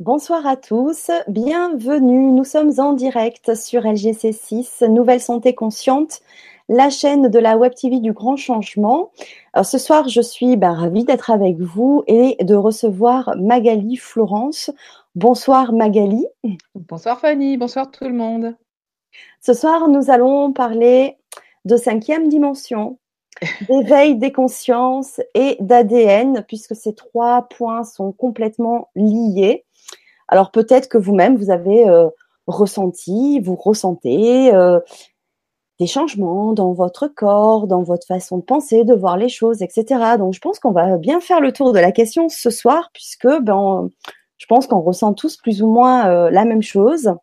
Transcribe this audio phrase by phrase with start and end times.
[0.00, 2.30] Bonsoir à tous, bienvenue.
[2.30, 6.20] Nous sommes en direct sur LGC6, Nouvelle Santé Consciente,
[6.68, 9.10] la chaîne de la Web TV du Grand Changement.
[9.54, 14.70] Alors, ce soir, je suis ben, ravie d'être avec vous et de recevoir Magali Florence.
[15.16, 16.24] Bonsoir Magali.
[16.76, 18.54] Bonsoir Fanny, bonsoir tout le monde.
[19.40, 21.18] Ce soir, nous allons parler
[21.64, 23.00] de cinquième dimension,
[23.68, 29.64] d'éveil des consciences et d'ADN, puisque ces trois points sont complètement liés.
[30.28, 32.08] Alors peut-être que vous-même, vous avez euh,
[32.46, 34.78] ressenti, vous ressentez euh,
[35.80, 40.16] des changements dans votre corps, dans votre façon de penser, de voir les choses, etc.
[40.18, 43.28] Donc je pense qu'on va bien faire le tour de la question ce soir, puisque
[43.42, 43.90] ben,
[44.36, 47.14] je pense qu'on ressent tous plus ou moins euh, la même chose.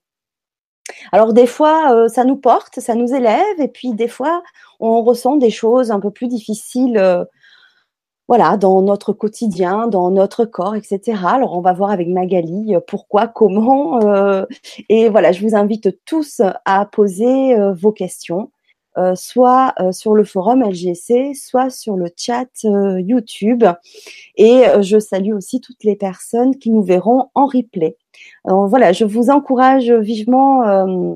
[1.12, 4.44] Alors des fois, ça nous porte, ça nous élève, et puis des fois,
[4.80, 7.26] on ressent des choses un peu plus difficiles,
[8.28, 11.20] voilà, dans notre quotidien, dans notre corps, etc.
[11.28, 14.00] Alors on va voir avec Magali euh, pourquoi, comment,
[14.90, 18.52] et voilà, je vous invite tous à poser vos questions.
[19.16, 23.66] soit sur le forum LGC, soit sur le chat YouTube.
[24.38, 27.98] Et je salue aussi toutes les personnes qui nous verront en replay.
[28.46, 31.16] Voilà, je vous encourage vivement euh,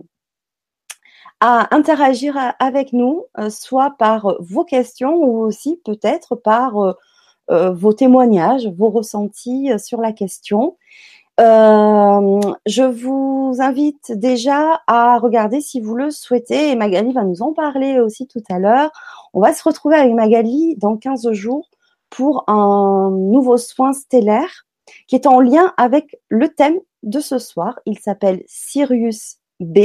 [1.42, 6.78] à interagir avec nous, euh, soit par vos questions ou aussi peut-être par
[7.50, 10.78] euh, vos témoignages, vos ressentis sur la question.
[11.38, 17.54] je vous invite déjà à regarder si vous le souhaitez, et Magali va nous en
[17.54, 18.92] parler aussi tout à l'heure.
[19.34, 21.70] On va se retrouver avec Magali dans 15 jours
[22.10, 24.66] pour un nouveau soin stellaire
[25.08, 27.80] qui est en lien avec le thème de ce soir.
[27.86, 29.80] Il s'appelle Sirius B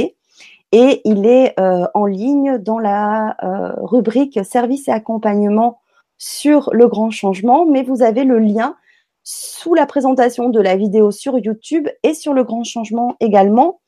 [0.77, 5.79] et il est euh, en ligne dans la euh, rubrique service et accompagnement
[6.17, 8.75] sur le grand changement, mais vous avez le lien
[9.23, 13.79] sous la présentation de la vidéo sur YouTube et sur le grand changement également.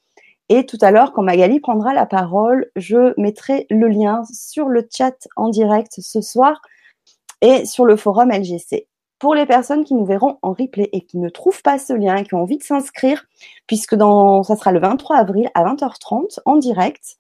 [0.47, 4.87] Et tout à l'heure, quand Magali prendra la parole, je mettrai le lien sur le
[4.89, 6.61] chat en direct ce soir
[7.41, 8.87] et sur le forum LGC
[9.19, 12.23] pour les personnes qui nous verront en replay et qui ne trouvent pas ce lien
[12.23, 13.25] qui ont envie de s'inscrire,
[13.65, 17.17] puisque ça sera le 23 avril à 20h30 en direct,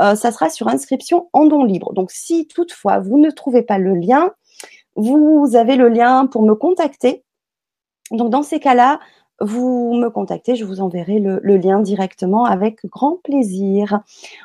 [0.00, 1.92] euh, ça sera sur inscription en don libre.
[1.92, 4.30] Donc si toutefois vous ne trouvez pas le lien,
[4.96, 7.24] vous avez le lien pour me contacter.
[8.10, 9.00] Donc dans ces cas-là,
[9.40, 14.00] vous me contactez, je vous enverrai le, lien directement avec grand plaisir.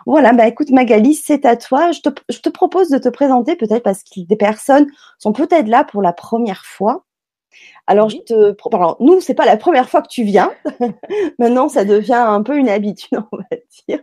[0.06, 1.92] Voilà, bah écoute Magali, c'est à toi.
[1.92, 4.88] Je te, propose de te présenter peut-être parce que des personnes
[5.20, 7.06] sont peut-être là pour la première fois.
[7.88, 10.52] Alors, je te, alors, nous, c'est pas la première fois que tu viens.
[11.40, 14.00] Maintenant, ça devient un peu une habitude, on va dire.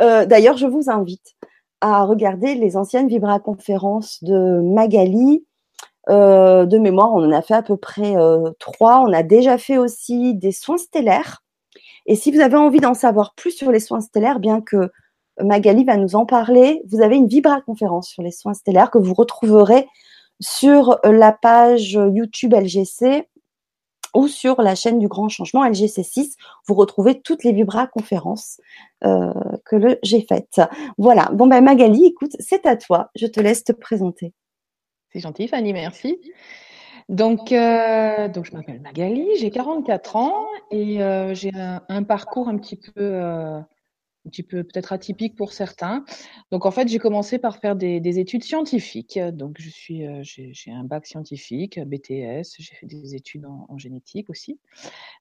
[0.00, 1.34] Euh, d'ailleurs, je vous invite
[1.80, 5.44] à regarder les anciennes Vibra-conférences de Magali
[6.08, 9.00] euh, de mémoire, on en a fait à peu près euh, trois.
[9.00, 11.42] On a déjà fait aussi des soins stellaires.
[12.06, 14.90] Et si vous avez envie d'en savoir plus sur les soins stellaires, bien que
[15.42, 18.98] Magali va nous en parler, vous avez une Vibra conférence sur les soins stellaires que
[18.98, 19.86] vous retrouverez
[20.40, 23.26] sur la page YouTube LGC
[24.14, 26.36] ou sur la chaîne du Grand Changement LGC6.
[26.66, 28.60] Vous retrouvez toutes les Vibra conférences
[29.04, 29.32] euh,
[29.64, 30.60] que j'ai faites.
[30.96, 31.30] Voilà.
[31.32, 33.10] Bon ben Magali, écoute, c'est à toi.
[33.14, 34.32] Je te laisse te présenter.
[35.16, 36.18] C'est gentil, Fanny, merci.
[37.08, 42.58] Donc, euh, donc je m'appelle Magali, j'ai 44 ans et euh, j'ai un, parcours un
[42.58, 43.58] petit peu, euh,
[44.46, 46.04] peu peut-être atypique pour certains.
[46.50, 49.18] Donc, en fait, j'ai commencé par faire des, études scientifiques.
[49.32, 52.56] Donc, je suis, j'ai un bac scientifique, BTS.
[52.58, 54.60] J'ai fait des études en, génétique aussi.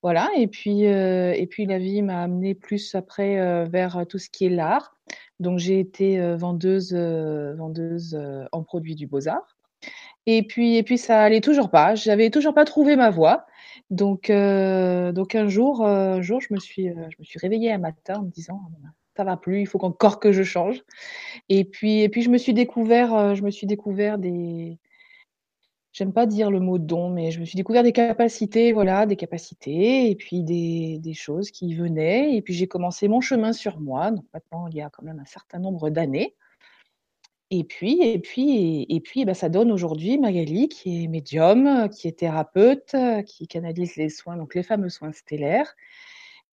[0.04, 0.30] Voilà.
[0.36, 4.50] Et puis, et puis la vie m'a amené plus après vers tout ce qui est
[4.50, 4.98] l'art.
[5.40, 8.20] Donc, j'ai été vendeuse, vendeuse
[8.52, 9.55] en produits du Beaux-Arts.
[10.28, 11.96] Et puis, et puis ça allait toujours pas.
[11.96, 13.46] J'avais toujours pas trouvé ma voie.
[13.90, 17.72] Donc, euh, donc un jour, euh, jour, je me suis, euh, je me suis réveillée
[17.72, 18.62] un matin en me disant,
[19.16, 20.84] ça va plus, il faut encore que je change.
[21.50, 24.80] Et puis, et puis je me suis découvert, je me suis découvert des,
[25.96, 29.16] j'aime pas dire le mot don, mais je me suis découvert des capacités, voilà, des
[29.16, 32.36] capacités, et puis des, des choses qui venaient.
[32.36, 34.12] Et puis j'ai commencé mon chemin sur moi.
[34.12, 36.36] Donc maintenant, il y a quand même un certain nombre d'années.
[37.58, 42.08] Et puis et puis et puis, bah, ça donne aujourd'hui Magali qui est médium, qui
[42.08, 45.74] est thérapeute, qui canalise les soins, donc les fameux soins stellaires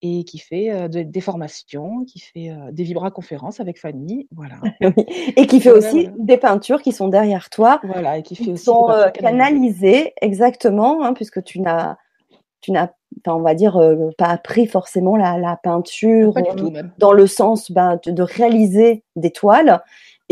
[0.05, 4.57] et qui fait, des formations, qui fait, des vibra-conférences avec Fanny, voilà.
[5.37, 7.81] Et qui fait aussi des peintures qui sont derrière toi.
[7.85, 11.97] Voilà et qui fait aussi sont, canalisées exactement, hein, puisque tu n'as
[12.61, 12.89] tu n'as
[13.27, 13.79] on va dire,
[14.19, 16.35] pas appris forcément la peinture,
[16.99, 19.83] dans le sens, ben, de réaliser des toiles.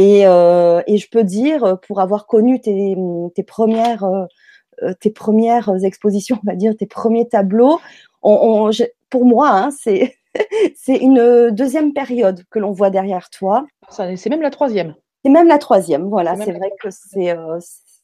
[0.00, 2.96] Et, euh, et, je peux dire, pour avoir connu tes,
[3.34, 7.80] tes premières, euh, tes premières expositions, on va dire, tes premiers tableaux,
[8.22, 8.70] on,
[9.10, 10.16] pour moi, hein, c'est
[10.76, 13.66] c'est une deuxième période que l'on voit derrière toi.
[13.90, 14.94] C'est même la troisième.
[15.24, 16.36] C'est même la troisième, voilà.
[16.36, 17.58] C'est vrai que c'est, euh,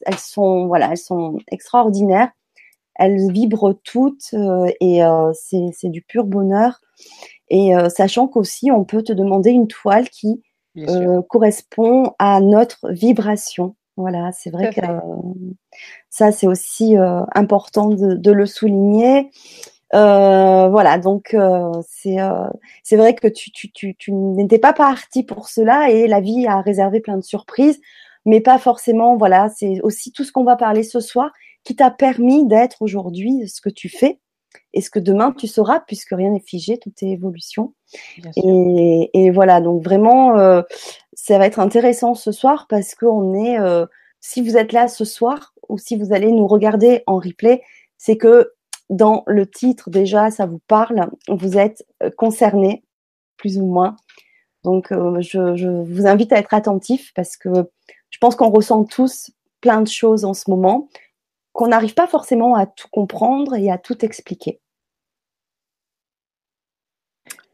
[0.04, 2.30] elles sont, voilà, elles sont extraordinaires.
[2.96, 6.80] Elles vibrent toutes euh, et euh, c'est du pur bonheur.
[7.48, 10.42] Et sachant qu'aussi, on peut te demander une toile qui
[11.28, 13.76] correspond à notre vibration.
[13.96, 14.80] Voilà, c'est vrai que
[16.10, 16.96] ça, c'est aussi
[17.34, 19.30] important de, de, le souligner.
[19.94, 22.48] Euh, voilà, donc euh, c'est euh,
[22.82, 26.46] c'est vrai que tu, tu, tu, tu n'étais pas parti pour cela et la vie
[26.46, 27.80] a réservé plein de surprises,
[28.24, 29.16] mais pas forcément.
[29.16, 31.30] Voilà, c'est aussi tout ce qu'on va parler ce soir
[31.64, 34.18] qui t'a permis d'être aujourd'hui ce que tu fais
[34.72, 37.74] et ce que demain tu sauras puisque rien n'est figé, tout est évolution.
[38.36, 40.62] Et, et, voilà, donc vraiment, euh,
[41.12, 43.58] ça va être intéressant ce soir parce qu'on est,
[44.20, 47.62] si vous êtes là ce soir ou si vous allez nous regarder en replay,
[47.96, 48.52] c'est que
[48.90, 52.84] dans le titre déjà, ça vous parle, vous êtes euh, concerné,
[53.36, 53.96] plus ou moins.
[54.64, 57.50] Donc, euh, je, vous invite à être attentif parce que
[58.10, 60.88] je pense qu'on ressent tous plein de choses en ce moment,
[61.56, 64.60] qu'on n'arrive pas forcément à tout comprendre et à tout expliquer.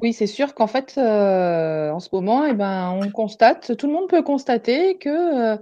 [0.01, 3.93] Oui, c'est sûr qu'en fait, euh, en ce moment, eh ben, on constate, tout le
[3.93, 5.57] monde peut constater que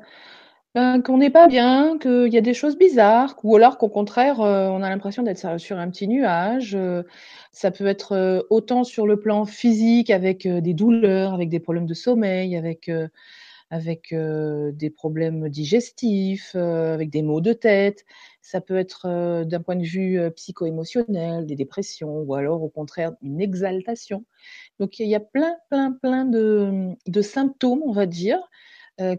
[0.77, 4.41] ben, qu'on n'est pas bien, qu'il y a des choses bizarres, ou alors qu'au contraire,
[4.41, 6.77] euh, on a l'impression d'être sur un petit nuage.
[6.77, 7.03] Euh,
[7.51, 11.87] ça peut être euh, autant sur le plan physique avec des douleurs, avec des problèmes
[11.87, 12.89] de sommeil, avec,
[13.71, 18.05] avec des problèmes digestifs, avec des maux de tête.
[18.43, 23.41] Ça peut être d'un point de vue psycho-émotionnel, des dépressions, ou alors au contraire une
[23.41, 24.25] exaltation.
[24.81, 28.41] Donc il y a plein, plein, plein de, de symptômes, on va dire,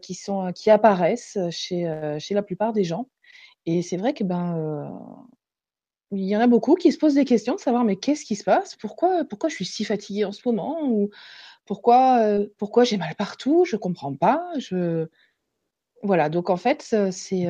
[0.02, 3.10] qui, sont, qui apparaissent chez, chez la plupart des gens.
[3.66, 5.18] Et c'est vrai que ben,
[6.12, 8.36] il y en a beaucoup qui se posent des questions de savoir mais qu'est-ce qui
[8.36, 8.76] se passe?
[8.76, 10.84] Pourquoi, pourquoi je suis si fatiguée en ce moment?
[10.84, 11.10] Ou
[11.72, 12.20] pourquoi,
[12.58, 14.46] pourquoi j'ai mal partout Je ne comprends pas.
[14.58, 15.08] Je...
[16.04, 16.82] Voilà, donc en fait,
[17.12, 17.48] c'est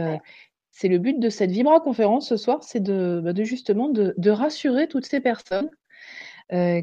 [0.74, 4.14] c'est le but de cette Vibra conférence ce soir, c'est de, bah, de, justement de,
[4.18, 5.72] de, rassurer toutes ces personnes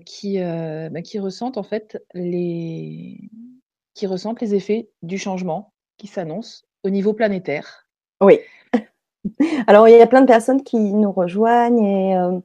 [0.04, 3.30] qui, bah, qui ressentent en fait les,
[3.94, 7.88] qui ressentent les effets du changement qui s'annonce au niveau planétaire.
[8.20, 8.40] Oui.
[9.68, 12.40] Alors, il y a plein de personnes qui nous rejoignent et euh,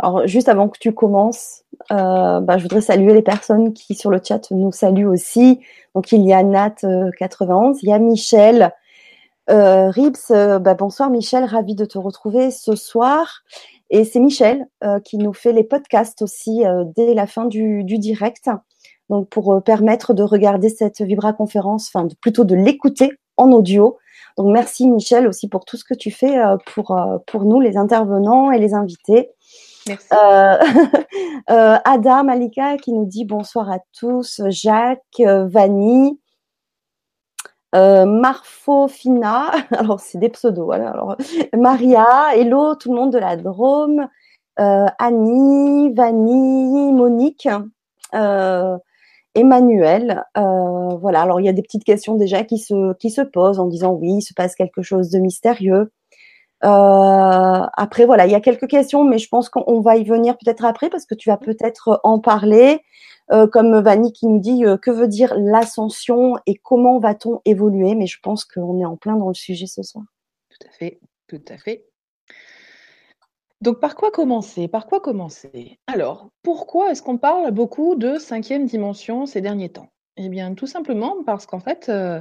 [0.00, 4.10] alors, juste avant que tu commences, euh, bah, je voudrais saluer les personnes qui sur
[4.10, 5.60] le chat nous saluent aussi.
[5.94, 8.72] Donc, il y a Nat91, euh, il y a Michel.
[9.50, 13.42] Ribs, bah, bonsoir Michel, ravi de te retrouver ce soir.
[13.88, 14.66] Et c'est Michel
[15.04, 16.64] qui nous fait les podcasts aussi
[16.94, 18.50] dès la fin du, direct
[19.08, 23.98] donc pour euh, permettre de regarder cette Vibra conférence, enfin plutôt de l'écouter en audio.
[24.36, 27.60] Donc merci Michel aussi pour tout ce que tu fais euh, pour euh, pour nous
[27.60, 29.30] les intervenants et les invités.
[29.88, 30.08] Merci.
[31.46, 36.20] Ada Malika qui nous dit bonsoir à tous, Jacques, Vanny,
[37.72, 40.70] Marfo Fina, alors c'est des pseudos,
[41.56, 44.08] Maria, Hello, tout le monde de la Drôme,
[44.56, 47.48] Annie, Vanny, Monique,
[49.38, 51.22] Emmanuel, euh, voilà.
[51.22, 54.22] Alors il y a des petites questions déjà qui se posent en disant oui, il
[54.22, 55.92] se passe quelque chose de mystérieux.
[56.64, 60.36] Euh, après voilà, il y a quelques questions, mais je pense qu'on va y venir
[60.38, 62.82] peut-être après parce que tu vas peut-être en parler.
[63.30, 67.94] Euh, comme Vanny qui nous dit que veut dire l'ascension et comment va-t-on évoluer?
[67.94, 70.04] Mais je pense qu'on est en plein dans le sujet ce soir.
[70.48, 71.84] Tout à fait, tout à fait.
[73.60, 74.68] Donc par quoi commencer?
[74.68, 75.78] Par quoi commencer?
[75.88, 79.88] Alors, pourquoi est-ce qu'on parle beaucoup de cinquième dimension ces derniers temps?
[80.16, 82.20] Eh bien, tout simplement parce qu'en fait, euh,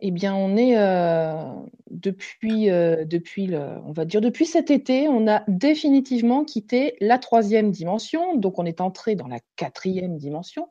[0.00, 1.52] eh bien, on est euh,
[1.90, 7.18] depuis, euh, depuis le, on va dire depuis cet été, on a définitivement quitté la
[7.18, 10.68] troisième dimension, donc on est entré dans la quatrième dimension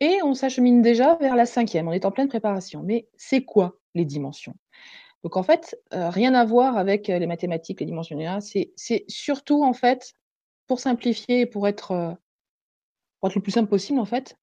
[0.00, 1.88] et on s'achemine déjà vers la cinquième.
[1.88, 2.82] On est en pleine préparation.
[2.82, 4.54] Mais c'est quoi les dimensions?
[5.22, 9.62] Donc en fait, euh, rien à voir avec euh, les mathématiques, les dimensions C'est surtout
[9.62, 10.14] en fait,
[10.66, 12.12] pour simplifier, pour être, euh,
[13.20, 14.36] pour être le plus simple possible en fait,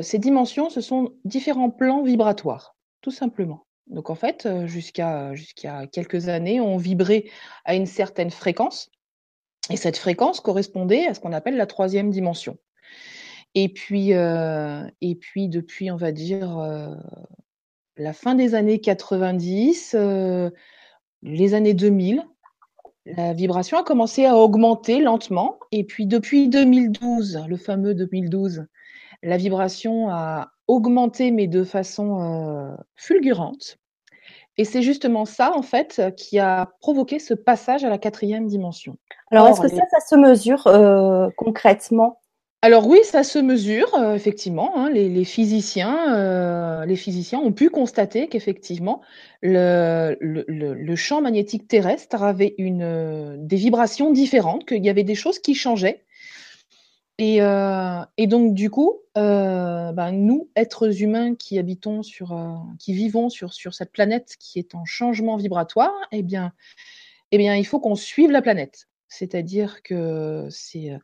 [0.00, 2.73] ces dimensions, ce sont différents plans vibratoires,
[3.04, 3.66] tout simplement.
[3.86, 7.26] Donc en fait, jusqu'à jusqu'à quelques années, on vibrait
[7.66, 8.90] à une certaine fréquence,
[9.68, 12.56] et cette fréquence correspondait à ce qu'on appelle la troisième dimension.
[13.54, 16.58] Et puis, et puis depuis, on va dire,
[17.96, 20.50] la fin des années 90, euh,
[21.22, 22.24] les années 2000,
[23.06, 25.58] la vibration a commencé à augmenter lentement.
[25.70, 28.66] Et puis depuis 2012, le fameux 2012,
[29.22, 33.78] la vibration a augmenté, mais de façon euh, fulgurante.
[34.56, 38.96] Et c'est justement ça, en fait, qui a provoqué ce passage à la quatrième dimension.
[39.32, 40.64] Alors, est-ce que ça, ça se mesure
[41.36, 42.20] concrètement?
[42.64, 44.72] Alors oui, ça se mesure euh, effectivement.
[44.74, 44.88] Hein.
[44.88, 49.02] les, physiciens, euh, les physiciens ont pu constater qu'effectivement
[49.42, 55.40] le, champ magnétique terrestre avait une, euh, des vibrations différentes, qu'il y avait des choses
[55.40, 56.04] qui changeaient.
[57.18, 62.36] Et, donc du coup, ben, nous, êtres humains qui habitons sur,
[62.78, 66.52] qui vivons sur, sur cette planète qui est en changement vibratoire, eh bien,
[67.30, 68.88] eh bien, il faut qu'on suive la planète.
[69.08, 70.98] C'est-à-dire que c'est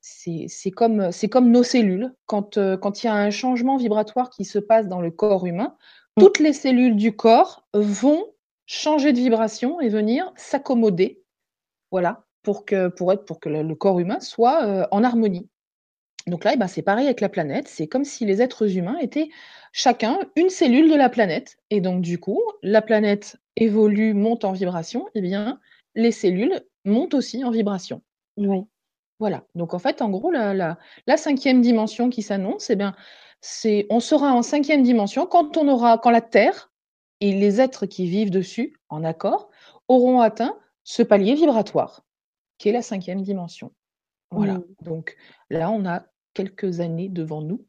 [0.00, 2.14] c'est comme, comme nos cellules.
[2.26, 5.46] Quand, euh, quand il y a un changement vibratoire qui se passe dans le corps
[5.46, 5.76] humain,
[6.16, 6.20] mm.
[6.22, 8.24] toutes les cellules du corps vont
[8.66, 11.22] changer de vibration et venir s'accommoder,
[11.90, 15.50] voilà, pour que, pour être, pour que le, corps humain soit euh, en harmonie.
[16.26, 17.68] Donc là, eh ben, c'est pareil avec la planète.
[17.68, 19.28] C'est comme si les êtres humains étaient
[19.72, 21.58] chacun une cellule de la planète.
[21.68, 25.60] Et donc, du coup, la planète évolue, monte en vibration, et eh bien,
[25.94, 28.00] les cellules montent aussi en vibration.
[28.38, 28.62] Oui.
[29.18, 32.94] Voilà, donc en fait, en gros, la la cinquième dimension qui s'annonce, eh bien,
[33.42, 36.72] c'est on sera en cinquième dimension quand on aura quand la Terre
[37.20, 39.50] et les êtres qui vivent dessus, en accord,
[39.86, 40.56] auront atteint
[40.88, 42.07] ce palier vibratoire,
[42.58, 43.72] qui est la cinquième dimension.
[44.30, 44.64] Voilà, mmh.
[44.82, 45.16] donc
[45.50, 47.66] là, on a quelques années devant nous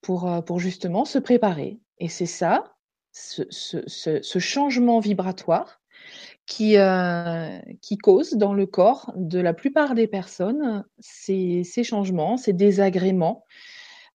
[0.00, 2.74] pour, euh, pour justement se préparer et c'est ça,
[3.12, 5.80] ce ce changement vibratoire
[6.46, 12.36] qui, euh, qui cause dans le corps de la plupart des personnes ces, ces changements,
[12.36, 13.44] ces désagréments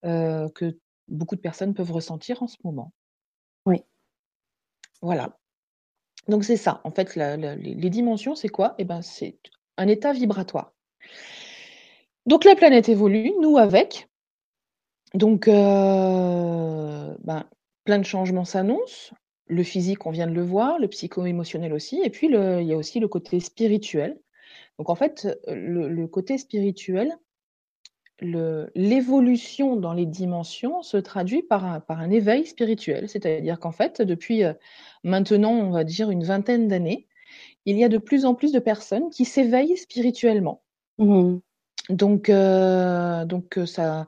[0.06, 0.78] euh, que
[1.08, 2.94] beaucoup de personnes peuvent ressentir en ce moment.
[3.66, 3.84] Oui.
[5.02, 5.38] Voilà.
[6.28, 6.82] Donc c'est ça.
[6.84, 8.76] En fait, les, dimensions, c'est quoi?
[8.78, 9.40] Eh ben, c'est
[9.80, 10.74] un état vibratoire.
[12.26, 14.08] Donc la planète évolue, nous avec.
[15.16, 17.46] Donc, euh, ben,
[17.86, 19.16] plein de changements s'annoncent
[19.50, 22.78] le physique, on vient de le voir, le psycho-émotionnel aussi, et puis il y a
[22.78, 24.20] aussi le côté spirituel.
[24.78, 27.18] Donc en fait, le, côté spirituel,
[28.22, 33.10] l'évolution dans les dimensions se traduit par un, éveil spirituel.
[33.10, 34.54] C'est-à-dire qu'en fait, depuis euh,
[35.04, 37.09] maintenant, on va dire une vingtaine d'années,
[37.66, 40.64] il y a de plus en plus de personnes qui s'éveillent spirituellement.
[40.98, 41.38] Mmh.
[41.90, 44.08] Donc, euh, donc euh, ça,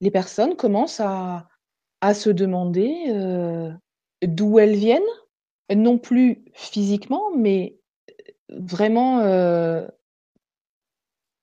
[0.00, 1.48] les personnes commencent à,
[2.00, 3.72] à se demander
[4.22, 5.02] d'où elles viennent,
[5.74, 7.78] non plus physiquement, mais
[8.48, 9.86] vraiment euh,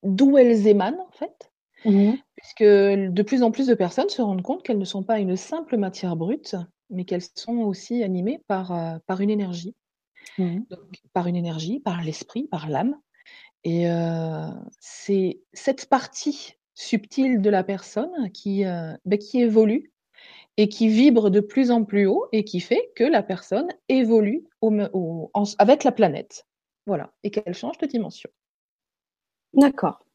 [0.04, 1.52] d'où elles émanent en fait.
[1.86, 5.20] Mmh Puisque de plus en plus de personnes se rendent compte qu'elles ne sont pas
[5.20, 6.56] une simple matière brute,
[6.90, 9.76] mais qu'elles sont aussi animées par, euh, par une énergie.
[10.38, 10.62] Mmh
[11.14, 13.00] par une énergie, par l'esprit, par l'âme.
[13.64, 14.48] Et euh,
[14.80, 19.94] c'est cette partie subtile de la personne qui, ben, qui évolue
[20.58, 24.48] et qui vibre de plus en plus haut et qui fait que la personne évolue
[25.60, 26.46] avec la planète.
[26.86, 28.30] Voilà, et qu'elle change de dimension.
[29.54, 30.06] D'accord.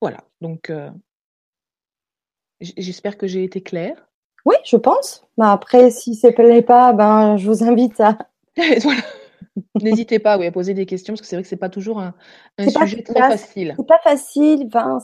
[0.00, 0.90] Voilà, donc euh,
[2.60, 4.08] j'espère que j'ai été claire.
[4.46, 5.22] Oui, je pense.
[5.36, 8.18] Mais bah, après, si ce n'est pas, ben, je vous invite à.
[9.82, 11.68] N'hésitez pas oui, à poser des questions parce que c'est vrai que ce n'est pas
[11.68, 12.14] toujours un,
[12.58, 13.74] sujet très facile.
[13.76, 14.98] C'est pas facile, enfin,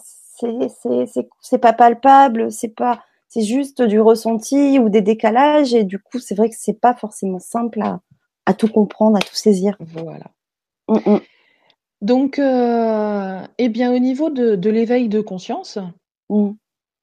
[1.40, 6.18] c'est pas palpable, c'est pas c'est juste du ressenti ou des décalages et du coup
[6.18, 7.80] c'est vrai que c'est pas forcément simple
[8.46, 9.76] à, tout comprendre, à tout saisir.
[9.80, 10.26] Voilà.
[10.88, 11.20] Mm, mm.
[12.02, 15.78] Donc, euh, eh bien, au niveau de, l'éveil de conscience,
[16.28, 16.50] mm.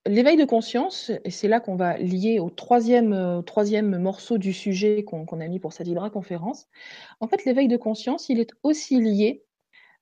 [0.06, 5.04] L'éveil de conscience, et c'est là qu'on va lier au troisième, euh, morceau du sujet
[5.04, 6.66] qu'on a mis pour cette Vibra conférence.
[7.20, 9.44] En fait, l'éveil de conscience, il est aussi lié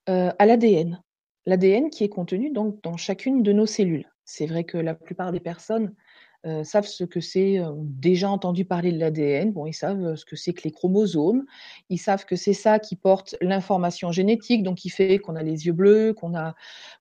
[0.09, 1.03] euh, à l'ADN.
[1.47, 4.09] L'ADN qui est contenu donc dans chacune de nos cellules.
[4.25, 5.95] C'est vrai que la plupart des personnes
[6.65, 10.35] savent ce que c'est, euh, déjà entendu parler de l'ADN, bon, ils savent ce que
[10.35, 11.45] c'est que les chromosomes,
[11.89, 15.67] ils savent que c'est ça qui porte l'information génétique, donc qui fait qu'on a les
[15.67, 16.55] yeux bleus, qu'on a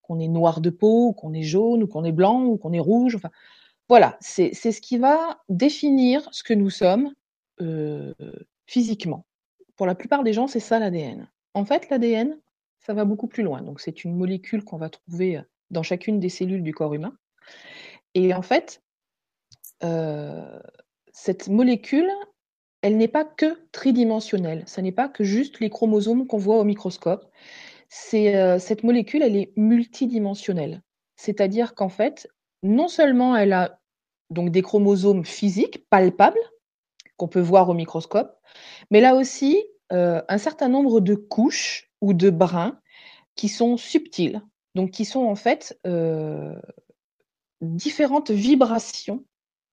[0.04, 2.80] qu'on est noir de peau, qu'on est jaune, ou qu'on est blanc, ou qu'on est
[2.80, 3.32] rouge, enfin,
[3.90, 7.14] voilà, c'est ce qui va définir ce que nous sommes
[8.66, 9.26] physiquement.
[9.76, 11.30] Pour la plupart des gens, c'est ça l'ADN.
[11.54, 12.38] En fait, l'ADN,
[12.80, 13.62] ça va beaucoup plus loin.
[13.62, 17.14] Donc, c'est une molécule qu'on va trouver dans chacune des cellules du corps humain.
[18.14, 18.82] Et en fait,
[21.12, 22.10] cette molécule,
[22.82, 24.64] elle n'est pas que tridimensionnelle.
[24.68, 27.30] Ce n'est pas que juste les chromosomes qu'on voit au microscope.
[28.14, 30.82] Euh, cette molécule, elle est multidimensionnelle.
[31.16, 32.28] C'est-à-dire qu'en fait,
[32.64, 33.80] non seulement elle a
[34.30, 36.40] donc des chromosomes physiques, palpables,
[37.18, 38.36] qu'on peut voir au microscope,
[38.90, 42.80] mais là aussi euh, un certain nombre de couches ou de brins
[43.36, 44.42] qui sont subtils,
[44.74, 45.80] donc qui sont en fait
[47.62, 49.24] différentes vibrations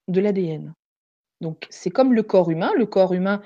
[0.09, 0.75] de l'ADN.
[1.41, 2.73] Donc, c'est comme le corps humain.
[2.77, 3.43] Le corps humain,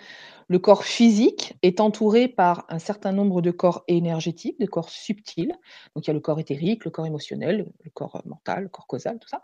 [0.48, 5.54] le corps physique est entouré par un certain nombre de corps énergétiques, de corps subtils.
[5.94, 8.86] Donc, il y a le corps éthérique, le corps émotionnel, le corps mental, le corps
[8.86, 9.42] causal, tout ça.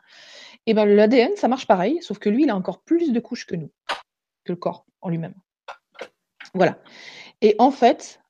[0.67, 3.47] Et bien, l'ADN, ça marche pareil, sauf que lui, il a encore plus de couches
[3.47, 3.71] que nous,
[4.45, 5.35] que le corps en lui-même.
[6.55, 6.79] Voilà.
[7.43, 8.21] Et en fait,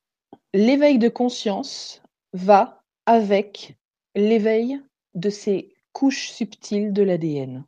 [0.53, 2.03] l'éveil de conscience
[2.33, 3.77] va avec
[4.15, 4.81] l'éveil
[5.15, 7.65] de ces couches subtiles de l'ADN.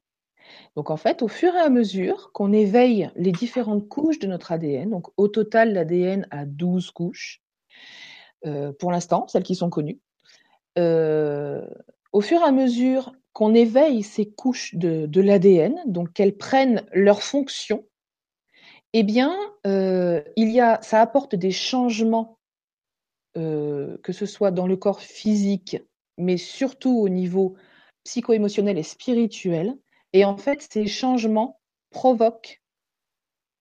[0.77, 4.53] Donc en fait, au fur et à mesure qu'on éveille les différentes couches de notre
[4.53, 7.43] ADN, donc au total l'ADN a 12 couches,
[8.47, 10.01] euh, pour l'instant, celles qui sont connues,
[10.79, 11.67] euh,
[12.13, 17.23] au fur et à mesure qu'on éveille ces couches de, l'ADN, donc qu'elles prennent leur
[17.23, 17.85] fonction,
[18.93, 20.21] eh bien, euh,
[20.83, 22.39] ça apporte des changements,
[23.35, 25.77] que ce soit dans le corps physique,
[26.19, 27.55] mais surtout au niveau
[28.05, 29.77] psycho-émotionnel et spirituel,
[30.13, 32.63] et en fait, ces changements provoquent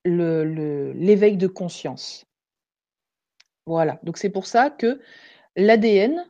[0.06, 2.25] l'éveil de conscience.
[3.65, 5.00] Voilà, donc c'est pour ça que
[5.56, 6.25] l'ADN,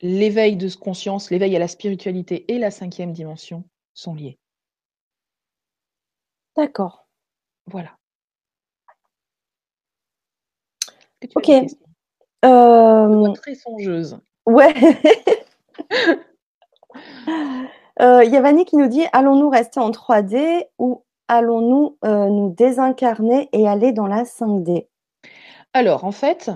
[0.00, 4.38] l'éveil de conscience, l'éveil à la spiritualité et la cinquième dimension sont liés.
[6.56, 7.08] D'accord.
[7.66, 7.96] Voilà.
[11.34, 11.50] Ok.
[12.44, 13.32] Euh...
[13.32, 14.18] Très songeuse.
[14.46, 14.74] Ouais.
[18.00, 22.28] Euh, il y a Vanny qui nous dit allons-nous rester en 3D ou allons-nous euh,
[22.28, 24.86] nous désincarner et aller dans la 5D
[25.72, 26.50] Alors, en fait,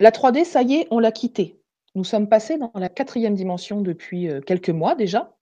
[0.00, 1.60] la 3D, ça y est, on l'a quittée.
[1.94, 5.36] Nous sommes passés dans la quatrième dimension depuis euh, quelques mois déjà.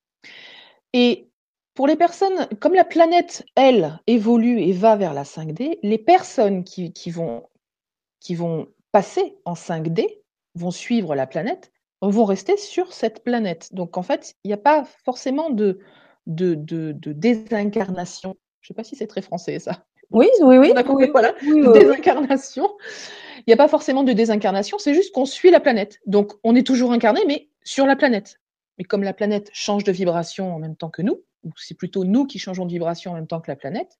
[0.93, 1.31] Et
[1.75, 6.65] pour les personnes, comme la planète, elle, évolue et va vers la 5D, les personnes
[6.65, 7.49] qui, qui vont,
[8.21, 10.23] qui vont passer en 5D,
[10.55, 11.71] vont suivre la planète,
[12.03, 13.73] vont rester sur cette planète.
[13.73, 15.81] Donc en fait, il n'y a pas forcément de,
[16.27, 18.37] de, de, désincarnation.
[18.61, 19.85] Je ne sais pas si c'est très français ça.
[20.11, 20.73] Oui, oui, oui.
[21.11, 22.69] voilà, désincarnation.
[23.39, 25.99] Il n'y a pas forcément de désincarnation, c'est juste qu'on suit la planète.
[26.07, 28.41] Donc on est toujours incarné, mais sur la planète.
[28.79, 32.05] Mais comme la planète change de vibration en même temps que nous, ou c'est plutôt
[32.05, 33.99] nous qui changeons de vibration en même temps que la planète,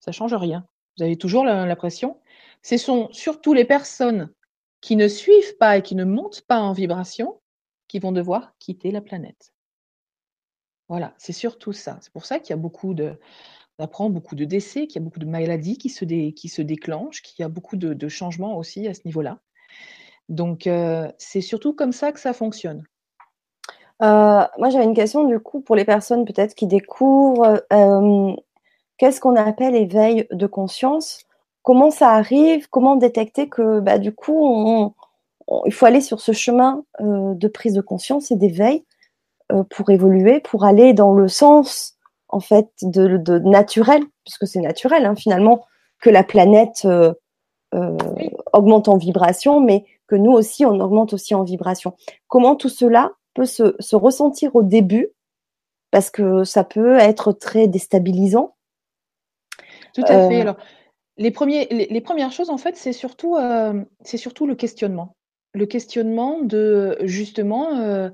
[0.00, 0.66] ça ne change rien.
[0.96, 2.18] Vous avez toujours l'impression.
[2.62, 4.30] Ce sont surtout les personnes
[4.80, 7.40] qui ne suivent pas et qui ne montent pas en vibration
[7.88, 9.52] qui vont devoir quitter la planète.
[10.88, 11.98] Voilà, c'est surtout ça.
[12.00, 13.18] C'est pour ça qu'il y a beaucoup de,
[13.78, 17.22] apprend beaucoup de décès, qu'il y a beaucoup de maladies qui se, qui se déclenchent,
[17.22, 19.38] qu'il y a beaucoup de, changements aussi à ce niveau-là.
[20.28, 22.84] Donc, euh, c'est surtout comme ça que ça fonctionne.
[24.02, 27.62] Euh, moi, j'avais une question du coup pour les personnes peut-être qui découvrent.
[27.72, 28.34] Euh,
[28.96, 31.26] qu'est-ce qu'on appelle éveil de conscience?
[31.62, 34.94] Comment ça arrive, comment détecter que bah, du coup,
[35.66, 38.84] il faut aller sur ce chemin euh, de prise de conscience et d'éveil
[39.52, 41.96] euh, pour évoluer, pour aller dans le sens
[42.28, 45.66] en fait de, naturel, puisque c'est naturel hein, finalement
[46.00, 47.12] que la planète euh,
[48.52, 51.94] augmente en vibration, mais que nous aussi on augmente aussi en vibration.
[52.28, 55.08] Comment tout cela peut se, se ressentir au début,
[55.90, 58.54] parce que ça peut être très déstabilisant.
[59.92, 60.42] Tout à fait.
[60.42, 60.56] Alors,
[61.20, 65.16] les, premières choses, en fait, c'est surtout, euh, c'est surtout le questionnement.
[65.52, 68.08] Le questionnement de, justement, euh,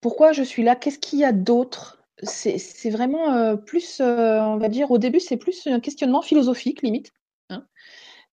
[0.00, 0.74] pourquoi je suis là?
[0.74, 2.02] Qu'est-ce qu'il y a d'autre?
[2.24, 7.12] C'est, vraiment euh, plus, on va dire, au début, c'est plus un questionnement philosophique, limite.
[7.48, 7.64] Hein.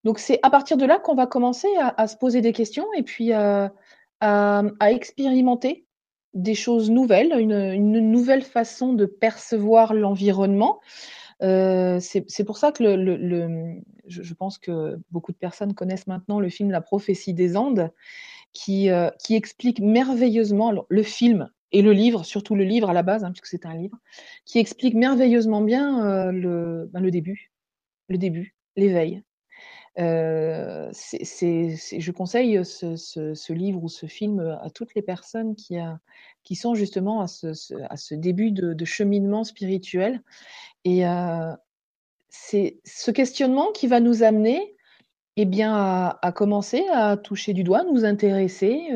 [0.04, 3.04] Donc, c'est à partir de là qu'on va commencer à, se poser des questions et
[3.04, 3.72] puis à,
[4.82, 5.86] expérimenter
[6.34, 10.80] des choses nouvelles, une, nouvelle façon de percevoir l'environnement.
[11.42, 12.84] Euh, c'est pour ça que
[14.08, 17.92] je, pense que beaucoup de personnes connaissent maintenant le film La prophétie des Andes,
[18.54, 23.24] qui, euh, explique merveilleusement le film et le livre, surtout le livre à la base,
[23.26, 23.98] hein, puisque c'est un livre,
[24.46, 27.52] qui explique merveilleusement bien euh, le, ben, le début,
[28.08, 29.22] le début, l'éveil.
[29.98, 30.92] je
[32.12, 38.16] conseille ce, livre ou ce film à toutes les personnes qui, sont justement à ce,
[38.16, 40.22] début de, cheminement spirituel
[40.86, 41.04] et
[42.30, 44.76] c'est ce questionnement qui va nous amener
[45.38, 45.76] eh bien,
[46.22, 48.90] à, commencer à toucher du doigt, nous intéresser.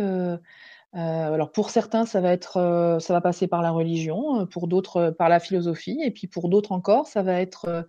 [0.93, 5.28] alors pour certains, ça va, être, ça va passer par la religion, pour d'autres par
[5.28, 7.88] la philosophie, et puis pour d'autres encore, ça va être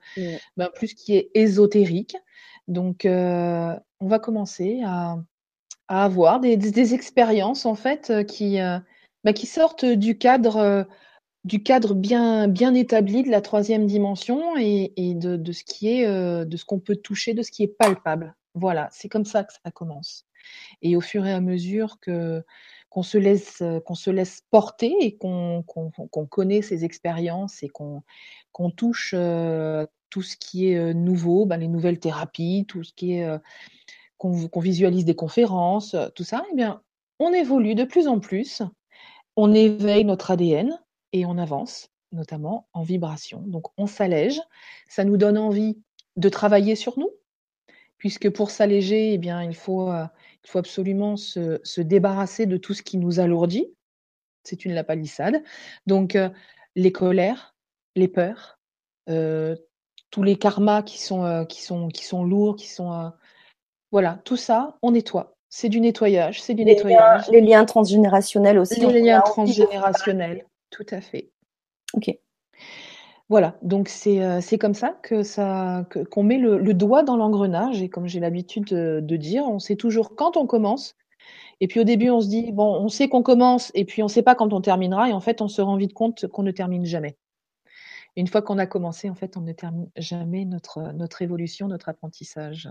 [0.56, 2.16] ben, plus qui est ésotérique.
[2.66, 5.18] Donc, on va commencer à,
[5.88, 8.58] avoir des, expériences en fait qui,
[9.24, 10.86] ben, qui sortent du cadre
[11.44, 16.44] du cadre bien, bien établi de la troisième dimension et, de, ce qui est, euh,
[16.44, 18.34] de ce qu'on peut toucher, de ce qui est palpable.
[18.54, 20.26] Voilà, c'est comme ça que ça commence.
[20.82, 22.42] Et au fur et à mesure que
[22.88, 25.62] qu'on se laisse, qu'on se laisse porter et qu'on
[26.28, 28.02] connaît ces expériences et qu'on
[28.70, 29.14] touche,
[30.10, 33.28] tout ce qui est, nouveau, ben, les nouvelles thérapies, tout ce qui est,
[34.18, 36.82] qu'on visualise des conférences, tout ça, eh bien,
[37.20, 38.62] on évolue de plus en plus,
[39.36, 40.76] on éveille notre ADN
[41.12, 43.40] et on avance, notamment en vibration.
[43.46, 44.40] Donc on s'allège,
[44.88, 45.78] ça nous donne envie
[46.16, 47.10] de travailler sur nous,
[48.00, 50.04] puisque pour s'alléger, eh bien, il faut, euh,
[50.44, 53.72] il faut absolument se, débarrasser de tout ce qui nous alourdit.
[54.42, 55.42] C'est une lapalissade.
[55.86, 56.30] Donc, euh,
[56.74, 57.54] les colères,
[57.94, 58.58] les peurs,
[59.08, 59.54] euh,
[60.10, 63.12] tous les karmas qui sont, qui sont, qui sont lourds, qui sont.
[63.92, 65.36] voilà, tout ça, on nettoie.
[65.50, 67.28] C'est du nettoyage, c'est du nettoyage.
[67.28, 68.80] les liens transgénérationnels aussi.
[68.80, 71.30] Les liens transgénérationnels, tout à fait.
[71.94, 72.16] Ok.
[73.28, 77.88] Voilà, donc c'est euh, comme ça que ça qu'on met le, doigt dans l'engrenage et
[77.88, 80.96] comme j'ai l'habitude de, dire, on sait toujours quand on commence.
[81.60, 84.06] Et puis au début, on se dit bon, on sait qu'on commence et puis on
[84.06, 86.42] ne sait pas quand on terminera et en fait, on se rend vite compte qu'on
[86.42, 87.16] ne termine jamais.
[88.16, 91.88] une fois qu'on a commencé, en fait, on ne termine jamais notre notre évolution, notre
[91.88, 92.68] apprentissage.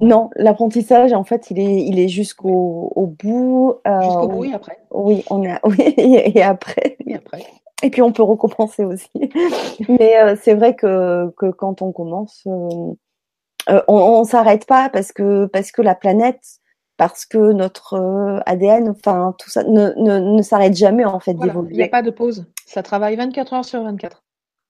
[0.00, 3.76] Non, l'apprentissage, en fait, il est, il est jusqu'au au bout.
[3.86, 4.78] Euh, jusqu'au bout et après.
[4.90, 6.96] Oui, on est, oui, et après.
[7.06, 7.44] Et après.
[7.82, 9.10] Et puis on peut recompenser aussi.
[9.88, 15.12] Mais euh, c'est vrai que, que quand on commence, euh, on, ne s'arrête pas parce
[15.12, 16.60] que parce que la planète,
[16.96, 21.74] parce que notre ADN, enfin tout ça ne, ne, ne s'arrête jamais en fait d'évoluer.
[21.74, 22.46] Il n'y a pas de pause.
[22.64, 24.22] Ça travaille 24 heures sur 24.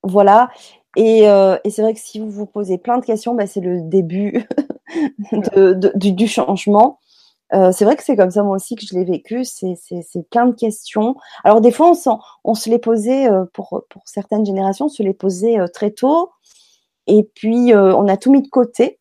[0.02, 0.50] Voilà.
[0.96, 3.60] Et, euh, et c'est vrai que si vous vous posez plein de questions, bah, c'est
[3.60, 4.48] le début
[5.94, 6.98] du, changement.
[7.52, 9.44] Euh, c'est vrai que c'est comme ça moi aussi que je l'ai vécu.
[9.44, 9.76] C'est
[10.30, 11.14] plein de questions.
[11.44, 11.92] Alors des fois,
[12.44, 16.30] on, se les posait euh, pour, certaines générations, on se les posait très tôt,
[17.06, 18.98] et puis on a tout mis de côté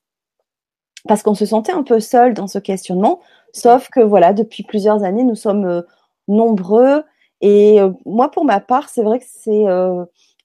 [1.08, 3.22] parce qu'on se sentait un peu seul dans ce questionnement.
[3.54, 5.84] Sauf que voilà, depuis plusieurs années, nous sommes
[6.28, 7.04] nombreux.
[7.42, 9.66] Et moi, pour ma part, c'est vrai que c'est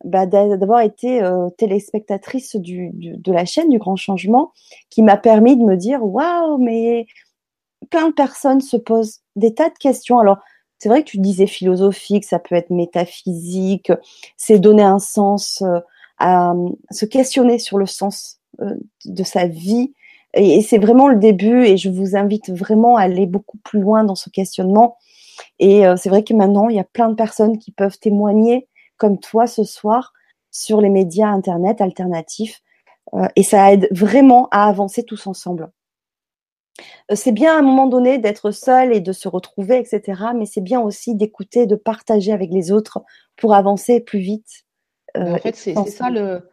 [0.05, 1.21] bah, d'avoir été
[1.59, 4.53] téléspectatrice du, du, de la chaîne du Grand Changement
[4.89, 7.07] qui m'a permis de me dire waouh, mais
[7.91, 10.19] plein de personnes se posent des tas de questions.
[10.19, 10.39] Alors,
[10.81, 13.93] c'est vrai que tu disais philosophique, ça peut être métaphysique,
[14.37, 15.79] c'est donner un sens euh,
[16.19, 16.55] à
[16.91, 19.93] se questionner sur le sens euh, de sa vie.
[20.33, 24.05] Et, c'est vraiment le début et je vous invite vraiment à aller beaucoup plus loin
[24.05, 24.97] dans ce questionnement.
[25.59, 28.69] Et euh, c'est vrai que maintenant, il y a plein de personnes qui peuvent témoigner,
[29.01, 30.13] comme toi ce soir,
[30.53, 32.61] sur les médias Internet alternatifs.
[33.35, 35.73] et ça aide vraiment à avancer tous ensemble.
[37.11, 40.23] Euh, c'est bien à un moment donné d'être seul et de se retrouver, etc.
[40.37, 43.01] Mais c'est bien aussi d'écouter, de partager avec les autres
[43.37, 44.65] pour avancer plus vite.
[45.17, 46.49] Euh, en fait, c'est ça le,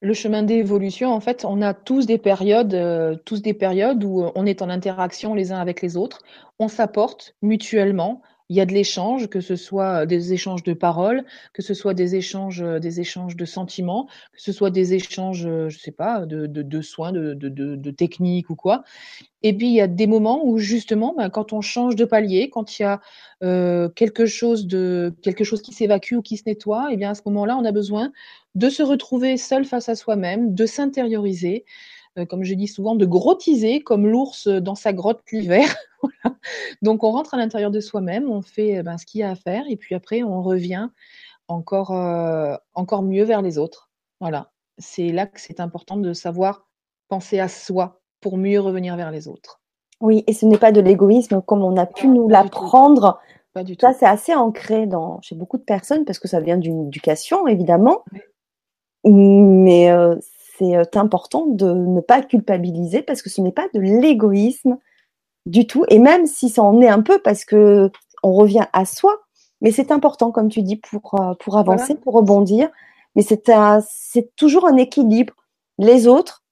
[0.00, 1.12] le chemin d'évolution.
[1.12, 4.70] En fait, on a tous des périodes, euh, tous des périodes où on est en
[4.70, 6.20] interaction les uns avec les autres.
[6.58, 11.24] On s'apporte mutuellement il y a de l'échange, que ce soit des échanges de paroles,
[11.52, 15.78] que ce soit des échanges, des échanges de sentiments, que ce soit des échanges, je
[15.78, 18.84] sais pas, de, soins, de, techniques ou quoi.
[19.42, 22.50] Et puis il y a des moments où justement, ben, quand on change de palier,
[22.50, 23.00] quand il y a
[23.42, 27.10] euh, quelque chose de quelque chose qui s'évacue ou qui se nettoie, et eh bien
[27.10, 28.12] à ce moment-là, on a besoin
[28.54, 33.04] de se retrouver seul face à soi-même, de s'intérioriser, euh, comme je dis souvent, de
[33.04, 35.74] grottiser comme l'ours dans sa grotte l'hiver.
[36.82, 39.30] Donc on rentre à l'intérieur de soi-même, on fait euh, ben, ce qu'il y a
[39.30, 40.88] à faire, et puis après on revient
[41.48, 43.90] encore, euh, encore mieux vers les autres.
[44.20, 44.50] Voilà.
[44.78, 46.66] C'est là que c'est important de savoir
[47.08, 49.60] penser à soi pour mieux revenir vers les autres.
[50.00, 53.20] Oui, et ce n'est pas de l'égoïsme comme on a pu nous l'apprendre.
[53.80, 57.46] Ça, c'est assez ancré dans, chez beaucoup de personnes parce que ça vient d'une éducation,
[57.46, 58.04] évidemment.
[59.04, 59.90] Mais
[60.58, 64.78] c'est euh, important de ne pas culpabiliser parce que ce n'est pas de l'égoïsme
[65.44, 65.84] du tout.
[65.88, 67.90] Et même si ça en est un peu parce que
[68.22, 69.16] on revient à soi,
[69.60, 72.68] mais c'est important, comme tu dis, pour, euh, pour avancer, pour rebondir.
[73.14, 73.50] Mais c'est
[73.88, 75.34] c'est toujours un équilibre.
[75.78, 76.44] Les autres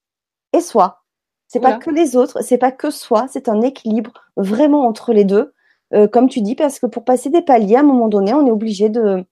[0.53, 1.03] et soi.
[1.49, 5.25] C'est pas que les autres, c'est pas que soi, c'est un équilibre vraiment entre les
[5.25, 5.53] deux.
[5.93, 8.45] Euh, comme tu dis, parce que pour passer des paliers, à un moment donné, on
[8.47, 9.25] est obligé de,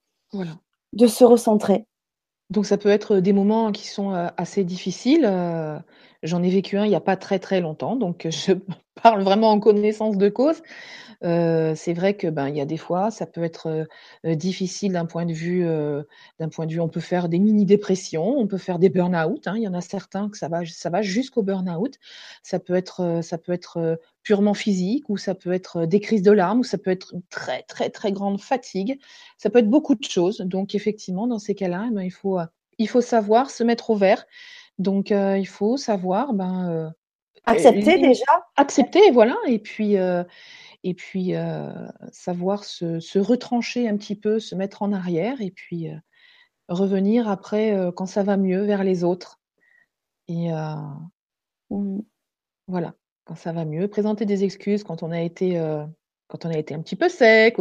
[0.93, 1.87] de se recentrer.
[2.53, 5.25] Donc ça peut être des moments qui sont assez difficiles.
[6.23, 8.53] J'en ai vécu un il n'y a pas très très longtemps, donc je
[9.03, 10.63] parle vraiment en connaissance de cause.
[11.23, 13.87] c'est vrai que ben il y a des fois, ça peut être
[14.25, 15.65] difficile d'un point de vue,
[16.39, 19.47] d'un point de vue, on peut faire des mini dépressions, on peut faire des burn-out.
[19.49, 19.55] Hein.
[19.57, 21.99] Il y en a certains que ça va, ça va jusqu'au burn-out.
[22.43, 26.33] Ça peut être, ça peut être purement physique, ou ça peut être des crises de
[26.33, 29.01] larmes, ou ça peut être une très très très grande fatigue.
[29.39, 30.39] Ça peut être beaucoup de choses.
[30.39, 32.39] Donc effectivement, dans ces cas-là, eh ben, il faut
[32.79, 34.27] il faut savoir se mettre au vert,
[34.79, 36.93] Donc, il faut savoir, ben,
[37.45, 38.25] accepter déjà.
[38.57, 39.97] Accepter, voilà, et puis,
[40.85, 41.33] et puis
[42.11, 45.89] savoir se, se, retrancher un petit peu, se mettre en arrière, et puis
[46.69, 49.41] revenir après quand ça va mieux vers les autres.
[50.29, 50.51] Et
[51.71, 52.01] mmh.
[52.67, 55.61] voilà, quand ça va mieux, présenter des excuses quand on a été,
[56.29, 57.57] quand on a été un petit peu sec.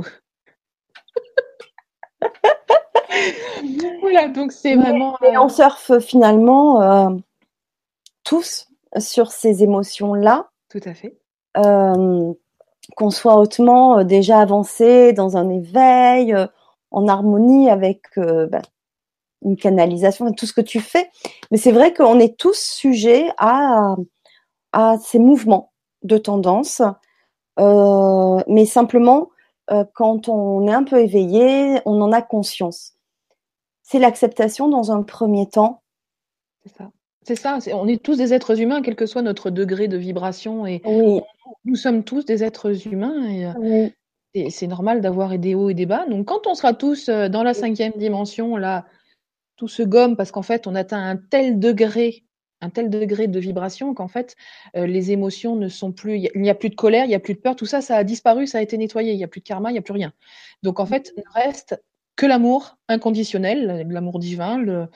[4.01, 5.17] Voilà, donc c'est vraiment.
[5.23, 7.21] Et on surfe finalement
[8.23, 10.49] tous sur ces émotions-là.
[10.69, 11.17] Tout à fait.
[11.53, 16.35] qu'on soit hautement déjà avancé dans un éveil,
[16.91, 18.61] en harmonie avec bah,
[19.43, 21.09] une canalisation, tout ce que tu fais.
[21.51, 23.95] Mais c'est vrai qu'on est tous sujets à,
[24.73, 25.71] à ces mouvements
[26.03, 26.81] de tendance.
[27.59, 29.29] Euh, mais simplement,
[29.71, 32.93] euh, quand on est un peu éveillé, on en a conscience.
[33.91, 35.81] C'est l'acceptation dans un premier temps.
[36.63, 36.91] C'est ça.
[37.23, 40.65] C'est ça, on est tous des êtres humains, quel que soit notre degré de vibration.
[40.65, 41.19] Et oui.
[41.65, 43.29] nous sommes tous des êtres humains.
[43.29, 43.89] Et, euh,
[44.33, 46.05] et c'est normal d'avoir des hauts et des bas.
[46.07, 48.85] Donc, quand on sera tous dans la cinquième dimension, là,
[49.57, 52.23] tout se gomme parce qu'en fait, on atteint un tel degré
[52.61, 54.35] un tel degré de vibration qu'en fait,
[54.77, 57.19] euh, les émotions ne sont plus, il n'y a, plus de colère, il n'y a
[57.19, 59.27] plus de peur, tout ça, ça a disparu, ça a été nettoyé, il n'y a
[59.27, 60.13] plus de karma, il n'y a plus rien.
[60.61, 61.81] Donc en fait, il ne reste
[62.15, 64.87] que l'amour inconditionnel, l'amour divin,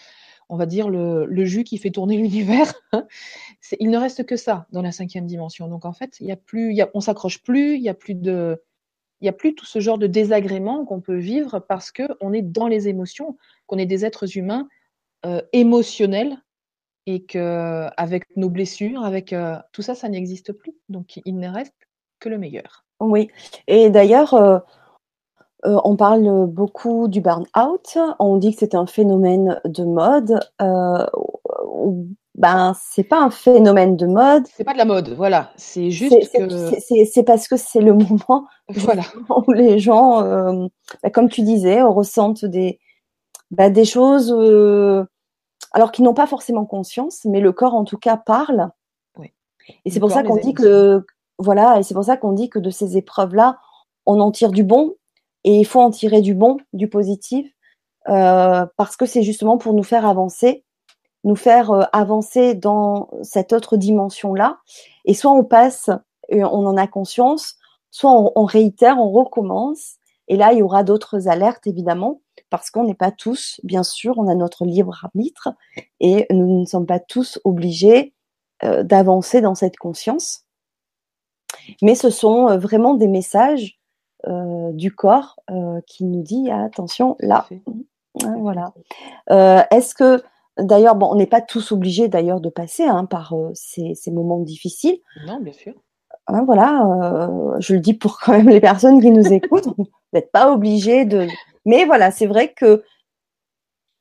[0.49, 2.73] on va dire le, jus qui fait tourner l'univers.
[3.79, 5.67] il ne reste que ça dans la cinquième dimension.
[5.67, 8.15] Donc en fait, il y a plus, y on s'accroche plus, il n'y a plus
[8.15, 8.61] de,
[9.21, 12.33] il y a plus tout ce genre de désagrément qu'on peut vivre parce que on
[12.33, 14.67] est dans les émotions, qu'on est des êtres humains
[15.25, 16.37] euh, émotionnels
[17.07, 20.73] et que avec nos blessures, avec euh, tout ça, ça n'existe plus.
[20.89, 21.75] Donc il ne reste
[22.19, 22.85] que le meilleur.
[22.99, 23.29] Oui.
[23.67, 24.59] Et d'ailleurs, euh,
[25.65, 27.97] on parle beaucoup du burn-out.
[28.19, 30.39] On dit que c'est un phénomène de mode
[32.37, 34.45] ben c'est pas un phénomène de mode.
[34.47, 35.51] C'est pas de la mode, voilà.
[35.55, 36.49] C'est juste que
[36.79, 39.03] c'est parce que c'est le moment voilà.
[39.47, 40.67] où les gens, euh,
[41.01, 42.79] ben, comme tu disais, ressentent des
[43.51, 45.05] ben, des choses, euh,
[45.71, 48.69] alors qu'ils n'ont pas forcément conscience, mais le corps en tout cas parle.
[49.17, 49.31] Oui.
[49.85, 51.05] Et c'est pour ça qu'on dit que
[51.37, 53.59] voilà, et c'est pour ça qu'on dit que de ces épreuves-là,
[54.05, 54.95] on en tire du bon,
[55.45, 57.49] et il faut en tirer du bon, du positif,
[58.09, 60.65] euh, parce que c'est justement pour nous faire avancer
[61.25, 64.59] nous faire euh, avancer dans cette autre dimension-là.
[65.03, 65.89] Et soit on passe,
[66.29, 67.55] et on en a conscience,
[67.91, 69.95] soit on, réitère, on recommence.
[70.27, 74.17] Et là, il y aura d'autres alertes, évidemment, parce qu'on n'est pas tous, bien sûr,
[74.17, 75.49] on a notre libre arbitre
[75.99, 78.13] et nous ne sommes pas tous obligés
[78.63, 80.45] euh, d'avancer dans cette conscience.
[81.81, 83.79] Mais ce sont vraiment des messages
[84.73, 85.39] du corps
[85.87, 87.47] qui nous dit attention là.
[88.39, 88.73] Voilà.
[89.71, 90.23] Est-ce que
[90.57, 94.39] D'ailleurs, bon, on n'est pas tous obligés d'ailleurs de passer hein, par euh, ces, moments
[94.39, 94.99] difficiles.
[95.27, 95.73] Non, bien sûr.
[96.27, 99.87] Hein, voilà, euh, je le dis pour quand même les personnes qui nous écoutent, vous
[100.13, 101.27] n'êtes pas obligés de.
[101.65, 102.83] Mais voilà, c'est vrai que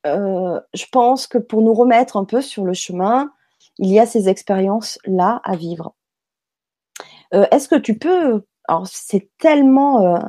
[0.07, 3.31] euh, je pense que pour nous remettre un peu sur le chemin,
[3.77, 5.93] il y a ces expériences-là à vivre.
[7.31, 10.19] Est-ce que tu peux, alors c'est tellement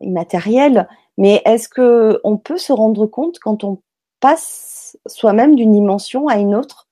[0.00, 3.82] immatériel, mais est-ce que on peut se rendre compte quand on
[4.20, 6.88] passe soi-même d'une dimension à une autre?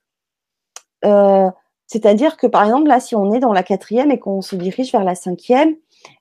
[1.05, 1.51] Euh,
[1.87, 4.93] c'est-à-dire que par exemple là, si on est dans la quatrième et qu'on se dirige
[4.93, 5.75] vers la cinquième,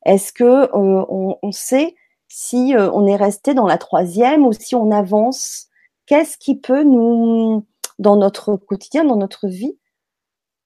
[0.06, 1.96] est-ce que euh, on, sait
[2.28, 5.68] si euh, on est resté dans la troisième ou si on avance?
[6.06, 7.66] Qu'est-ce qui peut nous,
[8.00, 9.78] dans notre quotidien, dans notre vie,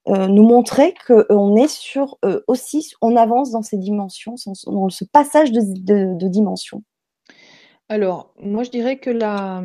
[0.08, 4.36] nous montrer qu'on est sur aussi, on avance dans ces dimensions,
[4.68, 6.84] dans ce passage de, de dimensions
[7.88, 9.64] Alors, moi je dirais que la,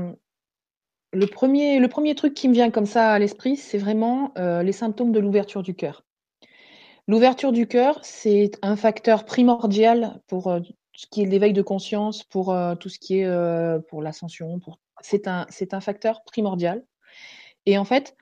[1.12, 4.62] le premier, le premier truc qui me vient comme ça à l'esprit, c'est vraiment euh,
[4.62, 6.04] les symptômes de l'ouverture du cœur.
[7.06, 10.60] L'ouverture du cœur, c'est un facteur primordial pour euh,
[10.94, 14.60] ce qui est l'éveil de conscience, pour euh, tout ce qui est pour l'ascension.
[15.00, 16.84] C'est un, un facteur primordial.
[17.64, 18.16] Et en fait,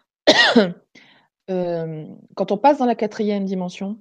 [1.49, 3.99] quand on passe dans la quatrième dimension,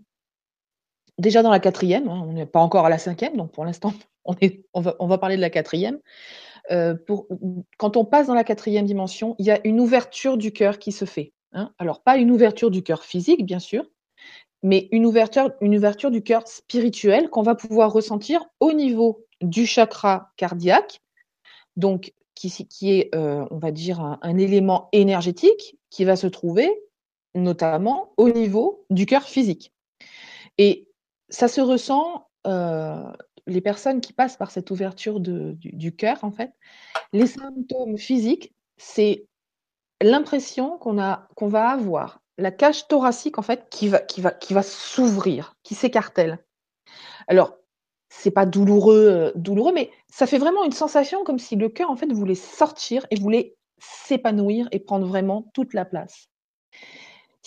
[1.17, 3.93] déjà dans la quatrième, hein, on n'est pas encore à la cinquième, donc pour l'instant,
[4.73, 5.99] on, va, parler de la quatrième.
[6.71, 6.95] Euh,
[7.77, 10.91] quand on passe dans la quatrième dimension, il y a une ouverture du cœur qui
[10.91, 11.33] se fait.
[11.53, 11.71] Hein.
[11.77, 13.85] Alors, pas une ouverture du cœur physique, bien sûr,
[14.63, 19.67] mais une ouverture, une ouverture du cœur spirituel qu'on va pouvoir ressentir au niveau du
[19.67, 21.01] chakra cardiaque,
[21.75, 26.69] donc qui, qui est, euh, on va dire, un, élément énergétique qui va se trouver
[27.35, 29.73] notamment au niveau du cœur physique.
[30.57, 30.87] Et
[31.29, 33.11] ça se ressent euh,
[33.47, 36.51] les personnes qui passent par cette ouverture du, cœur, en fait,
[37.13, 39.27] les symptômes physiques, c'est
[40.01, 46.39] l'impression qu'on va avoir la cage thoracique en fait qui va s'ouvrir, qui s'écartèle.
[47.27, 47.57] Alors,
[48.09, 51.89] c'est pas douloureux, euh, douloureux, mais ça fait vraiment une sensation comme si le cœur
[51.89, 56.29] en fait voulait sortir et voulait s'épanouir et prendre vraiment toute la place.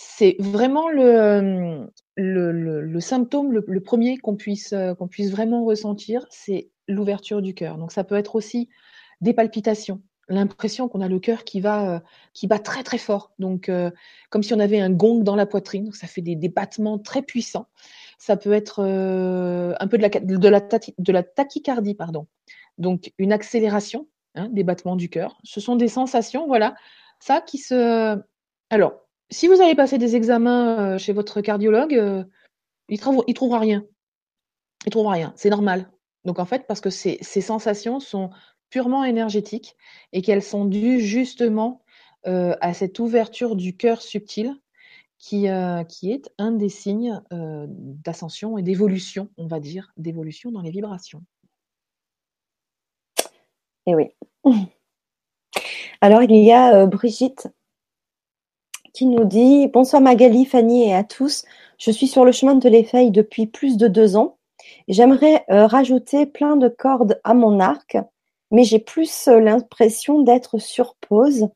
[0.01, 4.73] C'est vraiment le, le, symptôme, le, premier qu'on puisse,
[5.11, 7.77] puisse vraiment ressentir, c'est l'ouverture du cœur.
[7.77, 8.69] Donc ça peut être aussi
[9.19, 12.01] des palpitations, l'impression qu'on a le cœur qui va
[12.33, 13.33] qui bat très très fort.
[13.39, 13.69] Donc
[14.29, 17.21] comme si on avait un gong dans la poitrine, donc ça fait des, battements très
[17.21, 17.67] puissants.
[18.17, 22.25] Ça peut être un peu de la, de la, de la tachycardie, pardon.
[22.77, 25.41] Donc une accélération hein, des battements du cœur.
[25.43, 26.73] Ce sont des sensations, voilà,
[27.19, 28.17] ça qui se.
[28.69, 32.25] Alors, si vous allez passer des examens chez votre cardiologue,
[32.89, 33.85] il ne il trouvera rien.
[34.85, 35.33] Il trouvera rien.
[35.35, 35.89] C'est normal.
[36.25, 38.29] Donc en fait, parce que ces, sensations sont
[38.69, 39.75] purement énergétiques
[40.13, 41.83] et qu'elles sont dues justement
[42.27, 44.53] euh, à cette ouverture du cœur subtil
[45.17, 50.51] qui, euh, qui est un des signes euh, d'ascension et d'évolution, on va dire, d'évolution
[50.51, 51.23] dans les vibrations.
[53.85, 54.09] Et eh oui.
[56.01, 57.47] Alors il y a Brigitte
[58.93, 61.45] qui nous dit Bonsoir Magali, Fanny et à tous.
[61.77, 64.37] Je suis sur le chemin de l'éveil depuis plus de deux ans.
[64.87, 67.97] J'aimerais rajouter plein de cordes à mon arc
[68.51, 71.49] mais j'ai plus euh, l'impression d'être sur pause.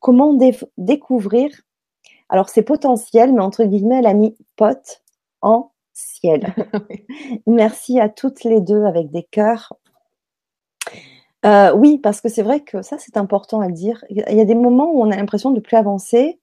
[0.00, 0.36] Comment
[0.76, 1.50] découvrir?
[2.28, 5.02] Alors c'est potentiel, mais entre guillemets, elle a mis pote
[5.40, 6.54] en ciel.
[7.46, 9.72] Merci à toutes les deux avec des cœurs.
[11.46, 14.04] Euh, oui, parce que c'est vrai que ça, c'est important à dire.
[14.10, 16.40] Il y a des moments où on a l'impression de plus avancer,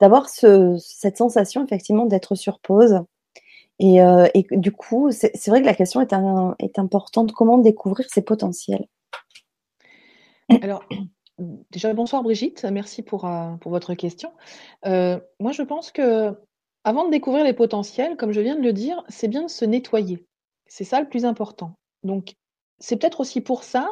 [0.00, 3.00] d'avoir cette sensation effectivement d'être sur pause.
[3.78, 7.32] Et, euh, du coup, c'est vrai que la question est, importante.
[7.32, 8.86] Comment découvrir ses potentiels?
[10.62, 10.84] Alors,
[11.70, 14.32] déjà, bonsoir Brigitte, merci pour, euh, pour votre question.
[14.86, 16.34] Euh, moi, je pense que
[16.84, 19.64] avant de découvrir les potentiels, comme je viens de le dire, c'est bien de se
[19.64, 20.26] nettoyer.
[20.66, 21.72] C'est ça le plus important.
[22.04, 22.34] Donc,
[22.78, 23.90] c'est peut-être aussi pour ça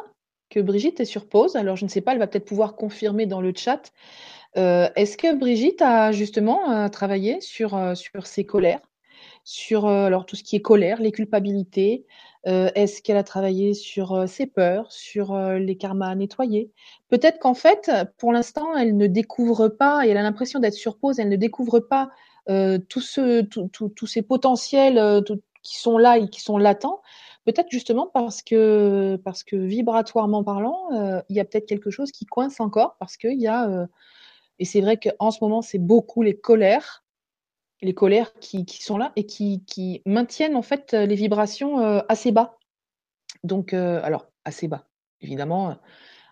[0.49, 1.55] que Brigitte est sur pause.
[1.55, 3.91] Alors, je ne sais pas, elle va peut-être pouvoir confirmer dans le chat.
[4.57, 8.81] Euh, est-ce que Brigitte a justement travaillé sur, sur ses colères,
[9.43, 12.05] sur alors tout ce qui est colère, les culpabilités,
[12.47, 16.71] euh, est-ce qu'elle a travaillé sur euh, ses peurs, sur euh, les karmas à nettoyer
[17.09, 20.97] Peut-être qu'en fait, pour l'instant, elle ne découvre pas, et elle a l'impression d'être sur
[20.97, 22.09] pause, elle ne découvre pas
[22.89, 23.01] tous
[24.07, 25.23] ces potentiels
[25.61, 27.01] qui sont là et qui sont latents.
[27.45, 32.25] Peut-être justement parce que, parce que vibratoirement parlant, il y a peut-être quelque chose qui
[32.25, 33.87] coince encore, parce qu'il y a,
[34.59, 37.03] et c'est vrai qu'en ce moment, c'est beaucoup les colères,
[37.81, 42.57] les colères qui, sont là et qui, maintiennent en fait les vibrations euh, assez bas.
[43.43, 44.85] Donc, euh, alors, assez bas,
[45.21, 45.77] évidemment.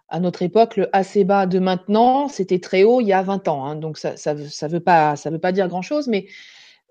[0.10, 3.48] À notre époque, le assez bas de maintenant, c'était très haut il y a 20
[3.48, 3.66] ans.
[3.66, 3.76] Hein.
[3.76, 6.28] donc, ça ne ça, veut, pas, veut pas dire grand-chose, mais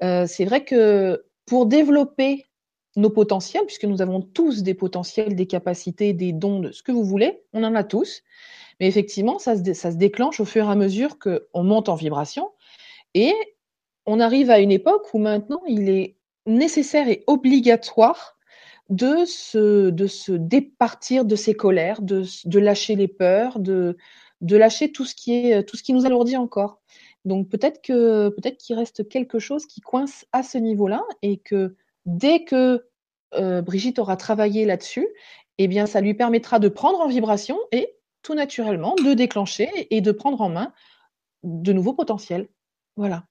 [0.03, 2.45] euh, c'est vrai que pour développer
[2.97, 6.93] nos potentiels, puisque nous avons tous des potentiels, des capacités, des dons, de ce que
[6.93, 8.23] vous voulez, on en a tous.
[8.81, 12.51] Mais effectivement, ça se, déclenche au fur et à mesure qu'on monte en vibration.
[13.15, 13.33] Et
[14.05, 18.37] on arrive à une époque où maintenant il est nécessaire et obligatoire
[18.89, 19.91] de se,
[20.37, 23.97] départir de ses colères, de, lâcher les peurs, de,
[24.41, 26.81] lâcher tout ce qui est tout ce qui nous alourdit encore.
[27.25, 31.75] Donc peut-être que peut-être qu'il reste quelque chose qui coince à ce niveau-là et que
[32.05, 32.87] dès que
[33.35, 35.09] euh, Brigitte aura travaillé là-dessus,
[35.59, 37.96] eh bien ça lui permettra de prendre en vibration et
[38.27, 40.73] tout naturellement de déclencher et de prendre en main
[41.45, 42.49] de nouveaux potentiels.
[42.97, 43.23] Voilà.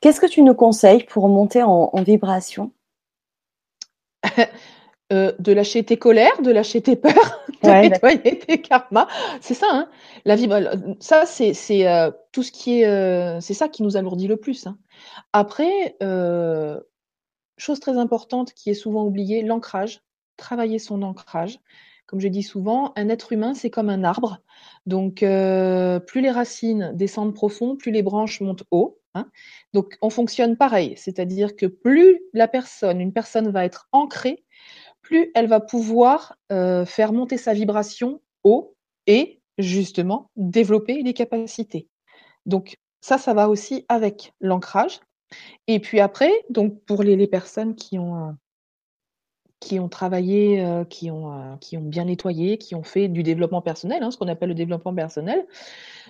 [0.00, 2.72] Qu'est-ce que tu nous conseilles pour monter en, vibration?
[5.12, 9.06] Euh, De lâcher tes colères, de lâcher tes peurs, de nettoyer tes karmas.
[9.42, 9.90] C'est ça, hein
[10.24, 10.34] La
[10.98, 12.86] ça, c'est euh, tout ce qui est.
[12.86, 14.66] Euh, c'est ça qui nous alourdit le plus.
[14.66, 14.78] Hein.
[15.34, 15.94] Après,
[17.58, 20.00] chose très importante qui est souvent oubliée, l'ancrage.
[20.38, 21.60] Travailler son ancrage.
[22.06, 24.40] Comme je dis souvent, un être humain, c'est comme un arbre.
[24.86, 28.98] Donc, plus les racines descendent profond, plus les branches montent haut.
[29.14, 29.30] Hein.
[29.72, 34.44] Donc, on fonctionne pareil, c'est-à-dire que plus la personne, une personne va être ancrée,
[35.02, 38.74] plus elle va pouvoir euh, faire monter sa vibration haut
[39.06, 41.88] et justement développer les capacités.
[42.46, 45.00] Donc, ça, ça va aussi avec l'ancrage.
[45.66, 48.36] Et puis après, donc pour les personnes qui ont
[49.64, 53.22] qui ont travaillé, euh, qui, ont, euh, qui ont bien nettoyé, qui ont fait du
[53.22, 55.46] développement personnel, hein, ce qu'on appelle le développement personnel,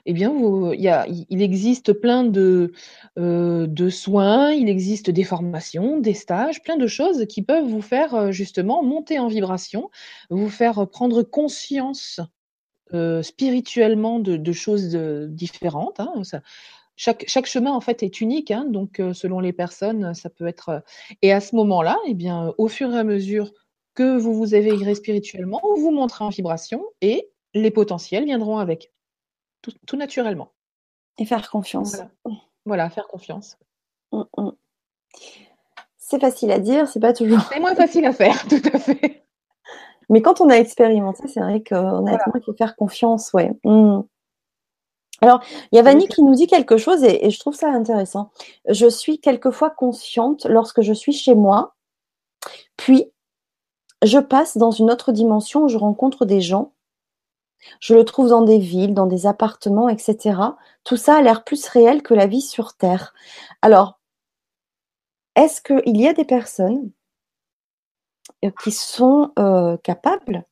[0.06, 0.34] eh bien,
[0.74, 2.72] il existe plein de,
[3.16, 7.80] euh, de soins, il existe des formations, des stages, plein de choses qui peuvent vous
[7.80, 9.90] faire justement monter en vibration,
[10.30, 12.20] vous faire prendre conscience
[13.22, 14.94] spirituellement de, choses
[15.30, 16.00] différentes.
[16.00, 16.22] Hein,
[16.96, 20.82] chaque, chaque, chemin en fait est unique, hein, donc selon les personnes, ça peut être.
[21.22, 23.52] Et à ce moment-là, eh bien, au fur et à mesure
[23.94, 28.92] que vous vous éveillerez spirituellement, vous montrez en vibration et les potentiels viendront avec,
[29.62, 30.52] tout, naturellement.
[31.18, 31.96] Et faire confiance.
[32.66, 33.56] Voilà, faire confiance.
[34.12, 34.50] Mmh, mmh.
[35.96, 37.40] C'est facile à dire, c'est pas toujours.
[37.52, 39.24] C'est moins facile à faire, tout à fait.
[40.10, 43.52] Mais quand on a expérimenté, c'est vrai qu'on a il faut faire confiance, ouais.
[43.64, 44.00] Mmh.
[45.24, 45.40] Alors,
[45.72, 48.30] il y a Vanny qui nous dit quelque chose et, je trouve ça intéressant.
[48.68, 51.76] Je suis quelquefois consciente lorsque je suis chez moi,
[52.76, 53.10] puis
[54.02, 56.74] je passe dans une autre dimension où je rencontre des gens.
[57.80, 60.38] Je le trouve dans des villes, dans des appartements, etc.
[60.84, 63.14] Tout ça a l'air plus réel que la vie sur Terre.
[63.62, 63.98] Alors,
[65.36, 66.90] est-ce qu'il y a des personnes
[68.44, 70.44] euh, qui sont euh, capables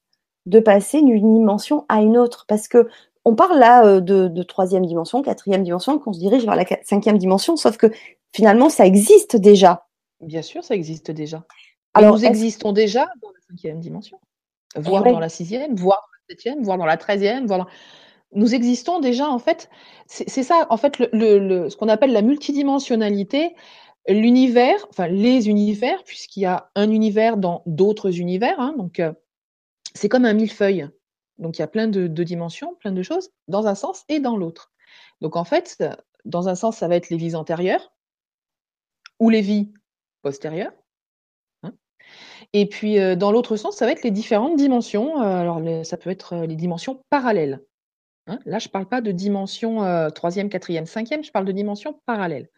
[0.47, 2.47] de passer d'une dimension à une autre?
[2.49, 2.89] Parce que
[3.25, 7.19] on parle là euh, de, troisième dimension, quatrième dimension, qu'on se dirige vers la cinquième
[7.19, 7.87] dimension, sauf que
[8.35, 9.87] finalement, ça existe déjà.
[10.21, 11.45] Bien sûr, ça existe déjà.
[11.95, 14.19] Alors, nous existons déjà dans la cinquième dimension,
[14.77, 17.69] voire dans la sixième, voire dans la septième, voire dans la treizième, voire
[18.35, 19.69] nous existons déjà en fait.
[20.07, 23.55] C'est ça en fait le, ce qu'on appelle la multidimensionnalité.
[24.09, 28.59] L'univers, enfin les univers, puisqu'il y a un univers dans d'autres univers.
[28.59, 29.13] Hein, donc euh,
[29.95, 30.89] c'est comme un millefeuille.
[31.43, 34.37] Donc il y a plein de, dimensions, plein de choses, dans un sens et dans
[34.37, 34.73] l'autre.
[35.21, 35.83] Donc en fait,
[36.25, 37.93] dans un sens, ça va être les vies antérieures
[39.19, 39.75] ou les vies
[40.23, 40.73] postérieures.
[41.65, 41.73] Hein.
[42.53, 45.21] Et puis euh, dans l'autre sens, ça va être les différentes dimensions.
[45.21, 47.61] Euh, alors ça peut être les dimensions parallèles.
[48.29, 48.39] Hein.
[48.47, 52.49] Là, je ne parle pas de dimension troisième, quatrième, cinquième, je parle de dimension parallèle.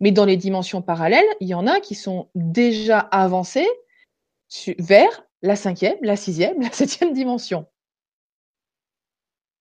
[0.00, 3.68] Mais dans les dimensions parallèles, il y en a qui sont déjà avancées
[4.78, 7.66] vers la cinquième, la sixième, la septième dimension.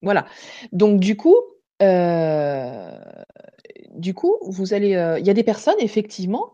[0.04, 0.28] Voilà.
[0.74, 1.38] Donc du coup,
[1.82, 3.00] euh,
[3.96, 6.54] du coup, vous allez, euh, il y a des personnes effectivement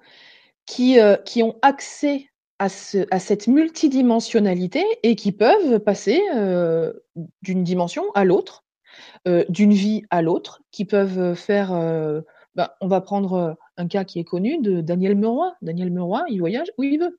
[0.65, 2.29] qui, euh, qui ont accès
[2.59, 6.21] à, ce, à, cette multidimensionnalité et qui peuvent passer
[7.41, 8.65] d'une dimension à l'autre,
[9.25, 11.71] d'une vie à l'autre, qui peuvent faire.
[12.55, 15.55] Ben, on va prendre un cas qui est connu de Daniel Meroy.
[15.61, 17.17] Daniel Meroy, il voyage où il veut.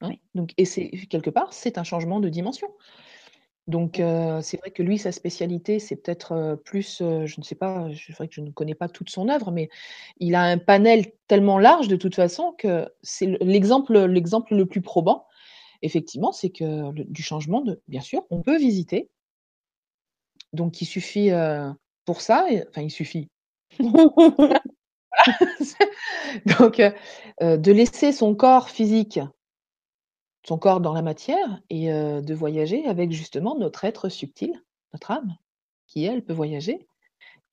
[0.00, 0.12] Hein?
[0.34, 2.68] Donc, et c'est quelque part, c'est un changement de dimension.
[3.66, 3.94] Donc,
[4.42, 8.28] c'est vrai que lui, sa spécialité, c'est peut-être, plus, je ne sais pas, c'est vrai
[8.28, 9.70] que je ne connais pas toute son œuvre, mais
[10.18, 14.82] il a un panel tellement large de toute façon que c'est l'exemple l'exemple le plus
[14.82, 15.26] probant,
[15.82, 19.08] effectivement, c'est que du changement de bien sûr, on peut visiter.
[20.52, 21.30] Donc il suffit,
[22.04, 23.28] pour ça enfin il suffit.
[26.60, 26.80] Donc,
[27.40, 29.20] de laisser son corps physique
[30.44, 35.36] son corps dans la matière et de voyager avec justement notre être subtil, notre âme,
[35.86, 36.86] qui elle peut voyager,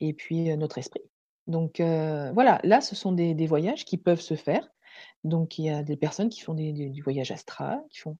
[0.01, 1.03] et puis notre esprit.
[1.47, 4.67] Donc voilà, là ce sont des, voyages qui peuvent se faire.
[5.23, 8.17] Donc il y a des personnes qui font des, du voyage astral, qui font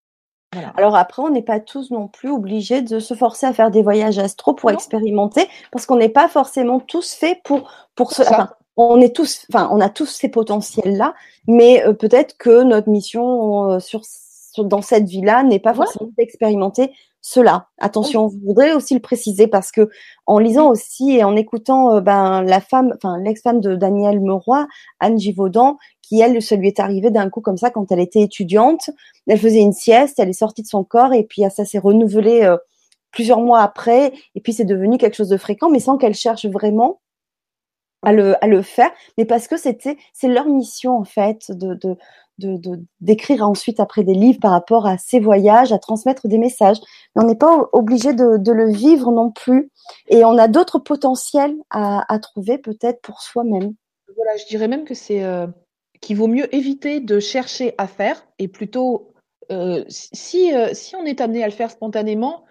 [0.78, 3.84] Alors après, on n'est pas tous non plus obligés de se forcer à faire des
[3.84, 8.22] voyages astro pour expérimenter, parce qu'on n'est pas forcément tous faits pour, pour, ce.
[8.22, 11.14] Enfin, on est tous, enfin, on a tous ces potentiels-là,
[11.46, 14.06] mais peut-être que notre mission sur
[14.58, 16.92] dans cette vie-là n'est pas forcément d'expérimenter
[17.22, 17.68] cela.
[17.78, 19.90] Attention, je voudrais aussi le préciser parce que
[20.26, 24.68] en lisant aussi et en écoutant euh, ben la femme, enfin l'ex-femme de Daniel Meroy,
[25.00, 28.22] Anne Givaudan, qui elle, se lui est arrivé d'un coup comme ça quand elle était
[28.22, 28.90] étudiante.
[29.28, 32.44] Elle faisait une sieste, elle est sortie de son corps et puis ça s'est renouvelé
[32.44, 32.58] euh,
[33.12, 36.46] plusieurs mois après et puis c'est devenu quelque chose de fréquent, mais sans qu'elle cherche
[36.48, 37.02] vraiment
[38.04, 41.76] à le, à le faire, mais parce que c'était c'est leur mission en fait de,
[41.76, 41.98] de
[43.00, 46.78] d'écrire ensuite après des livres par rapport à ces voyages, à transmettre des messages.
[47.16, 49.72] On n'est pas obligé de, le vivre non plus.
[50.08, 53.74] Et on a d'autres potentiels à, trouver peut-être pour soi-même.
[54.16, 55.48] Voilà, je dirais même que c'est euh,
[56.02, 59.14] qu'il vaut mieux éviter de chercher à faire et plutôt
[59.52, 62.44] euh, si, euh, si on est amené à le faire spontanément,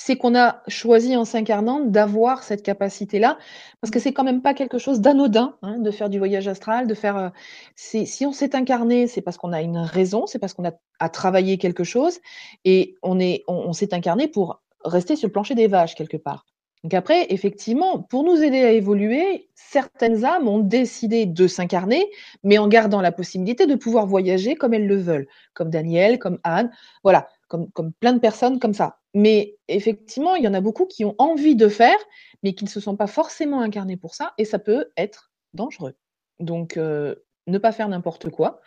[0.00, 3.36] c'est qu'on a choisi en s'incarnant d'avoir cette capacité-là,
[3.80, 6.86] parce que c'est quand même pas quelque chose d'anodin hein, de faire du voyage astral,
[6.86, 7.16] de faire.
[7.16, 7.28] Euh,
[7.76, 11.10] si on s'est incarné, c'est parce qu'on a une raison, c'est parce qu'on a, à
[11.10, 12.18] travaillé quelque chose,
[12.64, 16.46] et on, s'est incarné pour rester sur le plancher des vaches quelque part.
[16.82, 22.10] Donc après, effectivement, pour nous aider à évoluer, certaines âmes ont décidé de s'incarner,
[22.42, 26.38] mais en gardant la possibilité de pouvoir voyager comme elles le veulent, comme Daniel, comme
[26.42, 26.70] Anne,
[27.02, 28.99] voilà, comme, comme plein de personnes comme ça.
[29.14, 31.98] Mais effectivement, il y en a beaucoup qui ont envie de faire,
[32.42, 35.94] mais qui ne se sont pas forcément incarnés pour ça, et ça peut être dangereux.
[36.38, 37.14] Donc, euh,
[37.46, 38.60] ne pas faire n'importe quoi.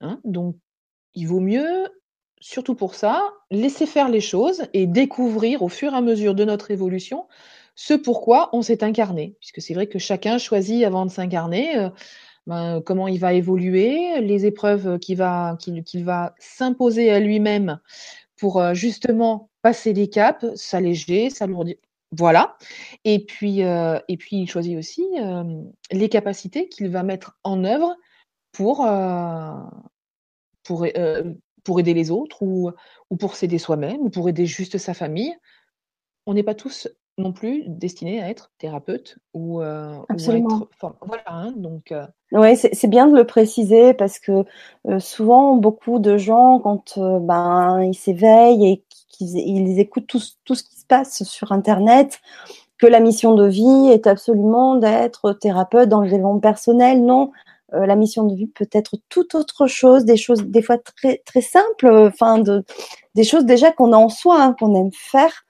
[0.00, 0.20] Hein.
[0.24, 0.56] Donc,
[1.14, 1.88] il vaut mieux
[2.40, 6.44] surtout pour ça, laisser faire les choses et découvrir au fur et à mesure de
[6.44, 7.26] notre évolution
[7.74, 9.36] ce pourquoi on s'est incarné.
[9.40, 11.88] Puisque c'est vrai que chacun choisit avant de s'incarner euh,
[12.46, 17.78] ben, comment il va évoluer, les épreuves qu'il va, qu'il va s'imposer à lui-même
[18.36, 21.76] pour euh, justement passer des caps, s'alléger, s'alourdir.
[22.10, 22.56] Voilà.
[23.04, 25.06] Et puis, euh, et puis, il choisit aussi
[25.90, 27.96] les capacités qu'il va mettre en œuvre
[28.52, 28.86] pour,
[30.62, 30.86] pour,
[31.64, 32.70] pour aider les autres ou,
[33.10, 35.34] ou pour s'aider soi-même ou pour aider juste sa famille.
[36.26, 36.88] On n'est pas tous
[37.18, 40.66] non plus destinés à être thérapeute ou, euh, Absolument.
[41.02, 41.92] voilà, hein, donc.
[41.92, 42.06] Euh
[42.56, 44.44] c'est bien de le préciser parce que
[44.88, 50.54] euh, souvent beaucoup de gens quand ben ils s'éveillent et qu'ils ils écoutent tout, tout
[50.54, 52.20] ce qui se passe sur internet,
[52.78, 57.04] que la mission de vie est absolument d'être thérapeute dans le développement personnel.
[57.04, 57.30] Non,
[57.74, 61.22] euh, la mission de vie peut être tout autre chose, des choses des fois très
[61.24, 62.64] très simples, enfin de
[63.14, 65.44] des choses déjà qu'on a en soi, hein, qu'on aime faire.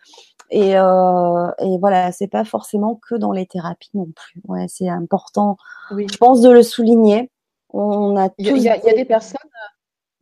[0.50, 4.42] Et, euh, et voilà, c'est pas forcément que dans les thérapies non plus.
[4.46, 5.56] Ouais, c'est important,
[5.90, 7.30] je pense, de le souligner.
[7.70, 9.38] On a il y, a, des personnes,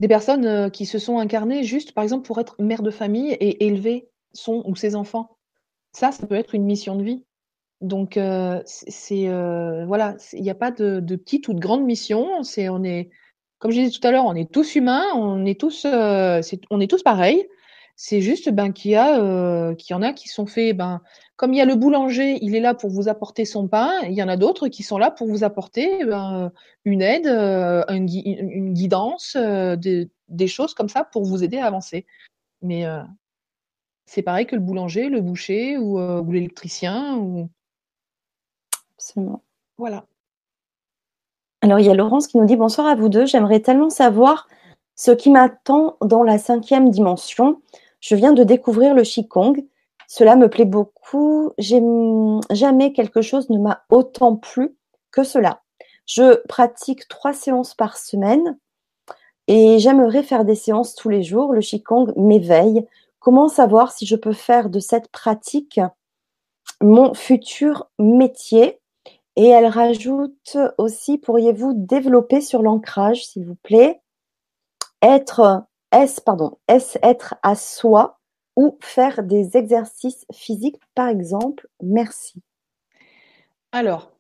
[0.01, 3.33] des personnes euh, qui se sont incarnées juste, par exemple, pour être mère de famille
[3.33, 5.37] et élever son ou ses enfants.
[5.93, 7.25] Ça, ça peut être une mission de vie.
[7.81, 12.43] Donc euh, c'est euh, voilà, il n'y a pas de, petite ou de grande mission.
[12.43, 13.11] C'est on est,
[13.59, 16.91] comme je disais tout à l'heure, on est tous humains, on est tous, on est
[16.91, 17.47] tous pareils.
[17.97, 21.01] C'est juste ben qu'il y a, qu'il y en a qui sont faits, ben
[21.41, 23.91] comme il y a le boulanger, il est là pour vous apporter son pain.
[24.03, 26.53] Il y en a d'autres qui sont là pour vous apporter ben,
[26.85, 32.05] une aide, une, une, guidance, des, des choses comme ça pour vous aider à avancer.
[32.61, 32.85] Mais
[34.05, 37.49] c'est pareil que le boulanger, le boucher ou, ou l'électricien ou
[39.01, 39.43] Absolument.
[39.79, 40.05] Voilà.
[41.63, 43.25] Alors, il y a Laurence qui nous dit Bonsoir à vous deux.
[43.25, 44.47] J'aimerais tellement savoir
[44.95, 47.63] ce qui m'attend dans la cinquième dimension.
[48.01, 49.65] Je viens de découvrir le Qigong.
[50.13, 51.53] Cela me plaît beaucoup.
[51.57, 54.77] Jamais quelque chose ne m'a autant plu
[55.13, 55.63] que cela.
[56.05, 58.59] Je pratique trois séances par semaine
[59.47, 61.53] et j'aimerais faire des séances tous les jours.
[61.53, 62.85] Le Qigong m'éveille.
[63.21, 65.79] Comment savoir si je peux faire de cette pratique
[66.81, 68.81] mon futur métier?
[69.37, 74.03] Et elle rajoute aussi, pourriez-vous développer sur l'ancrage, s'il vous plaît,
[75.03, 78.20] être, est pardon, est être à soi
[78.61, 82.43] ou faire des exercices physiques, par exemple Merci.
[83.73, 84.13] Alors,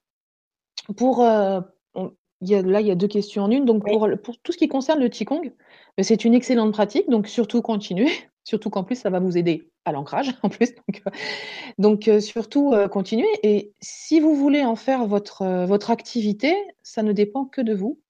[0.96, 1.60] pour, euh,
[1.94, 3.66] il y a, là, il y a deux questions en une.
[3.66, 5.52] Donc, pour, pour tout ce qui concerne le Qigong,
[5.98, 8.10] ben, c'est une excellente pratique, donc surtout continuez.
[8.42, 10.74] Surtout qu'en plus, ça va vous aider à l'ancrage, en plus.
[11.78, 13.28] Donc, euh, euh, surtout, continuez.
[13.42, 18.00] Et si vous voulez en faire votre, votre activité, ça ne dépend que de vous.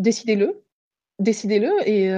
[0.00, 0.64] Décidez-le.
[1.18, 2.10] Décidez-le et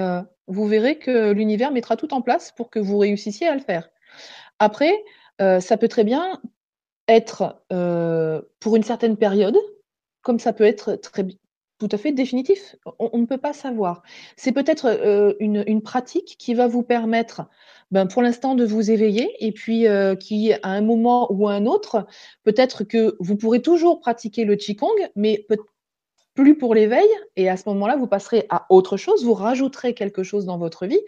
[0.47, 3.91] vous verrez que l'univers mettra tout en place pour que vous réussissiez à le faire.
[4.59, 4.95] Après,
[5.39, 6.41] ça peut très bien
[7.09, 7.63] être
[8.61, 9.57] pour une certaine période,
[10.23, 10.99] comme ça peut être
[11.79, 12.77] tout à fait définitif.
[12.99, 14.03] On, ne peut pas savoir.
[14.37, 17.43] C'est peut-être euh, une, pratique qui va vous permettre,
[17.91, 21.55] ben, pour l'instant, de vous éveiller et puis euh, qui, à un moment ou à
[21.55, 22.07] un autre,
[22.45, 25.59] peut-être que vous pourrez toujours pratiquer le Qigong, mais peut
[26.35, 27.07] plus pour l'éveil.
[27.37, 30.87] Et à ce moment-là, vous passerez à autre chose, vous rajouterez quelque chose dans votre
[30.87, 31.01] vie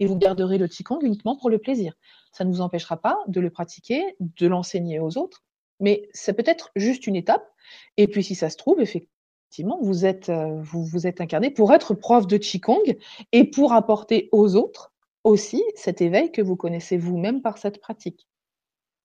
[0.00, 1.94] et vous garderez le Qigong uniquement pour le plaisir.
[2.32, 5.42] Ça ne vous empêchera pas de le pratiquer, de l'enseigner aux autres,
[5.80, 7.48] mais c'est peut-être juste une étape.
[7.96, 11.94] Et puis, si ça se trouve, effectivement, vous êtes, euh, vous, êtes incarné pour être
[11.94, 12.96] prof de Qigong
[13.32, 18.28] et pour apporter aux autres aussi cet éveil que vous connaissez vous-même par cette pratique.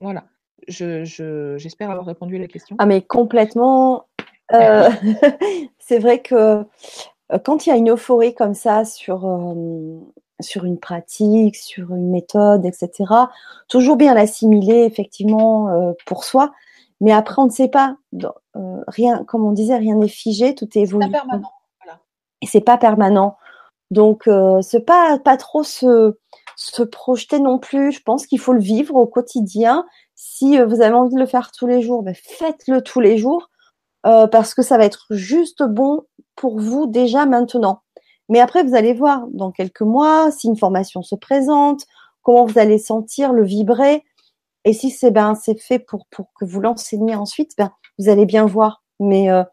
[0.02, 0.26] Voilà.
[0.68, 2.76] J'espère je, avoir répondu à la question.
[2.80, 4.09] Ah, mais complètement.
[4.54, 4.90] Euh,
[5.80, 6.66] c'est vrai que
[7.32, 9.28] euh, quand il y a une euphorie comme ça sur,
[10.40, 12.92] sur une pratique, sur une méthode, etc.,
[13.68, 16.52] toujours bien l'assimiler effectivement pour soi.
[17.02, 17.96] Mais après, on ne sait pas.
[18.56, 21.06] Euh, rien, comme on disait, rien n'est figé, tout est évolué.
[21.06, 21.52] C'est pas permanent.
[21.84, 22.00] Voilà.
[22.42, 23.38] Et c'est pas permanent.
[23.92, 26.18] Donc, euh, c'est pas pas trop se,
[26.56, 27.92] se projeter non plus.
[27.92, 29.86] Je pense qu'il faut le vivre au quotidien.
[30.16, 33.18] Si euh, vous avez envie de le faire tous les jours, ben faites-le tous les
[33.18, 33.50] jours
[34.06, 36.04] euh, parce que ça va être juste bon
[36.36, 37.82] pour vous déjà maintenant.
[38.30, 41.86] Mais après, vous allez voir dans quelques mois si une formation se présente,
[42.22, 44.04] comment vous allez sentir le vibrer.
[44.66, 48.26] Et si c'est ben c'est fait pour pour que vous l'enseigniez ensuite, ben vous allez
[48.26, 48.84] bien voir.
[49.00, 49.44] Mais euh,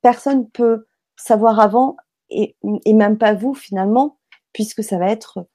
[0.00, 1.96] personne peut savoir avant
[2.30, 4.18] et, et, même pas vous finalement,
[4.52, 5.46] puisque ça va être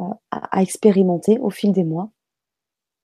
[0.00, 2.10] euh, à, expérimenter au fil des mois.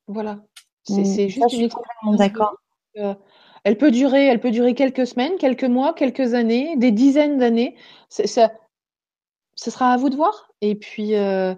[0.08, 0.40] Voilà.
[0.82, 2.56] C'est juste une d'accord.
[2.96, 3.14] Euh,
[3.64, 7.76] elle peut durer, elle peut durer quelques semaines, quelques mois, quelques années, des dizaines d'années.
[8.10, 8.20] Ce
[9.56, 10.52] sera à vous de voir.
[10.60, 11.54] Et puis, euh,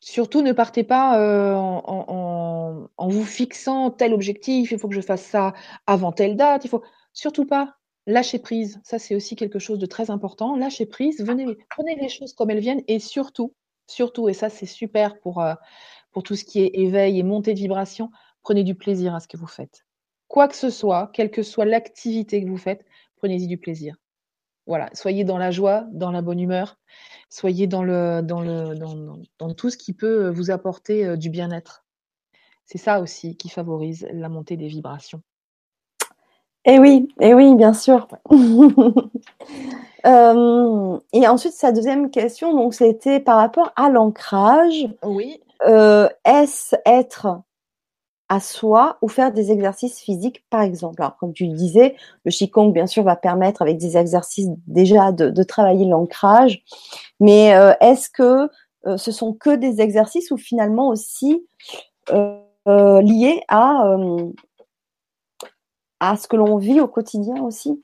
[0.00, 4.70] surtout, ne partez pas euh, en, vous fixant tel objectif.
[4.70, 5.52] Il faut que je fasse ça
[5.86, 6.64] avant telle date.
[6.64, 6.82] Il faut
[7.12, 7.76] surtout pas
[8.06, 8.80] lâcher prise.
[8.82, 10.56] Ça, c'est aussi quelque chose de très important.
[10.56, 11.22] Lâcher prise.
[11.22, 12.82] Venez, prenez les choses comme elles viennent.
[12.88, 13.52] Et surtout,
[13.86, 15.52] surtout, et ça, c'est super pour, euh,
[16.12, 18.10] pour tout ce qui est éveil et montée de vibration,
[18.42, 19.84] prenez du plaisir à ce que vous faites.
[20.28, 22.84] Quoi que ce soit, quelle que soit l'activité que vous faites,
[23.16, 23.96] prenez-y du plaisir.
[24.66, 26.78] Voilà, soyez dans la joie, dans la bonne humeur,
[27.30, 28.74] soyez dans, le, dans, le,
[29.38, 31.86] dans, tout ce qui peut vous apporter euh, du bien-être.
[32.66, 35.22] C'est ça aussi qui favorise la montée des vibrations.
[36.66, 38.08] Eh oui, eh oui, bien sûr.
[40.06, 44.86] Euh, et ensuite, sa deuxième question, donc c'était par rapport à l'ancrage.
[45.02, 45.40] Oui.
[45.66, 47.40] Euh, est-ce être
[48.28, 51.00] à soi ou faire des exercices physiques, par exemple.
[51.00, 55.12] Alors, comme tu le disais, le Qigong, bien sûr, va permettre avec des exercices déjà
[55.12, 56.62] de, travailler l'ancrage.
[57.20, 58.50] Mais euh, est-ce que
[58.86, 61.46] euh, ce sont que des exercices ou finalement aussi
[62.10, 63.96] euh, liés à,
[66.00, 67.82] à ce que l'on vit au quotidien aussi?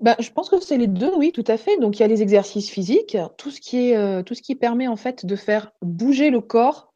[0.00, 1.78] Ben, je pense que c'est les deux, oui, tout à fait.
[1.78, 4.88] Donc, il y a les exercices physiques, tout ce qui est, tout ce qui permet
[4.88, 6.92] en fait de faire bouger le corps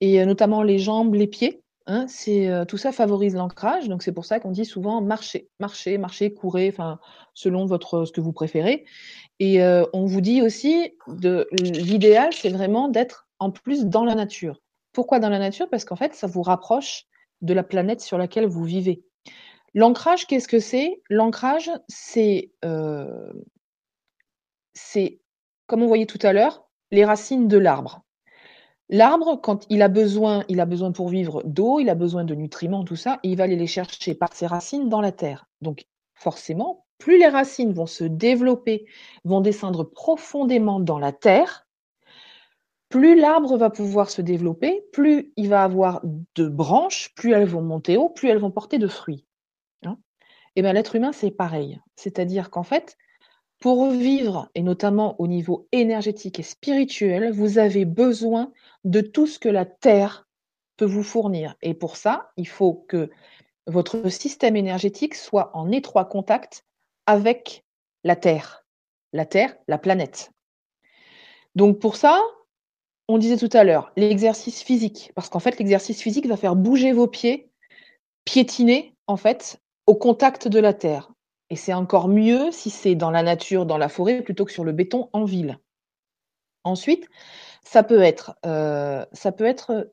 [0.00, 1.64] et notamment les jambes, les pieds.
[1.88, 5.98] Hein, c'est, tout ça favorise l'ancrage, donc c'est pour ça qu'on dit souvent marcher, marcher,
[5.98, 6.98] marcher, courir, enfin
[7.32, 8.84] selon votre ce que vous préférez.
[9.38, 14.60] Et on vous dit aussi de l'idéal, c'est vraiment d'être en plus dans la nature.
[14.92, 15.68] Pourquoi dans la nature?
[15.68, 17.04] Parce qu'en fait, ça vous rapproche
[17.42, 19.04] de la planète sur laquelle vous vivez.
[19.74, 21.02] L'ancrage, qu'est-ce que c'est?
[21.10, 22.50] L'ancrage, c'est,
[24.72, 25.20] c'est,
[25.66, 28.05] comme on voyait tout à l'heure, les racines de l'arbre.
[28.88, 32.34] L'arbre, quand il a besoin, il a besoin pour vivre d'eau, il a besoin de
[32.34, 35.48] nutriments, tout ça, et il va aller les chercher par ses racines dans la terre.
[35.60, 38.86] Donc, forcément, plus les racines vont se développer,
[39.24, 41.66] vont descendre profondément dans la terre,
[42.88, 47.62] plus l'arbre va pouvoir se développer, plus il va avoir de branches, plus elles vont
[47.62, 49.26] monter haut, plus elles vont porter de fruits.
[49.84, 49.98] Hein.
[50.54, 51.80] et bien l'être humain, c'est pareil.
[51.96, 52.96] C'est-à-dire qu'en fait,
[53.58, 58.52] pour vivre, et notamment au niveau énergétique et spirituel, vous avez besoin
[58.84, 60.28] de tout ce que la Terre
[60.76, 61.56] peut vous fournir.
[61.62, 63.10] Et pour ça, il faut que
[63.66, 66.64] votre système énergétique soit en étroit contact
[67.06, 67.64] avec
[68.04, 68.64] la Terre.
[69.12, 70.32] La Terre, la planète.
[71.54, 72.20] Donc pour ça,
[73.08, 76.92] on disait tout à l'heure, l'exercice physique, parce qu'en fait, l'exercice physique va faire bouger
[76.92, 77.50] vos pieds,
[78.24, 81.12] piétiner, en fait, au contact de la Terre.
[81.50, 84.64] Et c'est encore mieux si c'est dans la nature, dans la forêt, plutôt que sur
[84.64, 85.58] le béton en ville.
[86.64, 87.08] Ensuite,
[87.62, 89.92] ça peut être, euh, ça peut être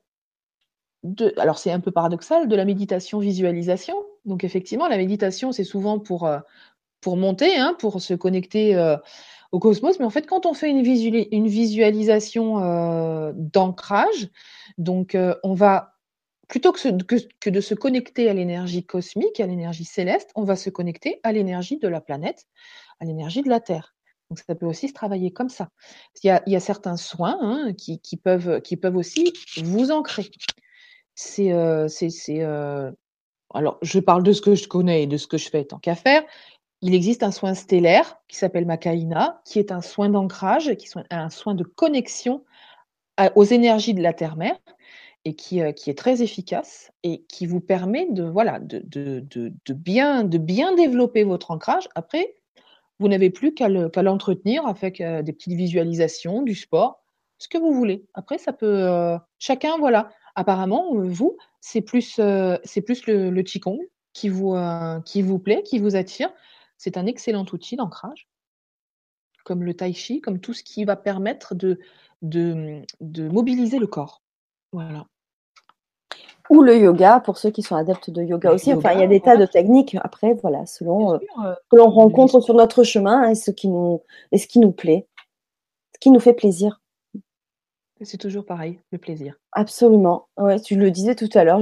[1.36, 3.94] alors c'est un peu paradoxal, de la méditation visualisation.
[4.24, 6.38] Donc effectivement, la méditation, c'est souvent pour, euh,
[7.02, 8.96] pour monter, hein, pour se connecter euh,
[9.52, 9.98] au cosmos.
[9.98, 10.82] Mais en fait, quand on fait une
[11.46, 14.30] visualisation d'ancrage,
[14.78, 15.93] donc on va
[16.48, 21.20] plutôt que, de se connecter à l'énergie cosmique, à l'énergie céleste, on va se connecter
[21.22, 22.46] à l'énergie de la planète,
[23.00, 23.94] à l'énergie de la Terre.
[24.30, 25.68] Donc ça peut aussi se travailler comme ça.
[26.22, 29.32] Il y a, certains soins hein, qui, peuvent, aussi
[29.62, 30.30] vous ancrer.
[31.14, 31.86] C'est, euh,
[32.30, 32.92] euh,
[33.52, 35.78] alors je parle de ce que je connais et de ce que je fais tant
[35.78, 36.22] qu'à faire.
[36.80, 41.06] Il existe un soin stellaire qui s'appelle Makaina, qui est un soin d'ancrage, qui est
[41.10, 42.44] un soin de connexion
[43.36, 44.58] aux énergies de la Terre-Mère
[45.24, 49.24] et qui, euh, qui, est très efficace et qui vous permet de, voilà, de, de,
[49.30, 51.88] de, bien, de bien développer votre ancrage.
[51.94, 52.34] Après,
[52.98, 57.02] vous n'avez plus qu'à l'entretenir avec euh, des petites visualisations, du sport,
[57.38, 58.04] ce que vous voulez.
[58.14, 58.88] Après, ça peut.
[58.88, 60.10] Euh, chacun, voilà.
[60.36, 62.20] Apparemment, vous, c'est plus,
[62.64, 63.78] c'est plus le, le Qigong
[64.12, 64.56] qui vous,
[65.04, 66.32] qui vous plaît, qui vous attire.
[66.76, 68.28] C'est un excellent outil d'ancrage,
[69.44, 71.78] comme le tai chi, comme tout ce qui va permettre de,
[72.22, 74.22] de, de mobiliser le corps.
[74.72, 75.06] Voilà
[76.50, 78.72] ou le yoga pour ceux qui sont adeptes de yoga aussi.
[78.72, 81.88] enfin, il y a des tas de techniques après, voilà, selon euh, euh, que l'on
[81.88, 85.06] rencontre sur notre chemin et ce qui nous et ce qui nous plaît,
[85.94, 86.80] ce qui nous fait plaisir.
[88.02, 89.36] C'est toujours pareil, le plaisir.
[89.52, 90.28] Absolument.
[90.36, 91.60] Ouais, tu le disais tout à l'heure,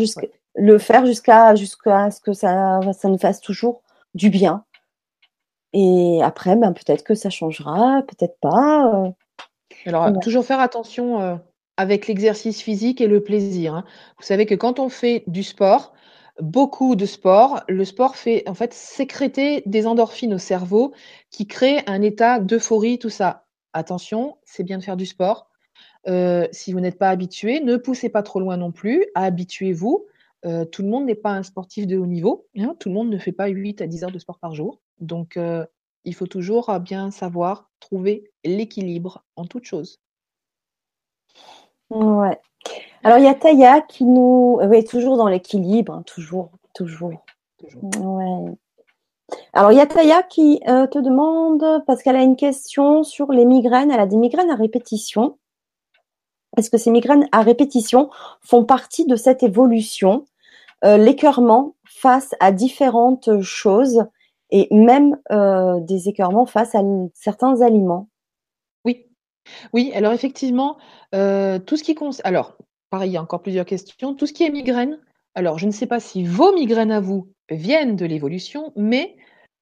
[0.56, 3.82] le faire jusqu'à jusqu'à ce que ça ça nous fasse toujours
[4.14, 4.64] du bien.
[5.72, 8.92] Et après, ben peut-être que ça changera, peut-être pas.
[8.94, 9.10] Euh.
[9.86, 11.40] Alors, toujours faire attention
[11.76, 13.74] avec l'exercice physique et le plaisir.
[13.74, 13.84] Hein.
[14.18, 15.92] Vous savez que quand on fait du sport,
[16.40, 20.92] beaucoup de sport, le sport fait en fait sécréter des endorphines au cerveau
[21.30, 23.46] qui créent un état d'euphorie, tout ça.
[23.72, 25.48] Attention, c'est bien de faire du sport.
[26.08, 29.06] Euh, si vous n'êtes pas habitué, ne poussez pas trop loin non plus.
[29.14, 30.06] Habituez-vous.
[30.44, 32.48] Euh, tout le monde n'est pas un sportif de haut niveau.
[32.58, 32.74] Hein.
[32.80, 34.80] Tout le monde ne fait pas 8 à 10 heures de sport par jour.
[35.00, 35.64] Donc, euh,
[36.04, 40.01] Il faut toujours bien savoir trouver l'équilibre en toute chose.
[41.92, 42.38] Ouais.
[43.04, 44.58] Alors, il y a Taya qui nous.
[44.62, 47.12] Oui, toujours dans l'équilibre, hein, toujours, toujours.
[48.00, 48.54] Ouais.
[49.52, 53.32] Alors, il y a Taya qui euh, te demande, parce qu'elle a une question sur
[53.32, 53.90] les migraines.
[53.90, 55.38] Elle a des migraines à répétition.
[56.56, 60.24] Est-ce que ces migraines à répétition font partie de cette évolution
[60.84, 64.04] euh, L'écœurement face à différentes choses
[64.50, 66.82] et même euh, des écœurements face à
[67.14, 68.08] certains aliments?
[69.72, 69.92] Oui.
[69.94, 70.78] Alors effectivement,
[71.12, 72.26] tout ce qui concerne.
[72.26, 72.56] Alors,
[72.90, 74.14] pareil, il y a encore plusieurs questions.
[74.14, 74.98] Tout ce qui est migraine.
[75.34, 79.16] Alors, je ne sais pas si vos migraines à vous viennent de l'évolution, mais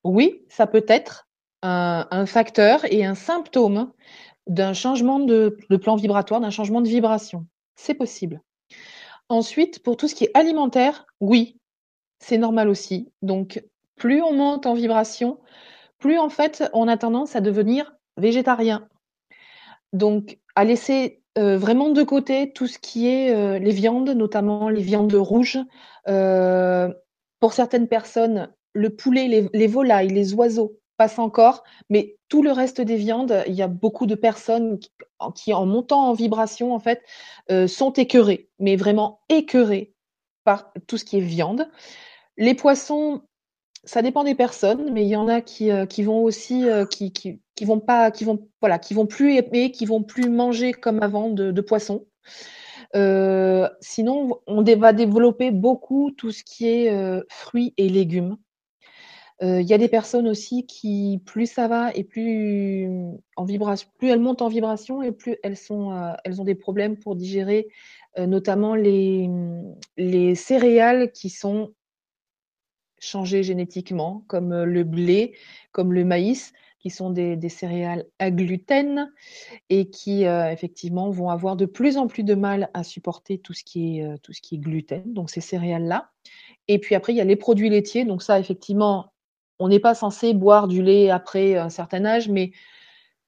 [0.05, 1.29] oui, ça peut être
[1.63, 3.93] un, facteur et un symptôme
[4.47, 7.47] d'un changement de, plan vibratoire, d'un changement de vibration.
[7.77, 8.41] C'est possible.
[9.29, 11.57] Ensuite, pour tout ce qui est alimentaire, oui,
[12.19, 13.13] c'est normal aussi.
[13.23, 13.63] Donc,
[13.97, 15.39] plus on monte en vibration,
[15.99, 18.89] plus en fait, on a tendance à devenir végétarien.
[19.93, 24.69] Donc, à laisser euh, vraiment de côté tout ce qui est euh, les viandes, notamment
[24.69, 25.59] les viandes rouges.
[26.09, 26.93] Euh,
[27.39, 32.81] pour certaines personnes, le poulet, les, volailles, les oiseaux passent encore, mais tout le reste
[32.81, 34.79] des viandes, il y a beaucoup de personnes
[35.35, 37.03] qui, en montant en vibration, en fait,
[37.67, 39.95] sont écœurées, mais vraiment écœurées
[40.45, 41.71] par tout ce qui est viande.
[42.37, 43.23] Les poissons,
[43.85, 46.85] ça dépend des personnes, mais il y en a qui, euh, qui vont aussi, euh,
[46.85, 50.29] qui, qui, qui, vont pas, qui vont, voilà, qui vont plus aimer, qui vont plus
[50.29, 52.07] manger comme avant de, de poissons.
[53.81, 58.37] sinon, on va développer beaucoup tout ce qui est fruits et légumes.
[59.43, 62.89] Il y a des personnes aussi qui, plus ça va et plus
[63.37, 66.99] en vibration, plus elles montent en vibration et plus elles sont, elles ont des problèmes
[66.99, 67.69] pour digérer,
[68.19, 69.31] notamment les,
[69.97, 71.73] les céréales qui sont
[73.01, 75.35] changées génétiquement, comme le blé,
[75.73, 79.13] comme le maïs, qui sont des, des céréales à gluten
[79.69, 83.65] et qui effectivement vont avoir de plus en plus de mal à supporter tout ce
[83.65, 86.11] qui est, tout ce qui est gluten, donc ces céréales-là.
[86.69, 88.05] Et puis après, il y a les produits laitiers.
[88.05, 89.13] Donc ça, effectivement,
[89.59, 92.53] on n'est pas censé boire du lait après un certain âge, mais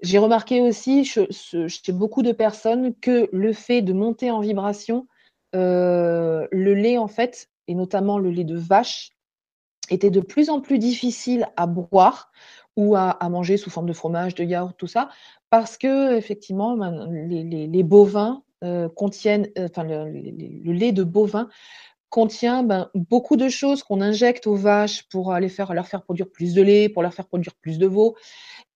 [0.00, 5.06] j'ai remarqué aussi chez beaucoup de personnes que le fait de monter en vibration,
[5.54, 9.10] euh, le lait en fait, et notamment le lait de vache,
[9.92, 12.30] était de plus en plus difficile à boire
[12.76, 15.10] ou à, manger sous forme de fromage, de yaourt, tout ça,
[15.50, 21.48] parce que effectivement, ben, les, bovins euh, contiennent, euh, le, lait de bovin
[22.08, 26.30] contient ben, beaucoup de choses qu'on injecte aux vaches pour aller faire, leur faire produire
[26.30, 28.16] plus de lait, pour leur faire produire plus de veau.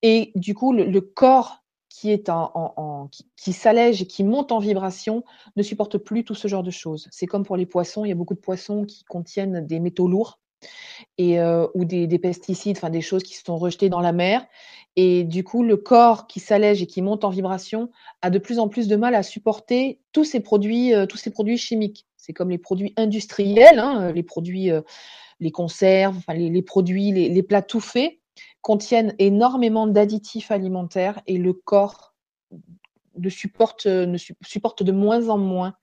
[0.03, 5.25] Et du coup, le, corps qui est en, qui, s'allège et qui monte en vibration
[5.57, 7.09] ne supporte plus tout ce genre de choses.
[7.11, 10.09] C'est comme pour les poissons, il y a beaucoup de poissons qui contiennent des métaux
[10.09, 10.39] lourds
[11.21, 14.47] euh, ou des, des, pesticides, des choses qui sont rejetées dans la mer.
[14.97, 17.91] Et du coup, le corps qui s'allège et qui monte en vibration
[18.23, 21.31] a de plus en plus de mal à supporter tous ces produits, euh, tous ces
[21.31, 22.07] produits chimiques.
[22.17, 24.81] C'est comme les produits industriels, hein, les produits, euh,
[25.41, 28.19] les conserves, les, produits, les, plats tout faits
[28.63, 32.15] contiennent énormément d'additifs alimentaires et le corps
[33.17, 35.75] ne supporte de moins en moins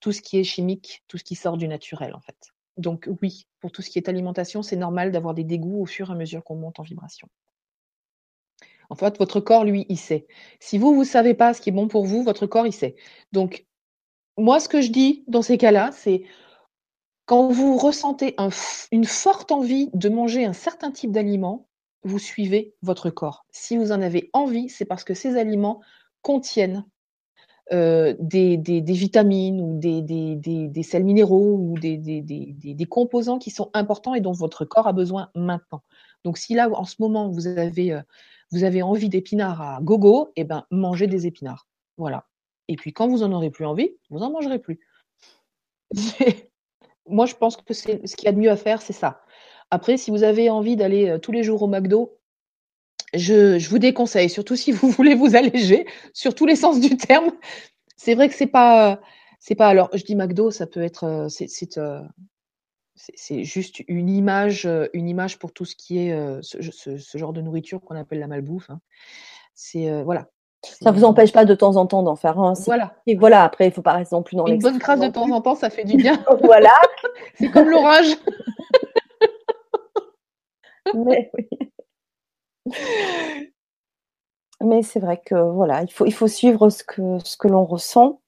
[0.00, 2.52] tout ce qui est chimique, tout ce qui sort du naturel en fait.
[2.76, 6.10] Donc oui, pour tout ce qui est alimentation, c'est normal d'avoir des dégoûts au fur
[6.10, 7.28] et à mesure qu'on monte en vibration.
[8.88, 10.26] En fait, votre corps, lui, il sait.
[10.60, 12.72] Si vous, vous ne savez pas ce qui est bon pour vous, votre corps, il
[12.72, 12.96] sait.
[13.32, 13.66] Donc,
[14.36, 16.22] moi, ce que je dis dans ces cas-là, c'est
[17.24, 18.36] quand vous ressentez
[18.92, 21.68] une forte envie de manger un certain type d'aliment,
[22.04, 23.44] vous suivez votre corps.
[23.50, 25.80] Si vous en avez envie, c'est parce que ces aliments
[26.22, 26.84] contiennent
[27.72, 28.56] euh, des,
[28.86, 34.86] vitamines ou des, sels minéraux ou des, composants qui sont importants et dont votre corps
[34.86, 35.82] a besoin maintenant.
[36.24, 38.02] Donc si là, en ce moment, vous avez, euh,
[38.52, 41.66] vous avez envie d'épinards à gogo, eh ben, mangez des épinards.
[41.96, 42.26] Voilà.
[42.68, 44.78] Et puis quand vous en aurez plus envie, vous en mangerez plus.
[47.08, 49.22] Moi, je pense que ce qu'il y a de mieux à faire, c'est ça.
[49.70, 52.15] Après, si vous avez envie d'aller euh, tous les jours au McDo,
[53.14, 57.30] je, vous déconseille, surtout si vous voulez vous alléger, sur tous les sens du terme.
[57.96, 59.00] C'est vrai que c'est pas,
[59.40, 59.68] c'est pas.
[59.68, 61.28] Alors, je dis McDo, ça peut être, euh, euh,
[62.94, 67.40] c'est, c'est, juste une image, une image pour tout ce qui est ce, genre de
[67.40, 68.70] nourriture qu'on appelle la malbouffe.
[68.70, 68.80] Hein.
[69.54, 70.28] C'est voilà,
[70.62, 72.54] ça vous empêche pas de temps en temps d'en faire un.
[72.64, 72.94] Voilà.
[73.06, 75.30] Et voilà, après, il faut pas rester non plus dans Une bonne crasse de temps
[75.30, 76.22] en temps, ça fait du bien.
[76.42, 76.72] voilà.
[77.34, 78.16] c'est comme l'orage.
[80.94, 81.30] Mais
[84.64, 87.64] Mais c'est vrai que voilà, il faut, il faut suivre ce que, ce que l'on
[87.64, 88.20] ressent.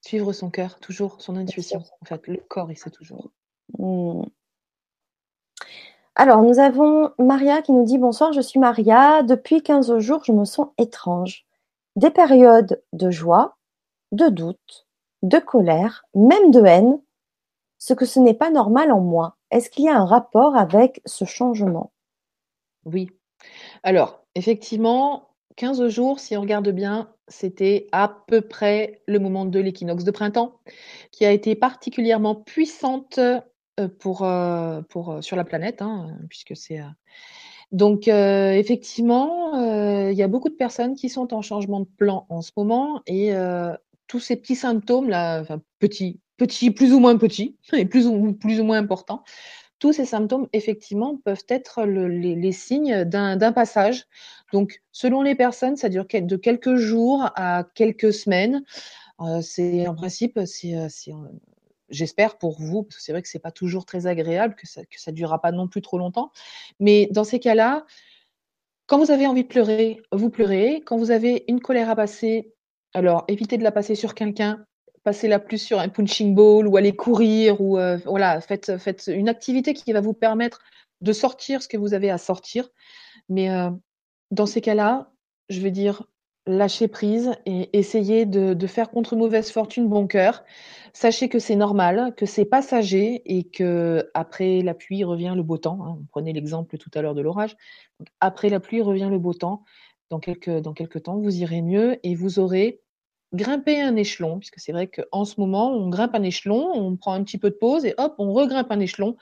[0.00, 1.82] Suivre son cœur, toujours son intuition.
[2.00, 3.30] En fait, le corps, il sait toujours.
[3.78, 4.22] Mmh.
[6.14, 9.22] Alors, nous avons Maria qui nous dit bonsoir, je suis Maria.
[9.22, 11.46] Depuis 15 jours, je me sens étrange.
[11.96, 13.56] Des périodes de joie,
[14.12, 14.86] de doute,
[15.22, 17.00] de colère, même de haine,
[17.78, 19.36] ce que ce n'est pas normal en moi.
[19.50, 21.92] Est-ce qu'il y a un rapport avec ce changement?
[22.84, 23.10] Oui.
[23.82, 29.60] Alors, effectivement, 15 jours, si on regarde bien, c'était à peu près le moment de
[29.60, 30.60] l'équinoxe de printemps,
[31.10, 33.20] qui a été particulièrement puissante
[33.98, 34.26] pour,
[34.88, 36.80] pour, sur la planète, hein, puisque c'est.
[37.70, 42.42] Donc, effectivement, il y a beaucoup de personnes qui sont en changement de plan en
[42.42, 43.34] ce moment et
[44.12, 48.34] tous ces petits symptômes là, enfin petits, petits, plus ou moins petits et plus ou,
[48.34, 49.24] plus ou moins importants,
[49.82, 54.04] tous ces symptômes, effectivement, peuvent être les, signes d'un passage.
[54.52, 58.62] Donc, selon les personnes, ça dure de quelques jours à quelques semaines.
[59.40, 60.76] c'est en principe, c'est
[61.88, 64.82] j'espère pour vous, parce que c'est vrai que c'est pas toujours très agréable, que ça
[65.08, 66.30] ne durera pas non plus trop longtemps.
[66.78, 67.84] Mais dans ces cas-là,
[68.86, 70.82] quand vous avez envie de pleurer, vous pleurez.
[70.86, 72.54] Quand vous avez une colère à passer,
[72.94, 74.64] alors évitez de la passer sur quelqu'un,
[75.04, 79.28] passez-la plus sur un punching ball ou aller courir ou euh, voilà, faites, faites une
[79.28, 80.60] activité qui va vous permettre
[81.00, 82.68] de sortir ce que vous avez à sortir.
[83.28, 83.70] Mais euh,
[84.30, 85.10] dans ces cas-là,
[85.48, 86.04] je vais dire
[86.46, 90.44] lâcher prise et essayer de, faire contre mauvaise fortune bon cœur.
[90.92, 95.58] Sachez que c'est normal, que c'est passager et que après la pluie revient le beau
[95.58, 95.78] temps.
[95.84, 95.98] Hein.
[96.10, 97.56] Prenez l'exemple tout à l'heure de l'orage.
[98.20, 99.64] Après la pluie revient le beau temps.
[100.10, 102.82] Dans quelques, dans quelques temps, vous irez mieux et vous aurez
[103.32, 107.14] grimpé un échelon, puisque c'est vrai qu'en ce moment, on grimpe un échelon, on prend
[107.14, 109.16] un petit peu de pause et hop, on regrimpe un échelon.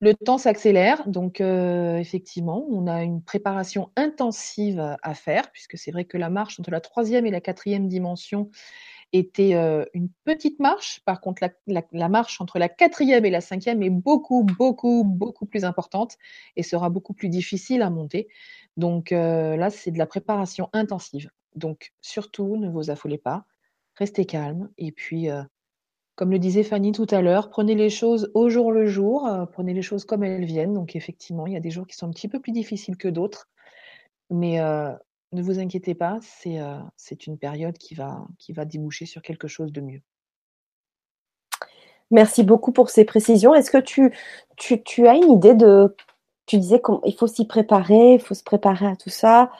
[0.00, 5.90] Le temps s'accélère, donc euh, effectivement, on a une préparation intensive à faire, puisque c'est
[5.90, 8.50] vrai que la marche entre la troisième et la quatrième dimension
[9.12, 11.00] était euh, une petite marche.
[11.04, 15.64] Par contre, la, marche entre la quatrième et la cinquième est beaucoup, beaucoup, beaucoup plus
[15.64, 16.16] importante
[16.56, 18.28] et sera beaucoup plus difficile à monter.
[18.76, 21.30] Donc euh, là, c'est de la préparation intensive.
[21.54, 23.46] Donc surtout, ne vous affolez pas,
[23.96, 25.30] restez calme et puis
[26.16, 29.44] comme le disait Fanny tout à l'heure, prenez les choses au jour le jour, euh,
[29.44, 30.72] prenez les choses comme elles viennent.
[30.72, 33.08] Donc effectivement, il y a des jours qui sont un petit peu plus difficiles que
[33.08, 33.48] d'autres.
[34.30, 34.92] Mais euh,
[35.32, 39.48] ne vous inquiétez pas, euh, c'est une période qui va, qui va déboucher sur quelque
[39.48, 40.02] chose de mieux.
[42.10, 43.54] Merci beaucoup pour ces précisions.
[43.54, 44.14] Est-ce que tu,
[44.56, 45.94] tu, tu, as une idée de...
[46.46, 49.50] Tu disais qu'il faut s'y préparer, il faut se préparer à tout ça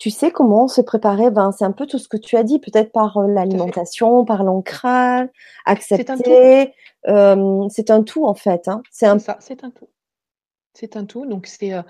[0.00, 1.30] tu sais comment se préparer?
[1.30, 4.42] Ben, C'est un peu tout ce que tu as dit, peut-être par euh, l'alimentation, par
[4.42, 5.28] l'ancrage,
[5.66, 6.74] accepter.
[7.04, 8.66] C'est un, tout en fait.
[8.66, 8.82] Hein.
[8.90, 9.18] C'est un...
[9.18, 9.88] ça, c'est un tout.
[10.72, 11.26] C'est un tout.
[11.26, 11.82] Donc c'est euh,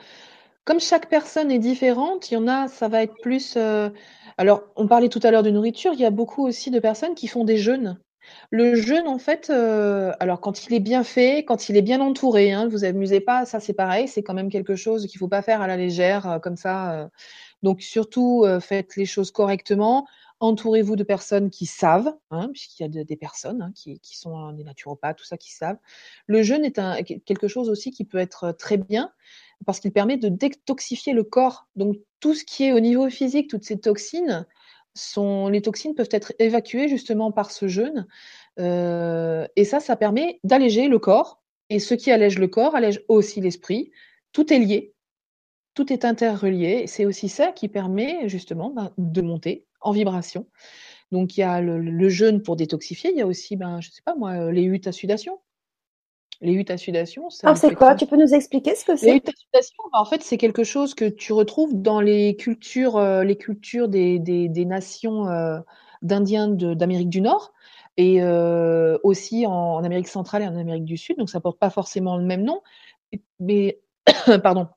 [0.65, 3.55] comme chaque personne est différente, il y en a, ça va être plus.
[3.57, 3.91] Euh,
[4.39, 7.15] alors, on parlait tout à l'heure de nourriture, il y a beaucoup aussi de personnes
[7.15, 7.99] qui font des jeûnes.
[8.51, 12.53] Le jeûne, en fait, alors quand il est bien fait, quand il est bien entouré,
[12.53, 15.43] hein, vous amusez pas, ça c'est pareil, c'est quand même quelque chose qu'il faut pas
[15.43, 17.11] faire à la légère, comme ça.
[17.63, 20.07] Donc surtout, euh, faites les choses correctement.
[20.41, 24.65] Entourez-vous de personnes qui savent, hein, puisqu'il y a des personnes hein, qui, sont des
[24.65, 25.77] naturopathes, tout ça, qui savent.
[26.27, 29.13] Le jeûne est quelque chose aussi qui peut être très bien
[29.67, 31.69] parce qu'il permet de détoxifier le corps.
[31.77, 34.47] Donc tout ce qui est au niveau physique, toutes ces toxines,
[35.15, 38.07] les toxines peuvent être évacuées justement par ce jeûne.
[38.59, 41.43] Euh, et ça, ça permet d'alléger le corps.
[41.69, 43.93] Et ce qui allège le corps allège aussi l'esprit.
[44.33, 44.95] Tout est lié
[45.75, 46.87] tout est interrelié.
[46.87, 50.47] C'est aussi ça qui permet justement ben, de monter en vibration.
[51.11, 53.93] Donc il y a le, jeûne pour détoxifier, il y a aussi, ben, je ne
[53.93, 55.41] sais pas moi, les huttes à sudation.
[56.43, 57.29] Les huttes à sudation.
[57.43, 57.95] Alors c'est quoi?
[57.95, 59.07] Tu peux nous expliquer ce que c'est?
[59.07, 62.37] Les huttes à sudation, ben, en fait, c'est quelque chose que tu retrouves dans les
[62.37, 65.59] cultures, euh, les cultures des, des, nations euh,
[66.03, 67.53] d'Indiens d'Amérique du Nord
[67.97, 68.23] et
[69.03, 71.19] aussi en, en, Amérique centrale et en Amérique du Sud.
[71.19, 72.63] Donc ça porte pas forcément le même nom,
[73.39, 73.81] mais
[74.43, 74.69] pardon,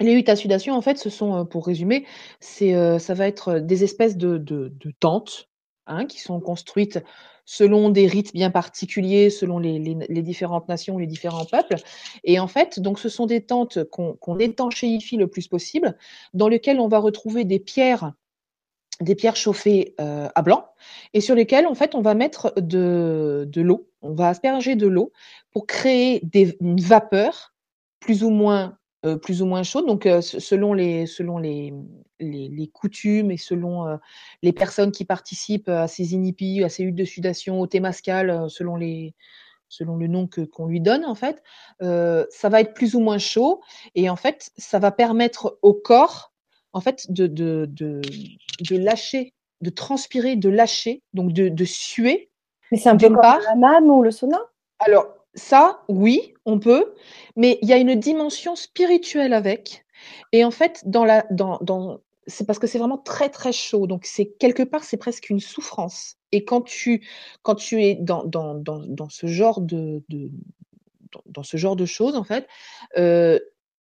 [0.00, 2.06] les huttes à sudation, en fait, ce sont, euh, pour résumer,
[2.40, 5.48] c'est, euh, ça va être des espèces de, de, tentes
[5.86, 7.02] hein, qui sont construites
[7.44, 11.76] selon des rites bien particuliers, selon les, les, différentes nations, les différents peuples.
[12.24, 15.96] Et en fait, donc, ce sont des tentes qu'on, qu'on étanchéifie le plus possible,
[16.34, 18.12] dans lesquelles on va retrouver des pierres
[19.00, 20.66] des pierres chauffées euh, à blanc
[21.12, 24.86] et sur lesquelles en fait on va mettre de, de l'eau, on va asperger de
[24.86, 25.12] l'eau
[25.50, 27.54] pour créer des, une vapeur
[28.00, 29.86] plus ou moins euh, plus ou moins chaude.
[29.86, 31.74] Donc, euh, selon, les, selon les,
[32.20, 33.96] les, coutumes et selon euh,
[34.42, 38.76] les personnes qui participent à ces inipis, à ces huttes de sudation, au témascal, selon,
[38.76, 39.14] les,
[39.68, 41.42] selon le nom que, qu'on lui donne, en fait,
[41.80, 43.60] ça va être plus ou moins chaud.
[43.96, 46.32] Et en fait, ça va permettre au corps,
[46.72, 48.00] en fait, de, de, de,
[48.70, 52.30] de lâcher, de transpirer, de lâcher, donc de, de suer.
[52.70, 54.38] Mais c'est un peu comme la ou le sauna?
[54.78, 56.94] Alors, ça, oui, on peut,
[57.36, 59.84] mais il y a une dimension spirituelle avec.
[60.32, 63.86] Et en fait, dans la, dans, dans, c'est parce que c'est vraiment très très chaud.
[63.86, 66.16] Donc c'est quelque part, c'est presque une souffrance.
[66.32, 67.06] Et quand tu,
[67.42, 70.30] quand tu es dans, dans, dans, dans ce genre de, de
[71.26, 72.48] dans, ce genre de choses, en fait,
[72.96, 73.38] euh,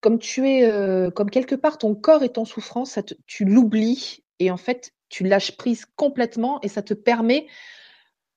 [0.01, 4.51] comme tu es, euh, comme quelque part ton corps est en souffrance, tu l'oublies et
[4.51, 7.47] en fait tu lâches prise complètement et ça te permet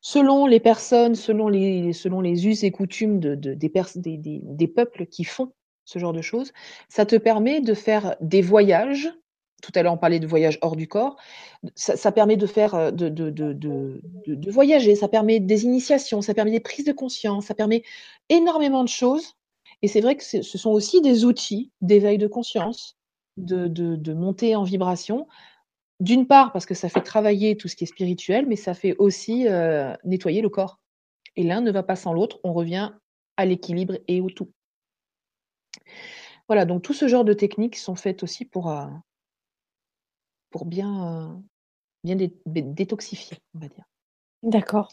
[0.06, 5.52] selon les personnes, selon les, us et coutumes de, de, des, peuples qui font
[5.84, 6.52] ce genre de choses,
[6.88, 9.12] ça te permet de faire des voyages.
[9.64, 11.16] Tout à l'heure, on parlait de voyages hors du corps.
[11.74, 16.84] Ça, permet de faire, euh, de, voyager, ça permet des initiations, ça permet des prises
[16.84, 17.82] de conscience, ça permet
[18.28, 19.34] énormément de choses.
[19.82, 22.96] Et c'est vrai que ce sont aussi des outils d'éveil de conscience,
[23.38, 25.26] de, de, de montée en vibration,
[26.00, 28.96] d'une part, parce que ça fait travailler tout ce qui est spirituel, mais ça fait
[28.98, 30.78] aussi euh, nettoyer le corps.
[31.36, 32.92] Et l'un ne va pas sans l'autre, on revient
[33.36, 34.50] à l'équilibre et au tout.
[36.48, 38.86] Voilà, donc tout ce genre de techniques sont faites aussi pour, euh,
[40.64, 41.34] bien, euh,
[42.04, 43.84] bien détoxifier, on va dire.
[44.42, 44.92] D'accord.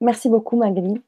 [0.00, 1.00] Merci beaucoup, Magri.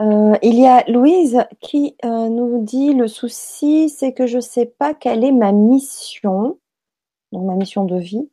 [0.00, 4.94] il y a Louise qui nous dit le souci, c'est que je ne sais pas
[4.94, 6.58] quelle est ma mission
[7.32, 8.28] dans ma mission de vie,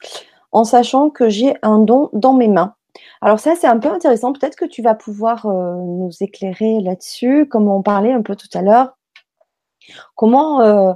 [0.52, 2.76] en sachant que j'ai un don dans mes mains.
[3.22, 4.32] Alors ça, c'est un peu intéressant.
[4.34, 8.48] Peut-être que tu vas pouvoir euh, nous éclairer là-dessus, comme on parlait un peu tout
[8.54, 8.98] à l'heure.
[10.16, 10.94] Comment, euh,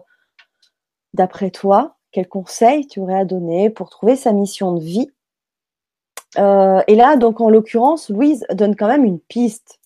[1.14, 5.12] d'après toi, quel conseil tu aurais à donner pour trouver sa mission de vie?
[6.38, 9.80] Euh, Et là, donc en l'occurrence, Louise donne quand même une piste,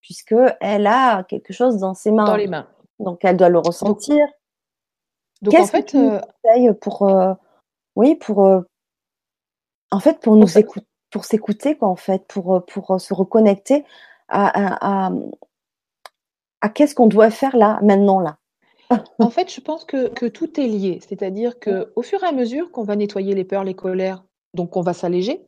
[0.00, 2.24] puisque elle a quelque chose dans ses mains.
[2.24, 2.66] Dans les mains.
[2.98, 4.26] Donc elle doit le ressentir.
[5.42, 6.20] Donc en fait, euh,
[6.80, 7.34] pour euh,
[7.96, 8.60] oui pour euh,
[9.90, 13.84] en fait pour nous écouter pour s'écouter quoi en fait pour pour se reconnecter
[14.28, 15.10] à,
[16.60, 18.38] à, qu'est-ce qu'on doit faire là maintenant là?
[19.18, 22.32] en fait, je pense que, que tout est lié, c'est-à-dire que au fur et à
[22.32, 24.22] mesure qu'on va nettoyer les peurs, les colères,
[24.54, 25.40] donc on va s'alléger.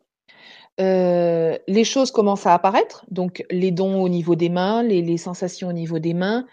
[0.78, 5.68] les choses commencent à apparaître, donc les dons au niveau des mains, les, les sensations
[5.68, 6.46] au niveau des mains,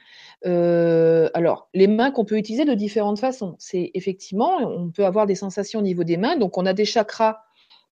[0.46, 3.56] euh, alors, les mains qu'on peut utiliser de différentes façons.
[3.60, 6.36] C'est effectivement, on peut avoir des sensations au niveau des mains.
[6.36, 7.44] Donc, on a des chakras,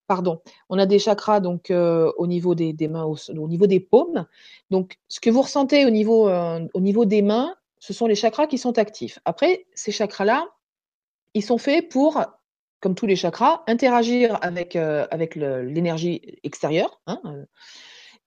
[0.06, 4.26] pardon, on a des chakras donc euh, au niveau des, mains, au, niveau des paumes.
[4.70, 8.16] Donc, ce que vous ressentez au niveau, euh, au niveau des mains, ce sont les
[8.16, 9.18] chakras qui sont actifs.
[9.24, 10.46] Après, ces chakras-là,
[11.34, 12.20] ils sont faits pour,
[12.80, 17.00] comme tous les chakras, interagir avec, avec l'énergie extérieure.
[17.06, 17.22] Hein,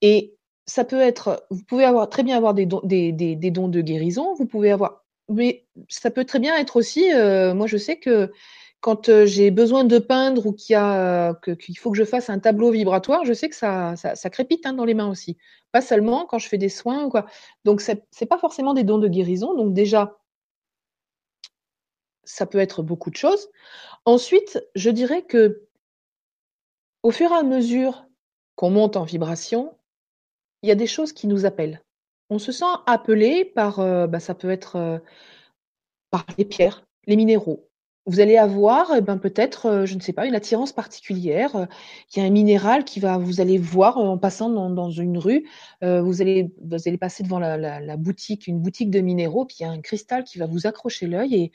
[0.00, 0.34] et
[0.66, 3.80] ça peut être, vous pouvez avoir très bien avoir des dons, des, des, dons de
[3.80, 7.98] guérison, vous pouvez avoir, mais ça peut très bien être aussi, euh, moi je sais
[7.98, 8.32] que
[8.80, 12.38] quand euh, j'ai besoin de peindre ou qu'il a, qu'il faut que je fasse un
[12.38, 15.38] tableau vibratoire, je sais que ça, ça, ça crépite hein, dans les mains aussi.
[15.72, 17.24] Pas seulement quand je fais des soins ou quoi.
[17.64, 19.54] Donc c'est pas forcément des dons de guérison.
[19.54, 20.18] Donc déjà,
[22.24, 23.48] ça peut être beaucoup de choses.
[24.04, 25.62] Ensuite, je dirais que
[27.02, 28.06] au fur et à mesure
[28.54, 29.74] qu'on monte en vibration,
[30.64, 31.82] il y a des choses qui nous appellent.
[32.30, 34.98] On se sent appelé par, euh, bah, ça peut être euh,
[36.10, 37.68] par les pierres, les minéraux.
[38.06, 41.68] Vous allez avoir, eh ben, peut-être, euh, je ne sais pas, une attirance particulière.
[42.14, 45.46] Il y a un minéral qui va, vous allez voir en passant dans, une rue,
[45.82, 46.50] vous allez,
[46.98, 50.38] passer devant la, boutique, une boutique de minéraux, puis il y a un cristal qui
[50.38, 51.52] va vous accrocher l'œil et,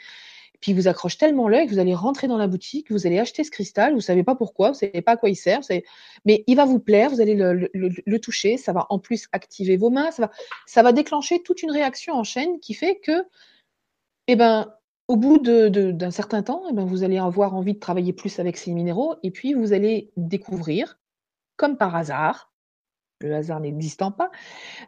[0.60, 3.43] puis vous accroche tellement l'œil que vous allez rentrer dans la boutique, vous allez acheter
[3.43, 5.62] ce cristal, vous savez pas pourquoi, vous savez pas à quoi il sert,
[6.26, 9.89] mais il va vous plaire, vous allez le, toucher, ça va en plus activer vos
[9.89, 10.32] mains, ça va,
[10.66, 13.26] ça va déclencher toute une réaction en chaîne qui fait que,
[14.28, 14.74] eh ben,
[15.07, 18.39] au bout d'un de, certain temps, eh ben, vous allez avoir envie de travailler plus
[18.39, 20.99] avec ces minéraux, et puis vous allez découvrir,
[21.55, 22.51] comme par hasard,
[23.22, 24.32] le hasard n'existant pas,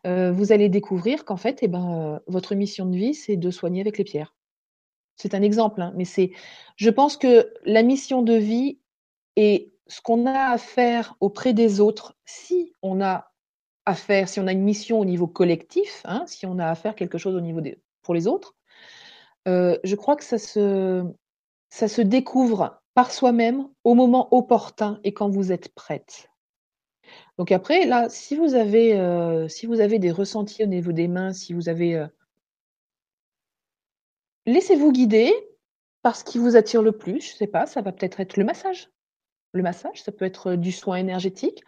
[0.05, 3.51] euh, vous allez découvrir qu'en fait, eh ben, euh, votre mission de vie, c'est de
[3.51, 4.35] soigner avec les pierres.
[5.15, 6.31] C'est un exemple, hein, mais c'est.
[6.77, 8.79] Je pense que la mission de vie
[9.35, 13.31] et ce qu'on a à faire auprès des autres, si on a
[13.85, 16.75] à faire, si on a une mission au niveau collectif, hein, si on a à
[16.75, 18.55] faire quelque chose au niveau des, pour les autres,
[19.47, 21.03] euh, je crois que ça se,
[21.69, 26.29] ça se découvre par soi-même au moment opportun et quand vous êtes prête.
[27.37, 31.07] Donc après, là, si vous avez, euh, si vous avez des ressentis au niveau des
[31.07, 32.07] mains, si vous avez euh,
[34.51, 35.33] Laissez-vous guider
[36.01, 37.21] par ce qui vous attire le plus.
[37.21, 38.89] Je sais pas, ça va peut-être être le massage.
[39.53, 41.63] Le massage, ça peut être, du soin énergétique,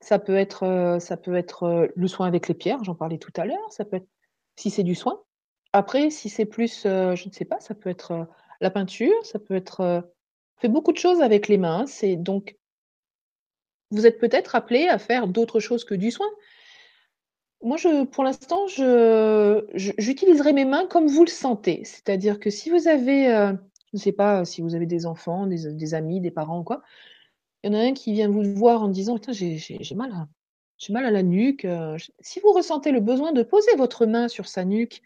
[0.00, 3.44] ça peut être, ça peut être, le soin avec les pierres, j'en parlais tout à
[3.44, 4.08] l'heure, ça peut être
[4.56, 5.22] si c'est du soin.
[5.72, 8.28] Après, si c'est plus, je ne sais pas, ça peut être,
[8.60, 10.08] la peinture, ça peut être,
[10.58, 11.84] fait beaucoup de choses avec les mains.
[12.18, 12.56] Donc
[13.90, 16.28] vous êtes peut-être appelé à faire d'autres choses que du soin.
[17.62, 18.66] Moi, je, pour l'instant,
[19.74, 21.82] j'utiliserai mes mains comme vous le sentez.
[21.84, 23.52] C'est-à-dire que si vous avez, euh,
[23.92, 26.82] je ne sais pas si vous avez des enfants, des, amis, des parents ou quoi,
[27.62, 30.10] il y en a un qui vient vous voir en disant j'ai, j'ai, mal,
[30.78, 31.66] j'ai mal à la nuque.
[31.66, 35.02] Euh, si vous ressentez le besoin de poser votre main sur sa nuque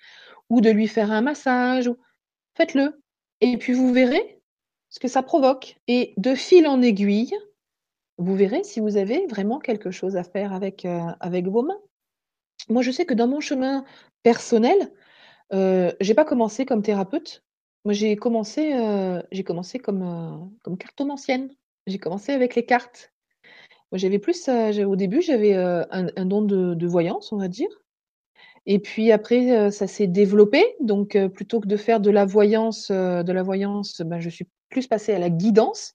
[0.48, 1.90] ou de lui faire un massage,
[2.54, 3.00] faites-le.
[3.40, 4.40] Et puis vous verrez
[4.90, 5.76] ce que ça provoque.
[5.88, 7.34] Et de fil en aiguille,
[8.18, 11.80] vous verrez si vous avez vraiment quelque chose à faire avec, euh, avec vos mains.
[12.68, 13.84] Moi, je sais que dans mon chemin
[14.22, 14.92] personnel,
[15.52, 17.44] euh, j'ai pas commencé comme thérapeute.
[17.84, 21.50] Moi, j'ai commencé, euh, j'ai commencé comme, euh, comme cartomancienne.
[21.86, 23.12] J'ai commencé avec les cartes.
[23.92, 27.48] Moi, j'avais plus, euh, au début, j'avais un, un, don de, de, voyance, on va
[27.48, 27.68] dire.
[28.66, 30.64] Et puis après, ça s'est développé.
[30.80, 34.86] Donc, plutôt que de faire de la voyance, de la voyance, ben, je suis plus
[34.86, 35.92] passée à la guidance,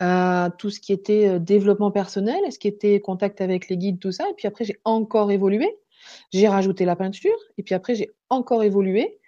[0.00, 4.12] à tout ce qui était développement personnel, ce qui était contact avec les guides, tout
[4.12, 4.28] ça.
[4.28, 5.74] Et puis après, j'ai encore évolué.
[6.32, 9.20] J'ai rajouté la peinture et puis après, j'ai encore évolué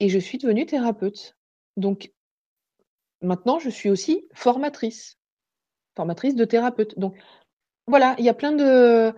[0.00, 1.36] et je suis devenue thérapeute.
[1.76, 2.12] Donc,
[3.22, 5.18] maintenant, je suis aussi formatrice,
[5.96, 6.98] formatrice de thérapeute.
[6.98, 7.16] Donc,
[7.86, 9.12] voilà, il y a plein de...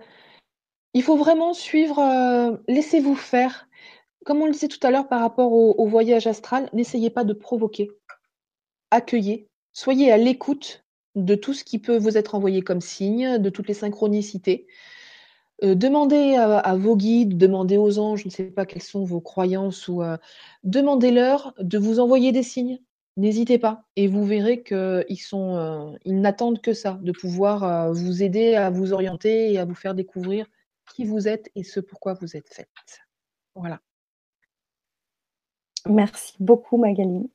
[0.93, 3.67] Il faut vraiment suivre, euh, laissez-vous faire.
[4.25, 7.23] Comme on le disait tout à l'heure par rapport au, au voyage astral, n'essayez pas
[7.23, 7.89] de provoquer.
[8.91, 9.47] Accueillez.
[9.71, 10.83] Soyez à l'écoute
[11.15, 14.67] de tout ce qui peut vous être envoyé comme signe, de toutes les synchronicités.
[15.63, 19.21] Euh, demandez à, vos guides, demandez aux anges, je ne sais pas quelles sont vos
[19.21, 20.17] croyances, ou euh,
[20.63, 22.79] demandez-leur de vous envoyer des signes.
[23.15, 28.23] N'hésitez pas, et vous verrez qu'ils sont, euh, ils n'attendent que ça, de pouvoir vous
[28.23, 30.47] aider à vous orienter et à vous faire découvrir
[30.93, 32.67] qui vous êtes et ce pourquoi vous êtes faite.
[33.55, 33.79] Voilà.
[35.87, 37.29] Merci beaucoup, Magali.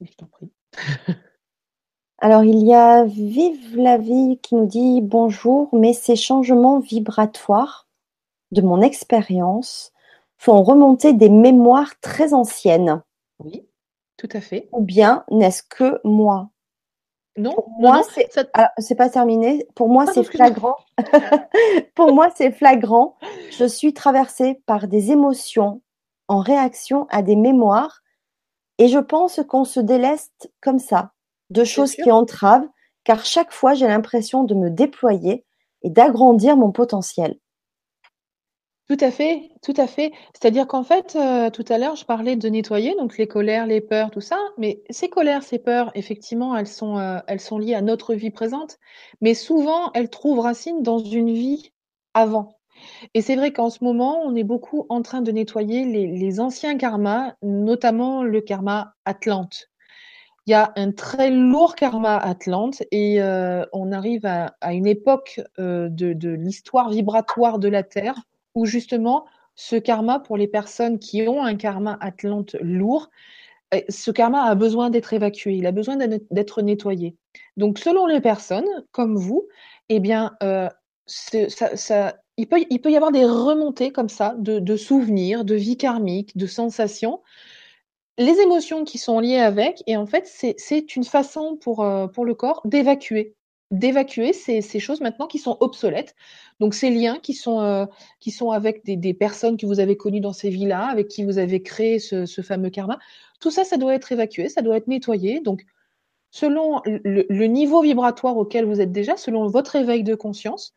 [0.00, 0.50] Je t'en prie.
[2.18, 7.86] Alors, il y a Vive la vie qui nous dit bonjour, mais ces changements vibratoires
[8.52, 9.92] de mon expérience
[10.38, 13.02] font remonter des mémoires très anciennes.
[13.38, 13.66] Oui,
[14.16, 14.68] tout à fait.
[14.72, 16.50] Ou bien n'est-ce que moi?
[17.36, 18.44] Non, Pour moi, c'est ça...
[18.78, 19.66] c'est pas terminé.
[19.74, 20.76] Pour moi, c'est flagrant.
[21.94, 23.18] Pour moi, c'est flagrant.
[23.50, 25.82] Je suis traversée par des émotions
[26.28, 28.02] en réaction à des mémoires
[28.78, 31.12] et je pense qu'on se déleste comme ça
[31.50, 32.68] de choses qui entravent,
[33.04, 35.44] car chaque fois j'ai l'impression de me déployer
[35.82, 37.38] et d'agrandir mon potentiel.
[38.88, 40.12] Tout à fait, tout à fait.
[40.32, 43.80] C'est-à-dire qu'en fait, euh, tout à l'heure, je parlais de nettoyer, donc les colères, les
[43.80, 44.38] peurs, tout ça.
[44.58, 48.30] Mais ces colères, ces peurs, effectivement, elles sont, euh, elles sont liées à notre vie
[48.30, 48.78] présente,
[49.20, 51.72] mais souvent, elles trouvent racine dans une vie
[52.14, 52.58] avant.
[53.14, 56.40] Et c'est vrai qu'en ce moment, on est beaucoup en train de nettoyer les, les
[56.40, 59.68] anciens karmas, notamment le karma Atlante.
[60.46, 65.40] Il y a un très lourd karma Atlante et euh, on arrive à, une époque
[65.58, 68.14] euh, de, l'histoire vibratoire de la Terre
[68.54, 69.26] où justement
[69.56, 73.10] ce karma, pour les personnes qui ont un karma Atlante lourd,
[73.72, 77.16] eh, ce karma a besoin d'être évacué, il a besoin d'être nettoyé.
[77.56, 79.48] Donc selon les personnes, comme vous,
[79.88, 80.68] eh bien, euh,
[82.36, 86.46] il peut y avoir des remontées comme ça de, de souvenirs, de vie karmique, de
[86.46, 87.20] sensations
[88.18, 92.24] les émotions qui sont liées avec, et en fait, c'est une façon pour, euh, pour
[92.24, 93.34] le corps d'évacuer.
[93.72, 96.14] D'évacuer ces, choses maintenant qui sont obsolètes.
[96.60, 97.84] Donc, ces liens qui sont, euh,
[98.20, 101.24] qui sont avec des, des, personnes que vous avez connues dans ces vies-là, avec qui
[101.24, 102.98] vous avez créé ce, ce, fameux karma.
[103.40, 105.40] Tout ça, ça doit être évacué, ça doit être nettoyé.
[105.40, 105.66] Donc,
[106.30, 110.72] selon le, le niveau vibratoire auquel vous êtes déjà, selon votre éveil de conscience,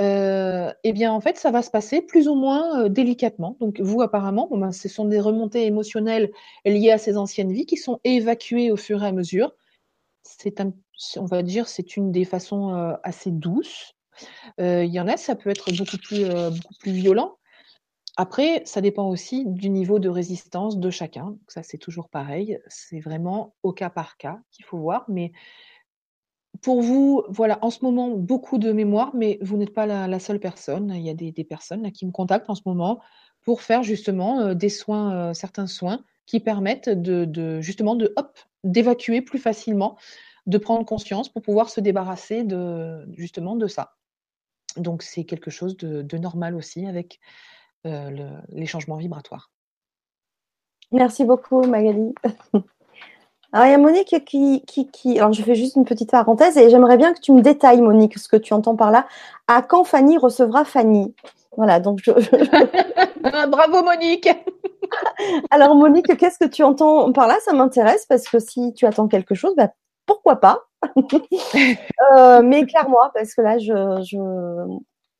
[0.00, 3.56] euh, eh bien, en fait, ça va se passer plus ou moins euh, délicatement.
[3.60, 6.30] Donc, vous, apparemment, ben, ce sont des remontées émotionnelles
[6.64, 9.52] liées à ces anciennes vies qui sont évacuées au fur et à mesure.
[10.22, 10.72] C'est un,
[11.16, 13.94] on va dire, c'est une des façons euh, assez douces.
[14.58, 17.38] Il y en a, ça peut être beaucoup plus, beaucoup plus violent.
[18.16, 21.36] Après, ça dépend aussi du niveau de résistance de chacun.
[21.48, 22.58] Ça, c'est toujours pareil.
[22.68, 25.06] C'est vraiment au cas par cas qu'il faut voir.
[25.08, 25.32] Mais
[26.62, 30.38] pour vous, voilà, en ce moment, beaucoup de mémoire, mais vous n'êtes pas la, seule
[30.38, 30.92] personne.
[30.94, 33.00] Il y a des, personnes qui me contactent en ce moment
[33.42, 38.38] pour faire justement euh, des soins, euh, certains soins qui permettent de, justement de hop
[38.62, 39.98] d'évacuer plus facilement,
[40.46, 43.96] de prendre conscience pour pouvoir se débarrasser de justement de ça.
[44.76, 47.18] Donc c'est quelque chose de, normal aussi avec
[47.86, 49.50] euh, le, les changements vibratoires.
[50.92, 52.14] Merci beaucoup Magali.
[53.52, 56.56] Alors, il y a Monique qui, qui, qui, Alors, je fais juste une petite parenthèse
[56.56, 59.06] et j'aimerais bien que tu me détailles, Monique, ce que tu entends par là.
[59.46, 61.14] À quand Fanny recevra Fanny?
[61.58, 62.12] Voilà, donc je.
[63.48, 64.28] Bravo, Monique
[65.50, 67.36] Alors, Monique, qu'est-ce que tu entends par là?
[67.44, 69.68] Ça m'intéresse parce que si tu attends quelque chose, bah,
[70.06, 70.64] pourquoi pas
[72.16, 74.78] euh, Mais clairement, parce que là, je je,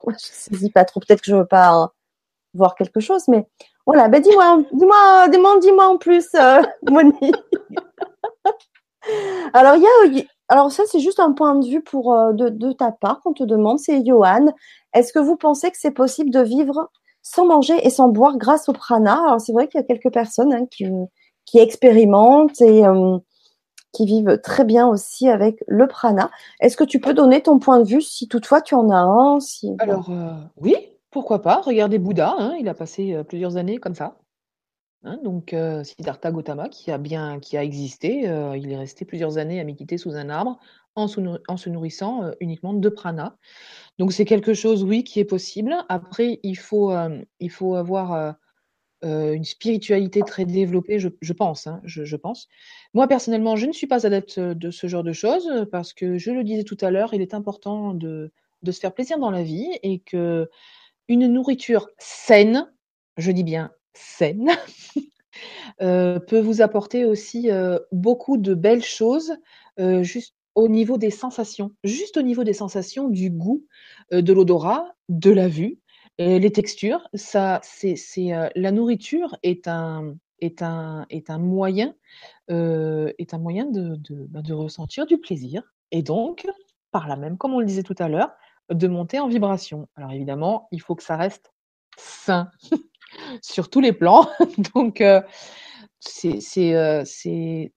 [0.09, 1.01] je saisis pas trop.
[1.01, 1.69] Peut-être que je veux pas.
[1.69, 1.91] Hein.
[2.55, 3.29] voir quelque chose.
[3.29, 3.47] Mais
[3.87, 7.37] voilà, ben dis-moi, dis-moi, dis-moi, dis-moi en plus, euh, Monique.
[9.53, 9.83] alors, il
[10.19, 13.33] y a, ça, c'est juste un point de vue pour euh, de, ta part qu'on
[13.33, 13.79] te demande.
[13.79, 14.53] C'est Johan.
[14.95, 16.91] Est-ce que vous pensez que c'est possible de vivre
[17.23, 19.23] sans manger et sans boire grâce au prana?
[19.27, 23.19] Alors c'est vrai qu'il y a quelques personnes hein, qui, expérimentent et euh,
[23.93, 26.31] qui vivent très bien aussi avec le prana.
[26.61, 29.39] Est-ce que tu peux donner ton point de vue si toutefois tu en as un.
[29.79, 30.11] Alors
[30.57, 30.77] oui,
[31.13, 31.61] pourquoi pas?
[31.61, 34.17] Regardez Bouddha, hein, il a passé euh, plusieurs années comme ça.
[35.05, 39.05] Hein, donc euh, Siddhartha Gautama, qui a bien, qui a existé, euh, il est resté
[39.05, 40.61] plusieurs années à méditer sous un arbre
[40.95, 43.37] en, se nourrissant uniquement de prana.
[43.99, 45.75] Donc c'est quelque chose, oui, qui est possible.
[45.89, 46.93] Après, il faut,
[47.41, 48.37] il faut avoir
[49.03, 52.47] une spiritualité très développée, je, pense, hein, je, pense.
[52.93, 56.31] Moi, personnellement, je ne suis pas adepte de ce genre de choses parce que, je
[56.31, 58.31] le disais tout à l'heure, il est important de,
[58.63, 60.51] de se faire plaisir dans la vie et que
[61.09, 62.71] une nourriture saine,
[63.17, 64.51] je dis bien saine,
[65.83, 69.35] euh, peut vous apporter aussi euh, beaucoup de belles choses
[69.81, 73.65] euh, juste au niveau des sensations, juste au niveau des sensations, du goût,
[74.11, 75.79] de l'odorat, de la vue,
[76.19, 77.09] les textures.
[77.15, 77.97] Ça, c'est,
[78.55, 81.95] la nourriture est un, est un, est un moyen,
[82.51, 83.99] est un moyen de,
[84.29, 86.47] bah, de ressentir du plaisir et donc,
[86.91, 88.33] par là même, comme on le disait tout à l'heure,
[88.71, 89.89] de monter en vibration.
[89.97, 91.53] Alors évidemment, il faut que ça reste
[91.97, 92.51] sain
[93.43, 94.29] sur tous les plans.
[94.75, 95.21] Donc, euh,
[96.25, 97.73] euh, c'est,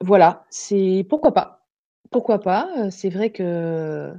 [0.00, 1.66] voilà, c'est pourquoi pas.
[2.10, 4.12] Pourquoi pas euh, C'est vrai que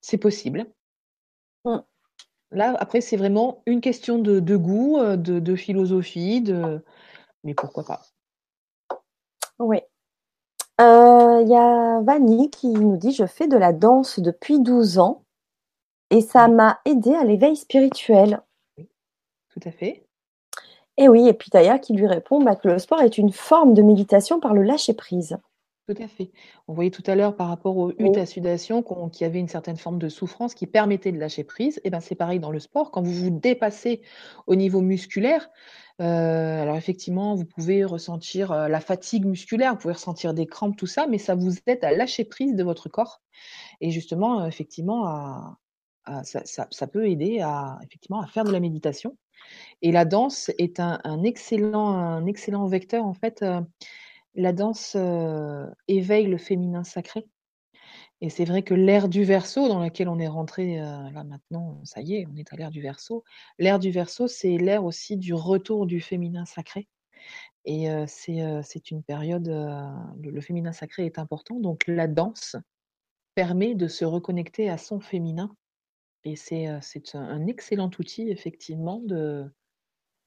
[0.00, 0.66] c'est possible.
[1.64, 1.78] Mmh.
[2.52, 6.82] Là, après, c'est vraiment une question de, goût, de, de, philosophie, de...
[7.42, 8.02] mais pourquoi pas
[9.58, 9.80] Oui.
[10.80, 14.98] Euh, il y a Vanny qui nous dit: «Je fais de la danse depuis 12
[14.98, 15.25] ans
[16.10, 18.40] et ça m'a aidé à l'éveil spirituel».
[18.78, 18.88] Oui,
[19.50, 20.06] tout à fait.
[20.98, 23.74] Et oui et puis Taya qui lui répond, bah, que le sport est une forme
[23.74, 25.36] de méditation par le lâcher prise.
[25.88, 26.32] Tout à fait.
[26.66, 29.46] On voyait tout à l'heure par rapport aux huttes à sudation qu'il y avait une
[29.46, 31.80] certaine forme de souffrance qui permettait de lâcher prise.
[31.84, 32.90] Et ben c'est pareil dans le sport.
[32.90, 34.02] Quand vous vous dépassez
[34.48, 35.48] au niveau musculaire,
[36.00, 40.76] euh, alors effectivement, vous pouvez ressentir euh, la fatigue musculaire, vous pouvez ressentir des crampes,
[40.76, 43.22] tout ça, mais ça vous aide à lâcher prise de votre corps.
[43.80, 45.06] Et justement, euh, effectivement,
[46.24, 49.16] ça, peut aider à, effectivement, à faire de la méditation.
[49.82, 53.44] Et la danse est un, excellent, vecteur, en fait
[54.34, 54.96] la danse
[55.88, 57.26] éveille le féminin sacré.
[58.22, 62.00] Et c'est vrai que l'ère du verso dans laquelle on est rentré là maintenant, ça
[62.00, 63.24] y est, on est à l'ère du verso.
[63.58, 66.88] L'ère du verso, c'est l'ère aussi du retour du féminin sacré.
[67.66, 72.56] Et c'est une période, le, féminin sacré est important, donc la danse
[73.34, 75.54] permet de se reconnecter à son féminin.
[76.24, 76.66] Et c'est
[77.14, 79.00] un excellent outil, effectivement,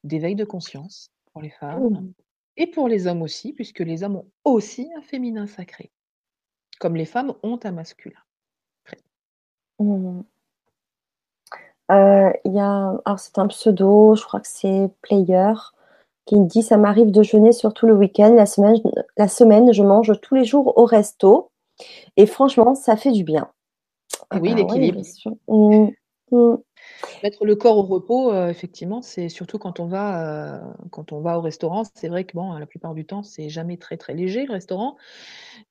[0.03, 1.89] d'éveil de conscience pour les femmes.
[1.89, 2.13] Mmh.
[2.57, 5.91] Et pour les hommes aussi, puisque les hommes ont aussi un féminin sacré,
[6.79, 8.19] comme les femmes ont un masculin.
[9.79, 10.21] Mmh.
[11.91, 15.53] Euh, il y a, alors c'est un pseudo, je crois que c'est Player,
[16.25, 18.77] qui dit ça m'arrive de jeûner surtout le week-end, la semaine,
[19.17, 21.49] la semaine je mange tous les jours au resto
[22.17, 23.49] et franchement ça fait du bien.
[24.33, 25.01] Oui, ah bah l'équilibre.
[25.47, 25.89] Mmh.
[26.31, 26.55] Mmh.
[27.23, 30.59] Mettre le corps au repos, euh, effectivement, c'est surtout quand on va, euh,
[30.91, 31.83] quand on va au restaurant.
[31.95, 34.95] C'est vrai que bon, la plupart du temps, c'est jamais très, très léger le restaurant.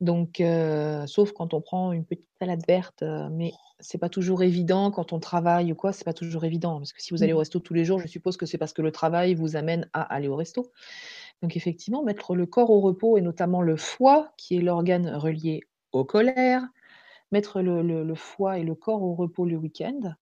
[0.00, 4.90] Donc, euh, sauf quand on prend une petite salade verte, mais c'est pas toujours évident
[4.90, 6.78] quand on travaille ou quoi, c'est pas toujours évident.
[6.78, 7.40] Parce que si vous allez au mmh.
[7.40, 10.02] resto tous les jours, je suppose que c'est parce que le travail vous amène à
[10.02, 10.72] aller au resto.
[11.42, 15.62] Donc effectivement, mettre le corps au repos et notamment le foie, qui est l'organe relié
[15.92, 16.64] aux colères,
[17.32, 20.14] mettre le foie et le corps au repos le week-end,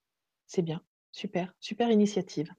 [0.47, 0.81] c'est bien.
[1.13, 2.53] Super, super initiative.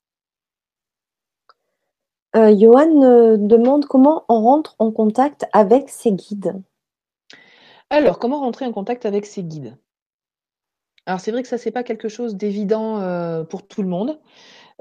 [2.35, 6.53] Euh, Johan euh, demande comment on rentre en contact avec ses guides.
[7.89, 9.77] Alors, comment rentrer en contact avec ses guides?
[11.05, 14.19] Alors, c'est vrai que ça, c'est pas quelque chose d'évident euh, pour tout le monde.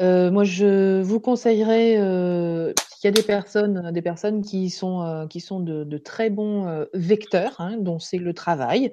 [0.00, 5.60] moi, je vous conseillerais, il y a des personnes, des personnes qui sont, qui sont
[5.60, 8.92] de, très bons vecteurs, hein, dont c'est le travail.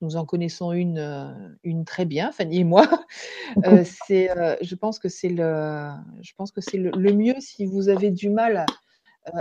[0.00, 1.32] Nous en connaissons une, euh,
[1.64, 2.86] une très bien, Fanny et moi.
[3.64, 5.88] Euh, c'est, euh, je pense que c'est le,
[6.20, 8.66] je pense que c'est le, mieux si vous avez du mal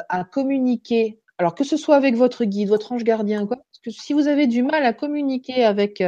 [0.07, 1.19] à, communiquer.
[1.37, 3.57] Alors que ce soit avec votre guide, votre ange gardien, quoi.
[3.57, 6.01] Parce que si vous avez du mal à communiquer avec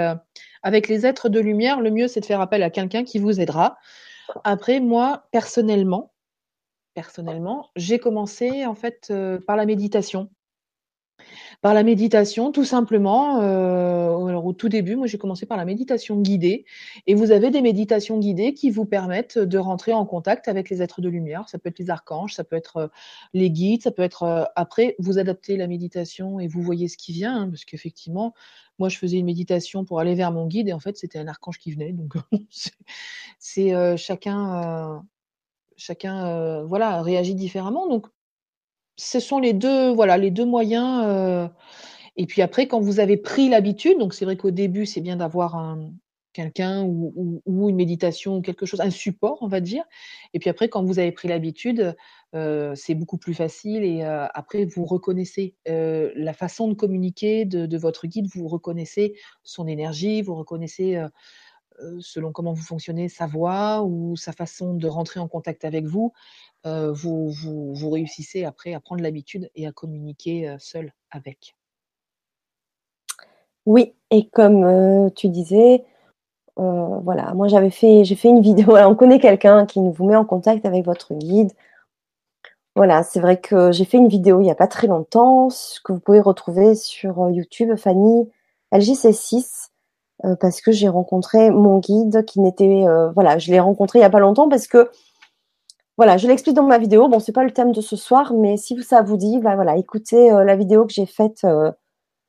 [0.64, 3.42] avec les êtres de lumière, le mieux c'est de faire appel à quelqu'un qui vous
[3.42, 3.78] aidera.
[4.46, 6.14] Après, moi personnellement,
[6.94, 9.14] personnellement, j'ai commencé en fait
[9.46, 10.30] par la méditation.
[11.62, 13.42] Par la méditation, tout simplement.
[13.42, 16.64] Euh, alors au tout début, moi j'ai commencé par la méditation guidée.
[17.06, 20.82] Et vous avez des méditations guidées qui vous permettent de rentrer en contact avec les
[20.82, 21.50] êtres de lumière.
[21.50, 22.88] Ça peut être les archanges, ça peut être euh,
[23.34, 26.96] les guides, ça peut être euh, après vous adaptez la méditation et vous voyez ce
[26.96, 28.34] qui vient, hein, parce qu'effectivement,
[28.78, 31.28] moi je faisais une méditation pour aller vers mon guide et en fait c'était un
[31.28, 31.92] archange qui venait.
[31.92, 32.14] Donc
[33.40, 35.04] c'est chacun
[35.76, 37.88] chacun voilà réagit différemment.
[37.90, 38.08] Donc
[39.00, 41.04] ce sont les deux, voilà, les deux moyens.
[41.06, 41.48] Euh,
[42.18, 45.16] et puis après, quand vous avez pris l'habitude, donc c'est vrai qu'au début, c'est bien
[45.16, 45.92] d'avoir un,
[46.34, 49.86] quelqu'un ou, une méditation ou quelque chose, un support, on va dire.
[50.34, 51.96] Et puis après, quand vous avez pris l'habitude,
[52.36, 53.86] euh, c'est beaucoup plus facile.
[53.86, 59.66] Et euh, après, vous reconnaissez la façon de communiquer de, votre guide, vous reconnaissez son
[59.66, 61.02] énergie, vous reconnaissez
[62.00, 66.14] selon comment vous fonctionnez, sa voix ou sa façon de rentrer en contact avec vous.
[66.66, 71.56] Euh, vous, réussissez après à prendre l'habitude et à communiquer euh, seul avec?
[73.66, 75.86] Oui, et comme euh, tu disais,
[76.58, 78.76] voilà, moi j'avais fait, j'ai fait une vidéo.
[78.76, 81.54] on connaît quelqu'un qui vous met en contact avec votre guide.
[82.76, 85.50] Voilà, c'est vrai que j'ai fait une vidéo il n'y a pas très longtemps,
[85.84, 88.30] que vous pouvez retrouver sur YouTube, Fanny
[88.74, 89.70] LJC6,
[90.40, 94.10] parce que j'ai rencontré mon guide qui n'était, voilà, je l'ai rencontré il n'y a
[94.10, 94.90] pas longtemps parce que
[96.00, 97.10] voilà, je l'explique dans ma vidéo.
[97.10, 99.76] Bon, c'est pas le thème de ce soir, mais si ça vous dit, bah voilà,
[99.76, 101.74] écoutez euh, la vidéo que j'ai faite euh,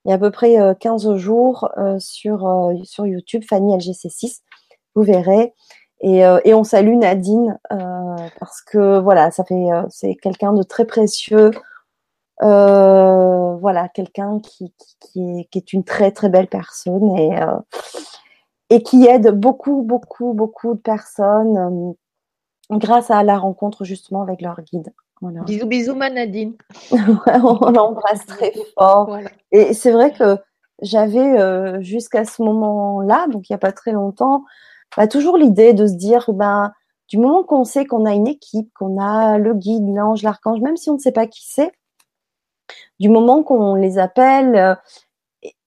[0.05, 4.41] il y a à peu près 15 euh, jours sur, sur YouTube, Fanny LGC6.
[4.97, 5.55] Vous verrez.
[6.01, 7.61] Et, on salue Nadine
[8.41, 11.53] parce que voilà, ça fait c'est quelqu'un de très précieux.
[12.41, 17.39] Voilà, quelqu'un qui, qui, est, une très très belle personne et,
[18.71, 21.95] et qui aide beaucoup, beaucoup, beaucoup de personnes
[22.71, 24.93] grâce à la rencontre justement avec leur guide.
[25.23, 26.55] Bisous, bisous, Manadine.
[26.91, 29.19] on l'embrasse très fort.
[29.53, 30.39] Et c'est vrai que
[30.81, 34.45] j'avais euh, jusqu'à ce moment-là, donc il n'y a pas très longtemps,
[34.97, 36.73] bah, toujours l'idée de se dire, ben,
[37.09, 40.79] du moment qu'on sait qu'on a une équipe, qu'on a le guide, l'ange, l'archange, même
[40.79, 41.73] si on ne sait pas qui c'est,
[43.01, 44.75] du moment qu'on les appelle euh,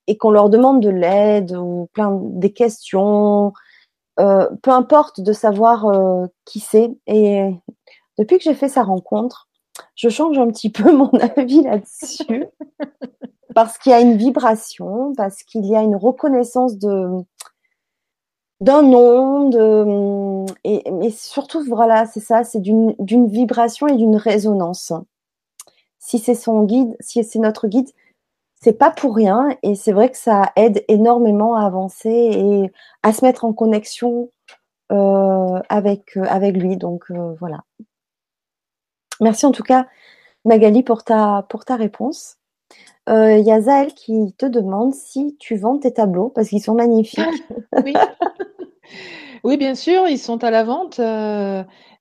[0.07, 3.53] et, qu'on leur demande de l'aide ou plein des questions,
[4.19, 6.95] euh, peu importe de savoir euh, qui c'est.
[7.07, 7.49] Et
[8.17, 9.49] depuis que j'ai fait sa rencontre,
[9.95, 12.45] je change un petit peu mon avis là-dessus.
[13.55, 17.25] parce qu'il y a une vibration, parce qu'il y a une reconnaissance d'un
[18.61, 20.45] nom, de,
[21.11, 24.93] surtout, voilà, c'est ça, c'est d'une vibration et d'une résonance.
[26.05, 27.87] Si c'est son guide, si c'est notre guide,
[28.61, 32.73] c'est pas pour rien et c'est vrai que ça aide énormément à avancer et
[33.03, 34.29] à se mettre en connexion
[34.91, 36.75] euh, avec, euh, avec lui.
[36.75, 37.63] Donc euh, voilà.
[39.21, 39.87] Merci en tout cas
[40.43, 42.35] Magali pour ta, pour ta réponse.
[43.07, 46.75] Il y a Zaël qui te demande si tu vends tes tableaux parce qu'ils sont
[46.75, 47.21] magnifiques.
[47.85, 47.93] oui.
[49.43, 50.99] oui, bien sûr, ils sont à la vente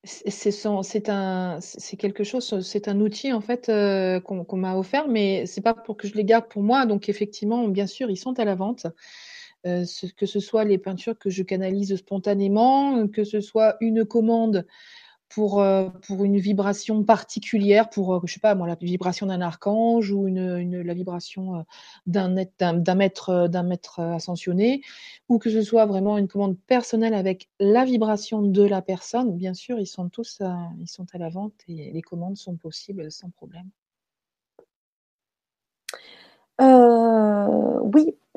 [0.05, 1.59] c'est un,
[1.99, 5.97] quelque chose, c'est un outil en fait euh, qu'on m'a offert, mais c'est pas pour
[5.97, 6.87] que je les garde pour moi.
[6.87, 8.87] Donc effectivement, bien sûr, ils sont à la vente.
[9.65, 9.85] Euh,
[10.17, 14.67] que ce soit les peintures que je canalise spontanément, que ce soit une commande
[15.35, 19.41] pour, euh, pour une vibration particulière, pour, euh, je sais pas, moi, la vibration d'un
[19.41, 21.63] archange ou une, la vibration euh,
[22.07, 24.83] d'un maître, maître ascensionné,
[25.29, 29.55] ou que ce soit vraiment une commande personnelle avec la vibration de la personne, bien
[29.55, 30.43] sûr, ils sont tous
[30.79, 33.71] ils sont à la vente et les commandes sont possibles sans problème.
[36.61, 38.15] oui.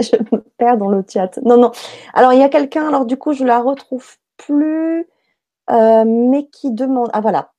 [0.00, 1.38] je me perds dans le chat.
[1.44, 1.72] Non, non.
[2.14, 5.06] Alors, il y a quelqu'un, alors du coup, je la retrouve plus.
[5.70, 7.52] Euh, mais qui demande, ah voilà,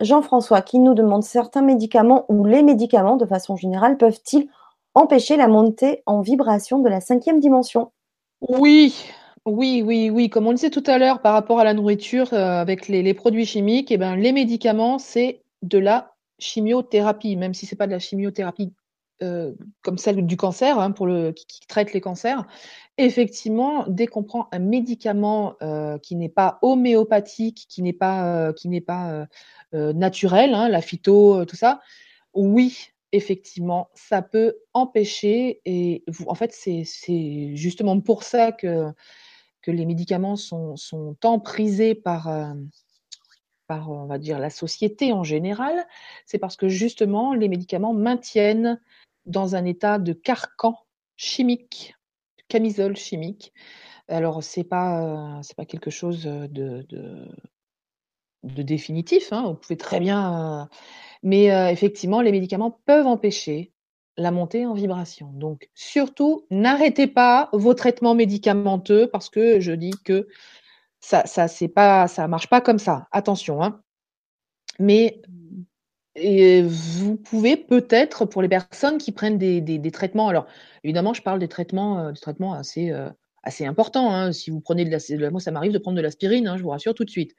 [0.00, 4.48] Jean-François qui nous demande certains médicaments ou les médicaments de façon générale peuvent-ils
[4.94, 7.92] empêcher la montée en vibration de la cinquième dimension?
[8.40, 9.04] Oui,
[9.44, 10.30] oui, oui, oui.
[10.30, 13.14] Comme on le disait tout à l'heure par rapport à la nourriture euh, avec les,
[13.14, 17.86] produits chimiques, eh ben, les médicaments, c'est de la chimiothérapie, même si ce n'est pas
[17.86, 18.72] de la chimiothérapie
[19.22, 19.52] euh,
[19.82, 22.46] comme celle du cancer, hein, pour le, qui, traite les cancers,
[23.04, 28.52] effectivement, dès qu'on prend un médicament euh, qui n'est pas homéopathique, qui n'est pas, euh,
[28.52, 29.26] qui n'est pas
[29.72, 31.80] naturel, hein, la phyto, tout ça,
[32.34, 35.60] oui, effectivement, ça peut empêcher.
[35.64, 38.86] Et en fait, c'est justement pour ça que,
[39.62, 42.28] que les médicaments sont, sont emprisés par
[43.70, 45.86] par, on va dire, la société en général,
[46.26, 48.80] c'est parce que justement, les médicaments maintiennent
[49.26, 50.76] dans un état de carcan
[51.14, 51.94] chimique,
[52.50, 53.52] camisole chimique.
[54.08, 56.84] Alors, ce n'est pas, pas quelque chose de,
[58.42, 59.32] de, définitif.
[59.32, 59.44] Hein.
[59.48, 60.68] Vous pouvez très bien
[61.22, 63.72] Mais effectivement, les médicaments peuvent empêcher
[64.16, 65.32] la montée en vibration.
[65.32, 70.28] Donc, surtout, n'arrêtez pas vos traitements médicamenteux parce que je dis que
[71.00, 71.72] ça, ça c'est
[72.28, 73.08] marche pas comme ça.
[73.12, 73.80] Attention, hein.
[74.78, 75.20] Mais
[76.16, 80.46] et vous pouvez peut-être, pour les personnes qui prennent des, traitements, alors
[80.82, 83.10] évidemment, je parle des traitements, euh, des traitements assez, euh,
[83.60, 84.12] importants.
[84.12, 84.32] Hein.
[84.32, 86.70] Si vous prenez de la, moi, ça m'arrive de prendre de l'aspirine, hein, je vous
[86.70, 87.34] rassure tout de suite.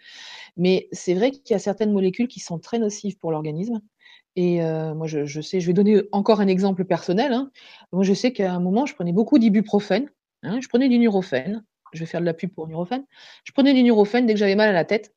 [0.57, 3.81] Mais c'est vrai qu'il y a certaines molécules qui sont très nocives pour l'organisme.
[4.37, 7.33] Et euh, moi, je, sais, je vais donner encore un exemple personnel.
[7.33, 7.51] Hein.
[7.91, 10.09] Moi, je sais qu'à un moment, je prenais beaucoup d'ibuprofène.
[10.43, 11.63] je prenais du Nurofen.
[11.93, 13.05] Je vais faire de la pub pour Nurofen.
[13.43, 15.13] Je prenais du Nurofen dès que j'avais mal à la tête.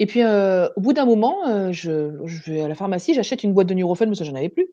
[0.00, 3.52] Et puis, euh, au bout d'un moment, euh, je, vais à la pharmacie, j'achète une
[3.52, 4.68] boîte de Nurofen, mais ça, j'en avais plus.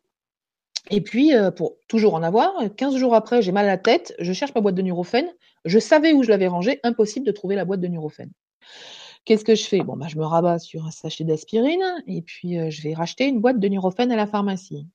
[0.90, 4.16] Et puis, euh, pour toujours en avoir, 15 jours après, j'ai mal à la tête,
[4.20, 5.32] je cherche ma boîte de Nurofen.
[5.64, 8.32] Je savais où je l'avais rangée, impossible de trouver la boîte de Nurofen.
[9.26, 9.82] Qu'est-ce que je fais?
[9.82, 13.40] Bon, bah, je me rabats sur un sachet d'aspirine et puis je vais racheter une
[13.40, 14.88] boîte de Nurofen à la pharmacie.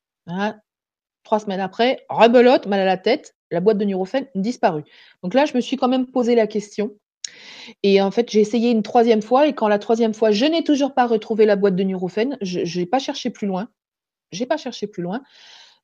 [1.22, 4.82] Trois semaines après, rebelote, mal à la tête, la boîte de Nurofen disparue.
[5.22, 6.96] Donc là, je me suis quand même posé la question
[7.82, 10.64] et en fait, j'ai essayé une troisième fois et quand la troisième fois, je n'ai
[10.64, 13.68] toujours pas retrouvé la boîte de Nurofen, je n'ai pas cherché plus loin.
[14.32, 15.22] J'ai pas cherché plus loin.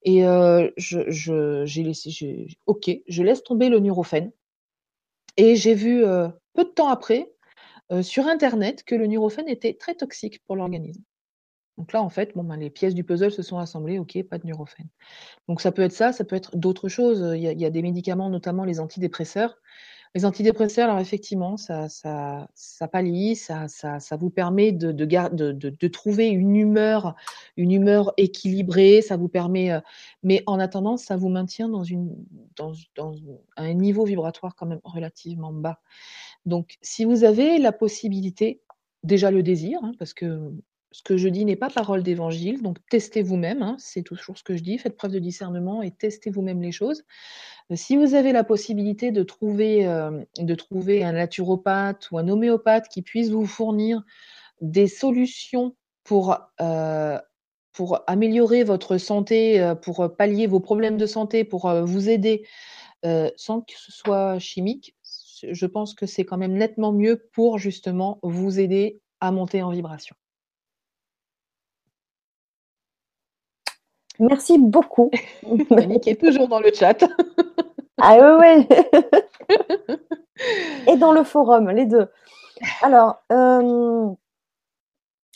[0.04, 4.32] Et euh, je, j'ai laissé, ok, je laisse tomber le Nurofen.
[5.36, 7.32] Et j'ai vu euh, peu de temps après
[7.92, 11.02] euh, sur Internet que le Nurofen était très toxique pour l'organisme.
[11.78, 14.38] Donc là, en fait, bon, ben, les pièces du puzzle se sont assemblées, ok, pas
[14.38, 14.86] de Nurofen.
[15.48, 17.24] Donc ça peut être ça, ça peut être d'autres choses.
[17.34, 19.56] Il y, a, il y a des médicaments, notamment les antidépresseurs,
[20.14, 25.06] les antidépresseurs, alors effectivement, ça, ça, ça pallie, ça, ça, ça vous permet de, de,
[25.06, 27.14] de, de, trouver une humeur,
[27.56, 29.80] une humeur équilibrée, ça vous permet, euh,
[30.22, 32.14] mais en attendant, ça vous maintient dans, une,
[32.56, 33.14] dans, dans
[33.56, 35.80] un niveau vibratoire quand même relativement bas.
[36.44, 38.60] Donc, si vous avez la possibilité,
[39.05, 40.52] déjà le désir, hein, parce que
[40.93, 44.43] ce que je dis n'est pas parole d'évangile, donc testez vous-même, hein, c'est toujours ce
[44.43, 47.02] que je dis, faites preuve de discernement et testez vous-même les choses.
[47.70, 52.28] Euh, si vous avez la possibilité de trouver, euh, de trouver un naturopathe ou un
[52.28, 54.02] homéopathe qui puisse vous fournir
[54.60, 55.74] des solutions
[56.05, 57.19] pour, euh,
[57.73, 62.47] pour améliorer votre santé, pour pallier vos problèmes de santé, pour vous aider
[63.36, 64.94] sans que ce soit chimique,
[65.43, 69.70] je pense que c'est quand même nettement mieux pour justement vous aider à monter en
[69.70, 70.14] vibration.
[74.18, 75.10] Merci beaucoup.
[75.70, 77.05] Monique est toujours dans le chat.
[78.01, 79.97] ah oui, oui.
[80.89, 82.09] Et dans le forum, les deux.
[82.82, 84.09] Alors, euh,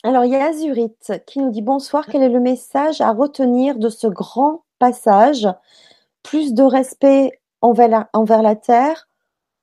[0.03, 2.05] alors, il y a Azurite qui nous dit bonsoir.
[2.05, 5.47] Quel est le message à retenir de ce grand passage?
[6.23, 9.07] Plus de respect envers la, envers la terre,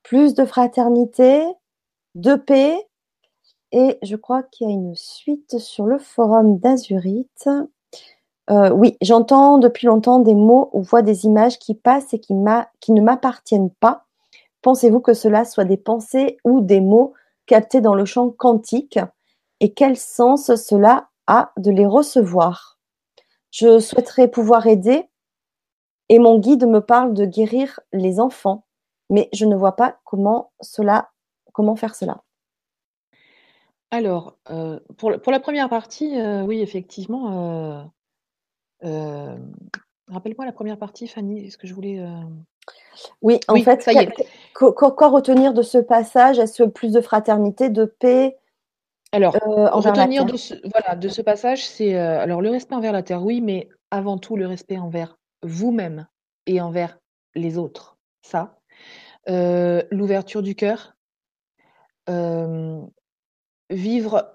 [0.03, 1.45] plus de fraternité,
[2.15, 2.77] de paix.
[3.73, 7.49] Et je crois qu'il y a une suite sur le forum d'Azurite.
[8.51, 12.35] Euh, oui, j'entends depuis longtemps des mots ou vois des images qui passent et qui,
[12.81, 14.05] qui ne m'appartiennent pas.
[14.63, 17.15] Pensez-vous que cela soit des pensées ou des mots
[17.47, 18.99] captés dans le champ quantique?
[19.61, 22.79] Et quel sens cela a de les recevoir?
[23.51, 25.09] Je souhaiterais pouvoir aider
[26.09, 28.67] et mon guide me parle de guérir les enfants,
[29.09, 31.11] mais je ne vois pas comment cela,
[31.53, 32.23] comment faire cela.
[33.91, 37.89] Alors, euh, pour, la première partie, euh, oui, effectivement,
[40.09, 42.01] rappelle-moi la première partie, Fanny, est-ce que je voulais.
[42.01, 42.21] Euh
[43.23, 43.89] oui, en fait,
[44.55, 46.39] Quoi, retenir de ce passage?
[46.39, 48.37] Est-ce plus de fraternité, de paix?
[49.13, 53.03] Alors, euh, retenir de ce, voilà, de ce passage, c'est alors le respect envers la
[53.03, 56.07] terre, oui, mais avant tout le respect envers vous-même
[56.47, 56.99] et envers
[57.35, 57.97] les autres.
[58.23, 58.59] Ça.
[59.27, 60.97] L'ouverture du cœur.
[63.71, 64.31] vivre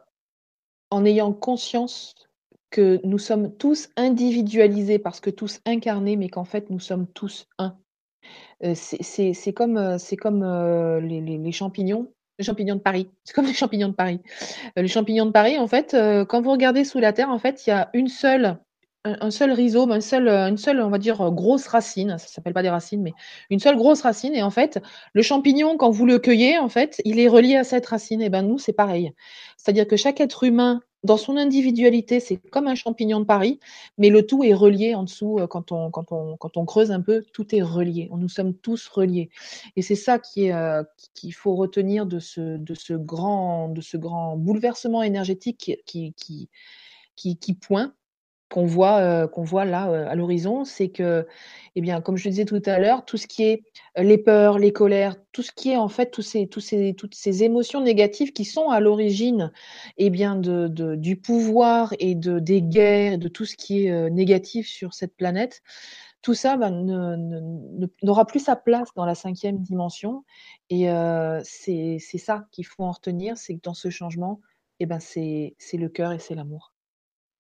[0.92, 2.29] en ayant conscience
[2.70, 7.48] que nous sommes tous individualisés parce que tous incarnés, mais qu'en fait nous sommes tous
[7.58, 7.78] un.
[8.64, 13.10] Euh, c'est comme, euh, c'est comme euh, les, les, champignons, champignons de Paris.
[13.24, 14.20] C'est comme les champignons de Paris.
[14.76, 15.96] les champignons de Paris, en fait,
[16.28, 18.58] quand vous regardez sous la terre, en fait, il y a une seule,
[19.06, 22.18] un, seul rhizome, un seul, une seule, on va dire, grosse racine.
[22.18, 23.14] Ça s'appelle pas des racines, mais
[23.50, 24.36] une seule grosse racine.
[24.36, 24.82] Et en fait,
[25.14, 28.22] le champignon, quand vous le cueillez, en fait, il est relié à cette racine.
[28.22, 29.14] Et ben nous, c'est pareil.
[29.58, 33.60] C'est-à-dire que chaque être humain dans son individualité, c'est comme un champignon de Paris,
[33.98, 35.40] mais le tout est relié en dessous.
[35.40, 38.10] Euh, quand on, quand on, quand on creuse un peu, tout est relié.
[38.16, 39.30] Nous sommes tous reliés.
[39.76, 43.82] Et c'est ça qui est, euh, qu'il faut retenir de ce, de, ce grand, de
[43.82, 46.50] ce grand bouleversement énergétique qui, qui,
[47.16, 47.94] qui, qui, pointe.
[48.50, 51.28] Qu'on voit, qu'on voit là à l'horizon, c'est que,
[51.76, 53.64] eh bien, comme je le disais tout à l'heure, tout ce qui est
[53.96, 57.44] les peurs, les colères, tout ce qui est en fait tous ces, ces, toutes ces
[57.44, 59.52] émotions négatives qui sont à l'origine,
[59.98, 64.68] eh bien, de, du pouvoir et de des guerres, de tout ce qui est négatif
[64.68, 65.62] sur cette planète,
[66.22, 66.72] tout ça ben,
[68.04, 70.26] n'aura plus sa place dans la cinquième dimension.
[70.70, 74.42] Et euh, c'est ça qu'il faut en retenir, c'est que dans ce changement,
[74.80, 76.74] eh ben, c'est le cœur et c'est l'amour.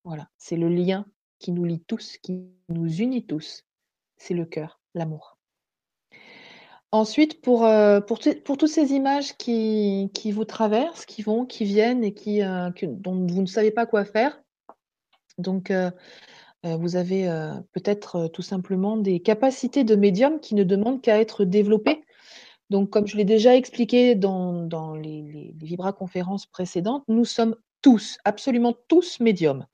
[0.04, 1.06] Voilà, c'est le lien
[1.40, 3.66] qui nous lie tous, qui nous unit tous.
[4.18, 5.38] C'est le cœur, l'amour.
[6.92, 12.42] Ensuite, pour, euh, toutes ces images qui, vous traversent, qui vont, qui viennent et qui,
[12.42, 14.42] euh, dont vous ne savez pas quoi faire,
[15.38, 15.72] donc
[16.64, 17.24] vous avez
[17.72, 22.04] peut-être tout simplement des capacités de médium qui ne demandent qu'à être développées.
[22.70, 28.18] Donc, comme je l'ai déjà expliqué dans, dans les, les, vibra-conférences précédentes, nous sommes tous,
[28.26, 29.66] absolument tous médiums.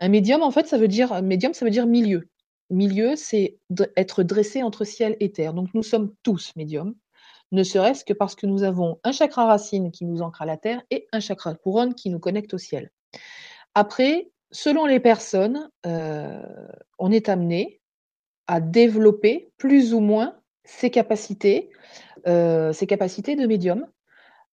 [0.00, 2.28] Un médium, en fait, ça veut dire médium, ça veut dire milieu.
[2.70, 3.58] Milieu, c'est
[3.96, 5.54] être dressé entre ciel et terre.
[5.54, 6.94] Donc, nous sommes tous médiums,
[7.52, 10.56] ne serait-ce que parce que nous avons un chakra racine qui nous ancre à la
[10.56, 12.90] terre et un chakra couronne qui nous connecte au ciel.
[13.74, 16.42] Après, selon les personnes, euh,
[16.98, 17.80] on est amené
[18.46, 21.70] à développer plus ou moins ses capacités,
[22.26, 23.86] euh, capacités de médium,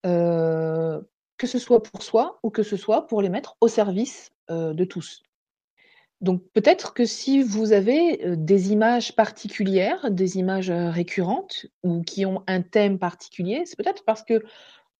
[0.06, 1.02] euh,
[1.38, 4.84] que ce soit pour soi ou que ce soit pour les mettre au service de
[4.84, 5.24] tous.
[6.26, 12.44] Donc peut-être que si vous avez des images particulières, des images récurrentes ou qui ont
[12.48, 14.44] un thème particulier, c'est peut-être parce que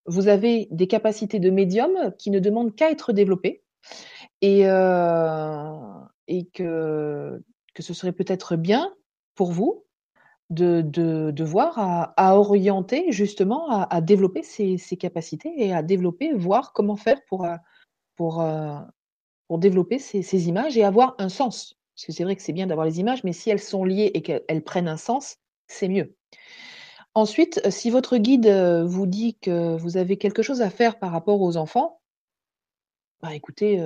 [0.06, 3.64] vous avez des capacités de médium qui ne demandent qu'à être développées
[4.40, 4.60] et,
[6.28, 7.42] et que,
[7.74, 8.94] que ce serait peut-être bien
[9.34, 9.84] pour vous
[10.50, 16.72] de, de, voir à, orienter justement, à, développer ces, ces, capacités et à développer, voir
[16.72, 17.48] comment faire pour,
[18.14, 18.44] pour,
[19.48, 21.76] pour développer ces, images et avoir un sens.
[21.94, 24.10] Parce que c'est vrai que c'est bien d'avoir les images, mais si elles sont liées
[24.14, 25.36] et qu'elles prennent un sens,
[25.66, 26.14] c'est mieux.
[27.14, 28.48] Ensuite, si votre guide
[28.84, 32.00] vous dit que vous avez quelque chose à faire par rapport aux enfants,
[33.22, 33.82] bah écoutez,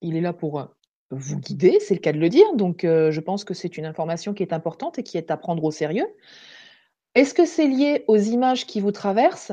[0.00, 0.68] il est là pour
[1.10, 2.52] vous guider, c'est le cas de le dire.
[2.56, 5.62] Donc, je pense que c'est une information qui est importante et qui est à prendre
[5.62, 6.08] au sérieux.
[7.14, 9.52] Est-ce que c'est lié aux images qui vous traversent?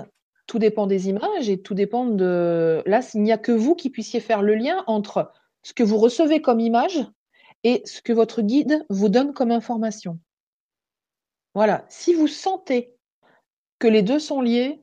[0.50, 2.82] Tout dépend des images et tout dépend de.
[2.88, 5.32] Là, il n'y a que vous qui puissiez faire le lien entre
[5.62, 7.06] ce que vous recevez comme image
[7.64, 10.18] et ce que votre guide vous donne comme information.
[11.54, 11.86] Voilà.
[11.90, 12.96] Si vous sentez
[13.78, 14.82] que les deux sont liés,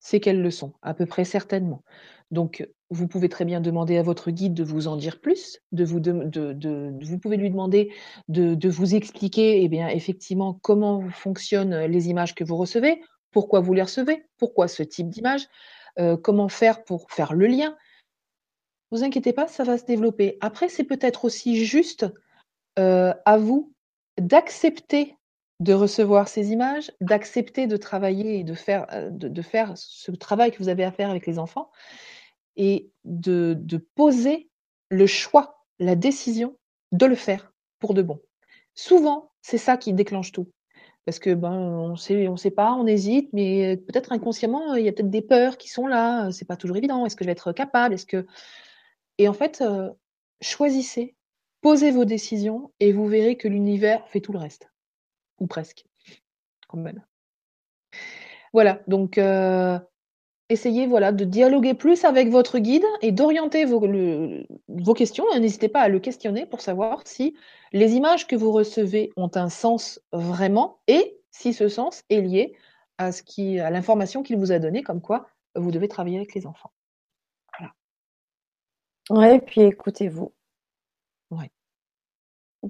[0.00, 1.84] c'est qu'elles le sont, à peu près certainement.
[2.30, 5.84] Donc, vous pouvez très bien demander à votre guide de vous en dire plus, de
[5.84, 7.92] vous, de, vous pouvez lui demander
[8.28, 13.02] de, vous expliquer eh bien, effectivement comment fonctionnent les images que vous recevez,
[13.32, 15.48] pourquoi vous les recevez, pourquoi ce type d'image,
[15.98, 17.76] euh, comment faire pour faire le lien.
[18.90, 20.36] Vous inquiétez pas, ça va se développer.
[20.40, 22.06] Après, c'est peut-être aussi juste
[22.78, 23.72] euh, à vous
[24.18, 25.16] d'accepter
[25.60, 29.10] de recevoir ces images, d'accepter de travailler et de faire, euh,
[29.76, 31.70] ce travail que vous avez à faire avec les enfants
[32.56, 34.50] et de poser
[34.90, 36.58] le choix, la décision
[36.92, 38.20] de le faire pour de bon.
[38.74, 40.48] Souvent, c'est ça qui déclenche tout.
[41.04, 44.88] Parce que ben on sait, on sait pas, on hésite, mais peut-être inconsciemment, il y
[44.88, 46.30] a peut-être des peurs qui sont là.
[46.30, 47.04] C'est pas toujours évident.
[47.04, 47.94] Est-ce que je vais être capable?
[47.94, 48.24] Est-ce que
[49.18, 49.90] et en fait, euh,
[50.40, 51.14] choisissez,
[51.60, 54.70] posez vos décisions et vous verrez que l'univers fait tout le reste,
[55.38, 55.84] ou presque,
[56.68, 57.04] quand même.
[58.52, 58.82] Voilà.
[58.86, 59.78] Donc euh,
[60.52, 63.80] essayez voilà, de dialoguer plus avec votre guide et d'orienter vos,
[64.68, 65.24] vos, questions.
[65.38, 67.34] N'hésitez pas à le questionner pour savoir si
[67.72, 72.54] les images que vous recevez ont un sens vraiment et si ce sens est lié
[72.98, 75.26] à, ce qui, à l'information qu'il vous a donnée, comme quoi
[75.56, 76.72] vous devez travailler avec les enfants.
[77.58, 77.72] Voilà.
[79.10, 80.32] Ouais, et puis écoutez-vous.
[81.30, 81.50] Ouais.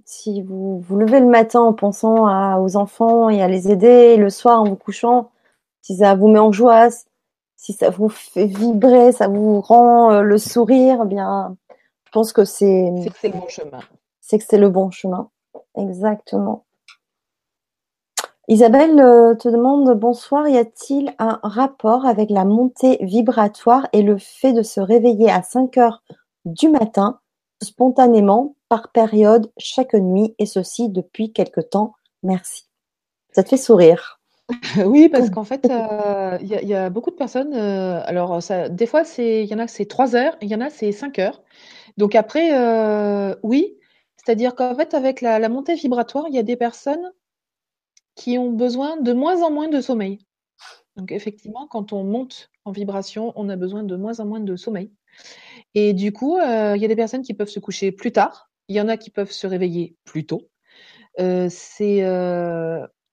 [0.04, 4.14] Si vous vous levez le matin en pensant à, aux enfants et à les aider,
[4.14, 5.30] et le soir en vous couchant,
[5.82, 6.88] si ça vous met en joie,
[7.62, 11.56] si ça vous fait vibrer, ça vous rend euh, le sourire, eh bien,
[12.04, 12.92] je pense que c'est.
[13.04, 13.80] C'est que c'est le bon chemin.
[14.20, 15.30] C'est que c'est le bon chemin.
[15.76, 16.64] Exactement.
[18.48, 24.18] Isabelle euh, te demande bonsoir, y a-t-il un rapport avec la montée vibratoire et le
[24.18, 26.02] fait de se réveiller à 5 heures
[26.44, 27.20] du matin
[27.62, 31.94] spontanément par période chaque nuit et ceci depuis quelque temps?
[32.24, 32.66] Merci.
[33.30, 34.20] Ça te fait sourire?
[34.86, 38.86] Oui, parce qu'en fait, euh, il y a beaucoup de personnes, euh, alors ça des
[38.86, 41.18] fois c'est il y en a c'est 3 heures, il y en a c'est 5
[41.18, 41.42] heures.
[41.98, 43.76] Donc après, euh, oui,
[44.16, 47.12] c'est-à-dire qu'en fait avec la la montée vibratoire, il y a des personnes
[48.14, 50.18] qui ont besoin de moins en moins de sommeil.
[50.96, 54.56] Donc effectivement, quand on monte en vibration, on a besoin de moins en moins de
[54.56, 54.92] sommeil
[55.74, 58.50] Et du coup, il y a des personnes qui peuvent se coucher plus tard.
[58.68, 60.48] Il y en a qui peuvent se réveiller plus tôt.
[61.18, 62.02] c'est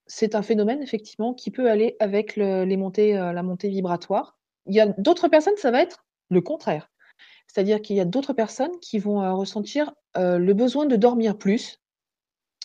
[0.10, 4.38] c'est un phénomène effectivement qui peut aller avec le, les montées, la montée vibratoire.
[4.66, 6.90] Il y a d'autres personnes, ça va être le contraire.
[7.48, 11.80] C'est-à-dire qu'il y a d'autres personnes qui vont ressentir le besoin de dormir plus,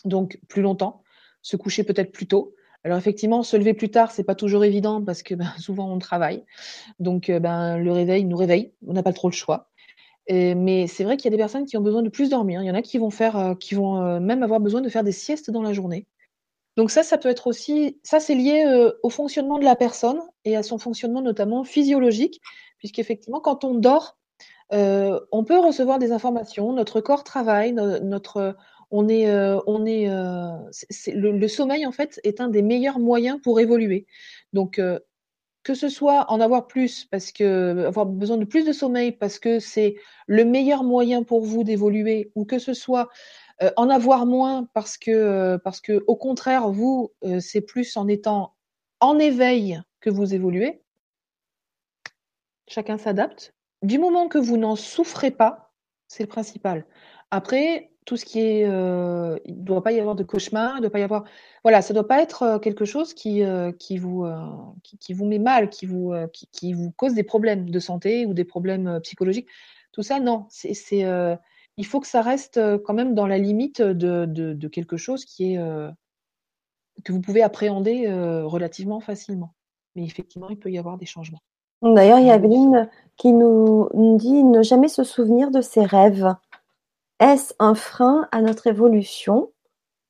[0.05, 1.03] donc plus longtemps,
[1.41, 2.55] se coucher peut-être plus tôt.
[2.83, 5.99] Alors effectivement, se lever plus tard, c'est pas toujours évident parce que ben, souvent on
[5.99, 6.43] travaille.
[6.99, 9.69] Donc ben, le réveil nous réveille, on n'a pas trop le choix.
[10.29, 12.63] mais c'est vrai qu'il y a des personnes qui ont besoin de plus dormir.
[12.63, 15.11] Il y en a qui vont faire, qui vont même avoir besoin de faire des
[15.11, 16.07] siestes dans la journée.
[16.75, 18.65] Donc ça, ça peut être aussi, ça c'est lié
[19.01, 22.41] au fonctionnement de la personne et à son fonctionnement notamment physiologique,
[22.79, 24.17] puisqu'effectivement, quand on dort,
[24.71, 28.57] on peut recevoir des informations, notre corps travaille, notre,
[28.91, 29.29] on est,
[29.67, 30.09] on est,
[31.13, 34.05] le, sommeil en fait est un des meilleurs moyens pour évoluer.
[34.51, 34.81] Donc
[35.65, 39.39] que ce soit en avoir plus parce que avoir besoin de plus de sommeil parce
[39.39, 39.95] que c'est
[40.27, 43.09] le meilleur moyen pour vous d'évoluer, ou que ce soit
[43.77, 48.53] en avoir moins parce que, parce que au contraire, vous, c'est plus en étant
[48.99, 50.81] en éveil que vous évoluez.
[52.67, 53.53] Chacun s'adapte.
[53.81, 55.71] Du moment que vous n'en souffrez pas,
[56.07, 56.85] c'est le principal.
[57.31, 60.91] Après, tout ce qui est, il ne doit pas y avoir de cauchemar, il doit
[60.91, 61.25] pas y avoir,
[61.63, 63.43] voilà, ça ne doit pas être quelque chose qui,
[63.79, 64.25] qui, vous,
[64.83, 68.45] qui, vous met mal, qui vous, qui, vous cause des problèmes de santé ou des
[68.45, 69.49] problèmes psychologiques.
[69.91, 70.45] Tout ça, non.
[70.49, 70.73] C'est,
[71.77, 75.59] il faut que ça reste quand même dans la limite de, quelque chose qui est
[77.03, 78.07] que vous pouvez appréhender
[78.43, 79.53] relativement facilement.
[79.95, 81.41] Mais effectivement, il peut y avoir des changements.
[81.81, 86.33] D'ailleurs, il y a Evelyne qui nous, dit ne jamais se souvenir de ses rêves.
[87.19, 89.51] Est-ce un frein à notre évolution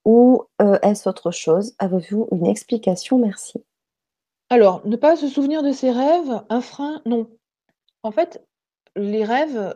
[0.06, 0.44] ou
[0.84, 1.76] est-ce autre chose?
[1.80, 3.18] Avez-vous une explication?
[3.18, 3.64] Merci.
[4.50, 7.28] Alors, ne pas se souvenir de ses rêves, un frein, non.
[8.04, 8.46] En fait,
[8.96, 9.76] les rêves,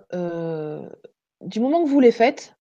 [1.42, 2.56] du moment que vous les faites,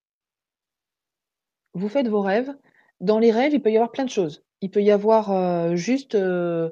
[1.74, 2.54] vous faites vos rêves.
[3.00, 4.44] Dans les rêves, il peut y avoir plein de choses.
[4.60, 6.70] Il peut y avoir euh, juste euh,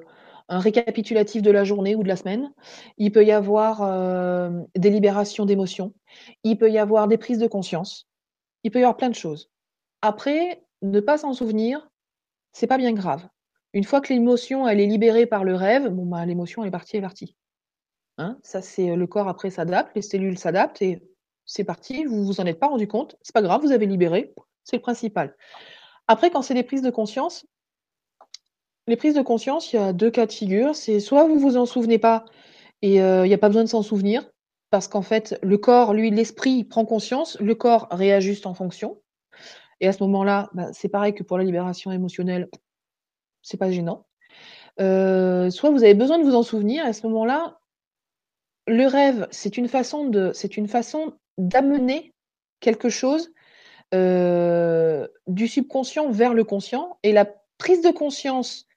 [0.49, 2.53] un récapitulatif de la journée ou de la semaine.
[2.97, 5.93] Il peut y avoir euh, des libérations d'émotions.
[6.43, 8.07] Il peut y avoir des prises de conscience.
[8.63, 9.49] Il peut y avoir plein de choses.
[10.01, 11.89] Après, ne pas s'en souvenir,
[12.51, 13.27] c'est pas bien grave.
[13.73, 16.97] Une fois que l'émotion elle est libérée par le rêve, bon bah l'émotion est partie,
[16.97, 17.35] est partie.
[18.17, 21.01] Hein ça c'est le corps après s'adapte, les cellules s'adaptent et
[21.47, 24.35] c'est parti, vous vous en êtes pas rendu compte, c'est pas grave, vous avez libéré,
[24.63, 25.35] c'est le principal.
[26.07, 27.45] Après, quand c'est des prises de conscience,
[28.87, 30.75] les prises de conscience, il y a deux cas de figure.
[30.75, 32.23] C'est soit vous vous en souvenez pas
[32.81, 34.29] et euh, il n'y a pas besoin de s'en souvenir,
[34.69, 39.01] parce qu'en fait, le corps, lui, l'esprit prend conscience, le corps réajuste en fonction.
[39.79, 42.49] Et à ce moment-là, bah, c'est pareil que pour la libération émotionnelle,
[43.41, 44.05] c'est pas gênant.
[44.79, 47.59] Euh, soit vous avez besoin de vous en souvenir, à ce moment-là,
[48.67, 52.13] le rêve, c'est une façon de, c'est une façon d'amener
[52.59, 53.31] quelque chose
[53.93, 57.25] euh, du subconscient vers le conscient et la
[57.57, 58.67] prise de conscience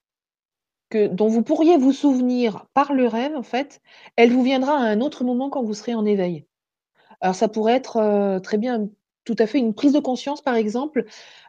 [0.90, 3.80] que, dont vous pourriez vous souvenir par le rêve, en fait,
[4.16, 6.46] elle vous viendra à un autre moment quand vous serez en éveil.
[7.20, 8.88] Alors ça pourrait être euh, très bien
[9.24, 11.04] tout à fait une prise de conscience, par exemple,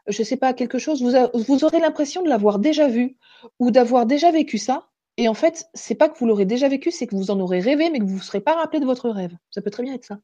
[0.08, 3.18] je ne sais pas, quelque chose, vous, aurez l'impression de l'avoir déjà vu
[3.60, 4.90] ou d'avoir déjà vécu ça.
[5.18, 7.60] Et en fait, c'est pas que vous l'aurez déjà vécu, c'est que vous en aurez
[7.60, 9.36] rêvé, mais que vous ne vous serez pas rappelé de votre rêve.
[9.50, 10.20] Ça peut très bien être ça.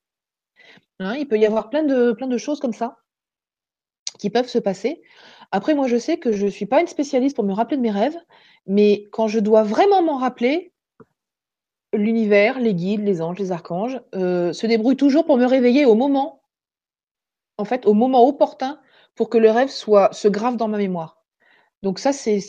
[1.00, 2.98] Hein, il peut y avoir plein de, plein de choses comme ça
[4.20, 5.02] qui peuvent se passer.
[5.52, 7.82] Après, moi, je sais que je ne suis pas une spécialiste pour me rappeler de
[7.82, 8.18] mes rêves,
[8.66, 10.74] mais quand je dois vraiment m'en rappeler,
[11.94, 15.96] l'univers, les guides, les anges, les archanges euh, se débrouillent toujours pour me réveiller au
[15.96, 16.42] moment,
[17.58, 18.80] en fait, au moment opportun
[19.16, 21.24] pour que le rêve soit se grave dans ma mémoire.
[21.84, 22.40] Donc ça, c'est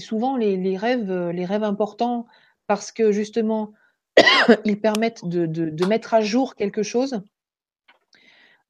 [0.00, 2.26] souvent les, les, rêves, les rêves importants
[2.66, 3.72] parce que justement,
[4.64, 7.20] ils permettent de, mettre à jour quelque chose,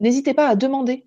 [0.01, 1.07] n'hésitez pas à demander.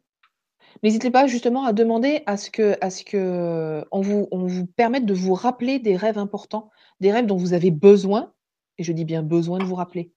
[0.84, 4.66] N'hésitez pas justement à demander à ce que, à ce que on vous, on vous
[4.66, 8.34] permette de vous rappeler des rêves importants, des rêves dont vous avez besoin,
[8.78, 10.14] et je dis bien besoin de vous rappeler.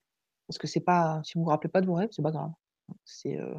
[0.46, 2.30] Parce que c'est pas, si vous ne vous rappelez pas de vos rêves, c'est pas
[2.30, 2.52] grave.
[3.26, 3.54] Euh,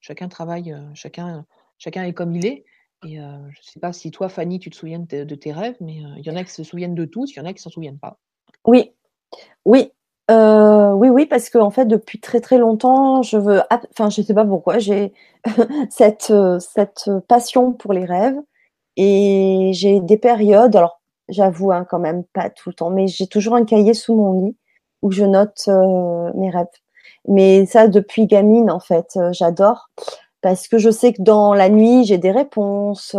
[0.00, 1.46] chacun travaille, euh, chacun,
[1.78, 2.64] chacun est comme il est.
[3.06, 5.52] Et euh, je ne sais pas si toi, Fanny, tu te souviens de, de tes
[5.52, 7.52] rêves, mais il y en a qui se souviennent de tous, il y en a
[7.52, 8.18] qui ne s'en souviennent pas.
[8.64, 8.92] Oui,
[9.64, 9.92] oui,
[10.30, 14.34] euh, oui, oui, parce qu'en fait, depuis très très longtemps, je veux, enfin, je sais
[14.34, 15.12] pas pourquoi, j'ai
[15.90, 18.38] cette cette passion pour les rêves
[18.96, 20.76] et j'ai des périodes.
[20.76, 24.16] Alors, j'avoue, hein, quand même pas tout le temps, mais j'ai toujours un cahier sous
[24.16, 24.56] mon lit
[25.02, 26.66] où je note euh, mes rêves.
[27.28, 29.90] Mais ça, depuis gamine, en fait, euh, j'adore
[30.42, 33.16] parce que je sais que dans la nuit, j'ai des réponses.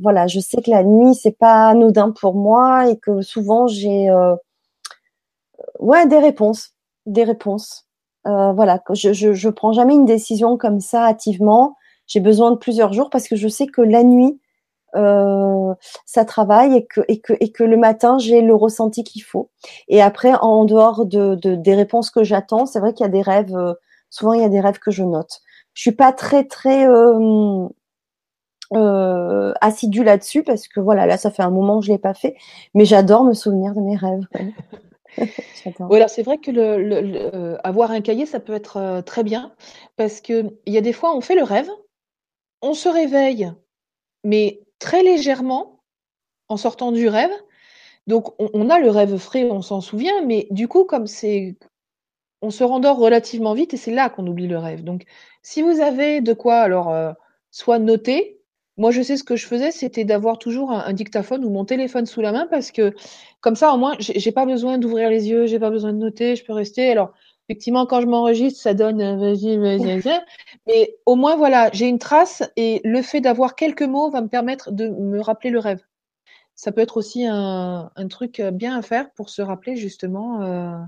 [0.00, 4.08] voilà, je sais que la nuit, c'est pas anodin pour moi et que souvent j'ai
[5.80, 6.70] ouais, des réponses.
[7.06, 7.86] des réponses.
[8.26, 11.76] Euh, voilà, je, je, je prends jamais une décision comme ça hâtivement.
[12.06, 14.40] J'ai besoin de plusieurs jours parce que je sais que la nuit,
[14.96, 15.74] euh,
[16.04, 19.50] ça travaille et que, et que, et que le matin, j'ai le ressenti qu'il faut.
[19.88, 23.12] Et après, en dehors de, de des réponses que j'attends, c'est vrai qu'il y a
[23.12, 23.74] des rêves, euh,
[24.10, 25.40] souvent il y a des rêves que je note.
[25.74, 27.68] Je suis pas très, très euh,
[29.60, 32.36] assidue là-dessus parce que voilà, là, ça fait un moment que je l'ai pas fait,
[32.74, 34.26] mais j'adore me souvenir de mes rêves.
[35.90, 39.54] alors c'est vrai que euh, avoir un cahier, ça peut être euh, très bien
[39.96, 41.70] parce que il y a des fois, on fait le rêve,
[42.62, 43.52] on se réveille,
[44.24, 45.82] mais très légèrement
[46.48, 47.32] en sortant du rêve.
[48.06, 51.56] Donc, on, on a le rêve frais, on s'en souvient, mais du coup, comme c'est,
[52.42, 54.82] on se rendort relativement vite et c'est là qu'on oublie le rêve.
[54.84, 55.04] Donc,
[55.42, 57.12] si vous avez de quoi, alors, euh,
[57.50, 58.39] soit noter,
[58.80, 61.66] moi, je sais ce que je faisais, c'était d'avoir toujours un, un, dictaphone ou mon
[61.66, 62.94] téléphone sous la main parce que
[63.42, 66.34] comme ça, au moins, j'ai pas besoin d'ouvrir les yeux, j'ai pas besoin de noter,
[66.34, 66.90] je peux rester.
[66.90, 67.12] Alors,
[67.46, 70.20] effectivement, quand je m'enregistre, ça donne euh, vas-y, vas-y, vas-y.
[70.66, 74.28] Mais au moins, voilà, j'ai une trace et le fait d'avoir quelques mots va me
[74.28, 75.82] permettre de me rappeler le rêve.
[76.54, 80.78] Ça peut être aussi un, un truc bien à faire pour se rappeler justement euh,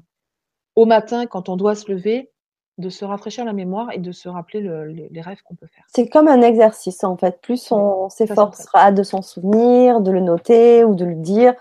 [0.76, 2.31] au matin quand on doit se lever
[2.78, 5.66] de se rafraîchir la mémoire et de se rappeler le, les, les, rêves qu'on peut
[5.66, 5.84] faire.
[5.88, 7.40] C'est comme un exercice en fait.
[7.42, 11.54] Plus on s'efforcera de s'en souvenir, de le noter ou de le dire,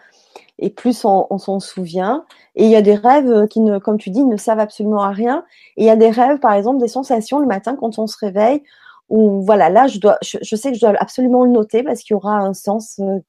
[0.59, 2.25] et plus on, on s'en souvient.
[2.55, 5.09] Et il y a des rêves qui, ne, comme tu dis, ne servent absolument à
[5.09, 5.45] rien.
[5.75, 8.17] Et il y a des rêves, par exemple, des sensations le matin quand on se
[8.17, 8.63] réveille,
[9.09, 12.01] où voilà, là, je, dois, je, je sais que je dois absolument le noter parce
[12.01, 13.19] qu'il y aura un sens euh,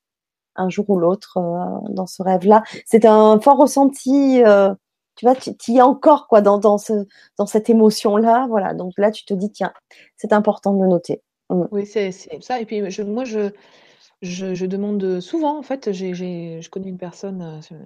[0.56, 2.62] un jour ou l'autre euh, dans ce rêve-là.
[2.86, 4.42] C'est un fort ressenti.
[4.44, 4.74] Euh,
[5.16, 7.06] tu vois, tu y es encore quoi dans, dans, ce,
[7.38, 8.46] dans cette émotion-là.
[8.48, 9.72] Voilà, donc là, tu te dis, tiens,
[10.16, 11.22] c'est important de le noter.
[11.50, 11.64] Mm.
[11.70, 12.60] Oui, c'est ça.
[12.60, 13.50] Et puis, je, moi, je,
[14.22, 17.76] je, demande souvent, en fait, je connais une personne, euh,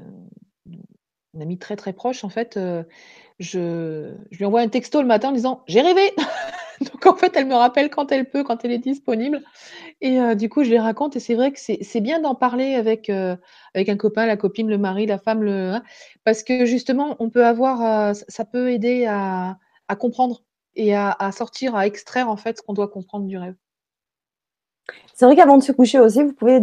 [1.34, 2.82] une amie très très proche, en fait, euh,
[3.38, 6.14] je, je, lui envoie un texto le matin en disant J'ai rêvé
[6.92, 9.42] Donc, en fait, elle me rappelle quand elle peut, quand elle est disponible.
[10.00, 11.16] Et euh, du coup, je lui raconte.
[11.16, 13.36] Et c'est vrai que c'est bien d'en parler avec, euh,
[13.74, 15.82] avec un copain, la copine, le mari, la femme, le, hein,
[16.24, 19.58] parce que justement, on peut avoir, ça peut aider à,
[19.88, 20.42] à comprendre
[20.74, 23.54] et à, à sortir, à extraire, en fait, ce qu'on doit comprendre du rêve.
[25.14, 26.60] C'est vrai qu'avant de se coucher aussi, vous pouvez,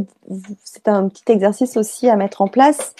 [0.63, 2.93] c'est un petit exercice aussi à mettre en place,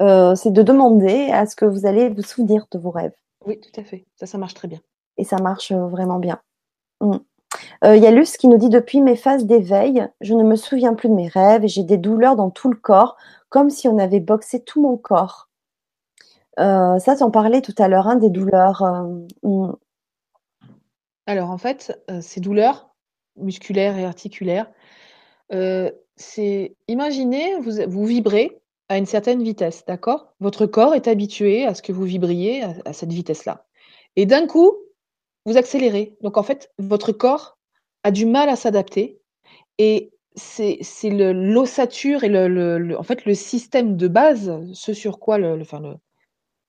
[0.00, 3.14] euh, c'est de demander à ce que vous allez vous souvenir de vos rêves.
[3.46, 4.04] Oui, tout à fait.
[4.16, 4.80] Ça, ça marche très bien.
[5.16, 6.40] Et ça marche euh, vraiment bien.
[7.00, 7.16] Mm.
[7.84, 10.94] euh, y a Luce qui nous dit depuis mes phases d'éveil, je ne me souviens
[10.94, 13.16] plus de mes rêves et j'ai des douleurs dans tout le corps,
[13.48, 15.48] comme si on avait boxé tout mon corps.
[16.58, 18.82] Euh, ça, en parlais tout à l'heure, hein, des douleurs.
[19.42, 19.72] Mm.
[21.26, 22.94] Alors, en fait, ces douleurs
[23.36, 24.66] musculaires et articulaires,
[25.52, 30.32] euh, c'est imaginez, vous, vous vibrez à une certaine vitesse, d'accord?
[30.40, 33.66] Votre corps est habitué à ce que vous vibriez à cette vitesse-là.
[34.16, 34.72] Et d'un coup,
[35.48, 36.16] vous accélérez.
[36.22, 37.58] Donc en fait, votre corps
[38.04, 39.20] a du mal à s'adapter.
[39.78, 40.78] Et c'est
[41.10, 45.82] l'ossature et le, en fait, le système de base, ce sur quoi le, enfin,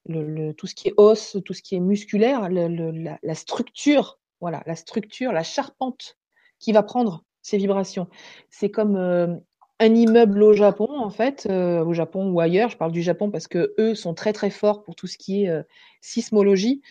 [0.07, 4.63] le, tout ce qui est os, tout ce qui est musculaire, la, la structure, voilà,
[4.65, 6.17] la structure, la charpente
[6.59, 8.07] qui va prendre ces vibrations.
[8.49, 9.35] C'est comme euh,
[9.79, 12.69] un immeuble au Japon, en fait, euh, au Japon ou ailleurs.
[12.69, 15.43] Je parle du Japon parce que eux sont très très forts pour tout ce qui
[15.43, 15.63] est euh,
[16.01, 16.81] sismologie.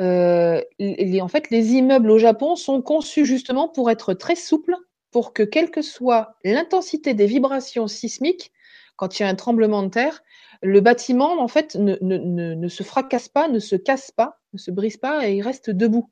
[0.00, 4.76] Euh, les, en fait, les immeubles au Japon sont conçus justement pour être très souples,
[5.10, 8.52] pour que quelle que soit l'intensité des vibrations sismiques,
[8.96, 10.22] quand il y a un tremblement de terre,
[10.62, 14.96] le bâtiment en fait ne, se fracasse pas, ne se casse pas, ne se brise
[14.96, 16.08] pas et il reste debout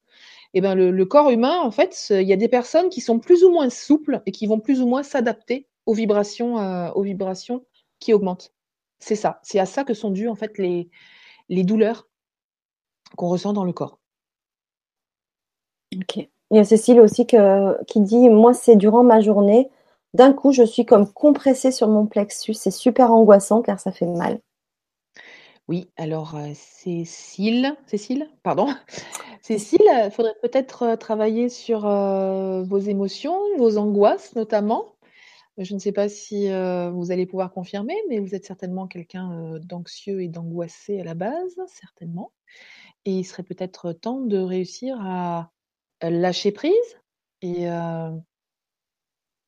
[0.53, 3.45] eh ben le, corps humain, en fait, il y a des personnes qui sont plus
[3.45, 7.59] ou moins souples et qui vont plus ou moins s'adapter aux vibrations, euh,
[8.01, 8.53] qui augmentent.
[8.99, 9.39] C'est ça.
[9.45, 12.10] C'est à ça que sont dues en fait les douleurs
[13.17, 13.99] qu'on ressent dans le corps.
[15.95, 16.17] Ok.
[16.17, 19.71] Il y a Cécile aussi que, qui dit Moi, c'est durant ma journée,
[20.15, 22.55] d'un coup, je suis comme compressée sur mon plexus.
[22.55, 24.41] C'est super angoissant car ça fait mal.
[25.69, 28.67] Oui, alors euh, Cécile, Cécile, pardon,
[29.41, 34.97] Cécile, il faudrait peut-être euh, travailler sur euh, vos émotions, vos angoisses notamment.
[35.59, 40.23] Je ne sais pas si vous allez pouvoir confirmer, mais vous êtes certainement quelqu'un d'anxieux
[40.23, 42.33] et d'angoissé à la base, certainement.
[43.05, 45.51] Et il serait peut-être temps de réussir à
[46.03, 46.75] lâcher prise
[47.43, 47.67] et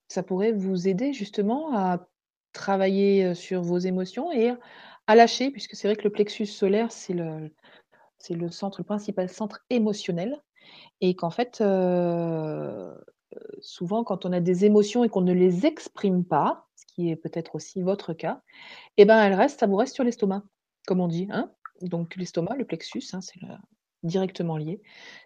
[0.09, 2.07] ça pourrait vous aider justement à
[2.53, 4.53] travailler sur vos émotions et
[5.07, 7.51] à lâcher, puisque c'est vrai que le plexus solaire, c'est le,
[8.19, 10.41] c'est le centre, le principal centre émotionnel,
[11.01, 12.95] et qu'en fait, euh,
[13.61, 17.17] souvent, quand on a des émotions et qu'on ne les exprime pas, ce qui est
[17.17, 18.43] peut-être aussi votre cas,
[18.97, 20.43] eh ben, elles restent, ça vous reste sur l'estomac,
[20.87, 21.27] comme on dit.
[21.31, 21.51] Hein
[21.89, 23.41] donc l'estomac, le plexus, hein, c'est
[24.03, 24.81] directement lié.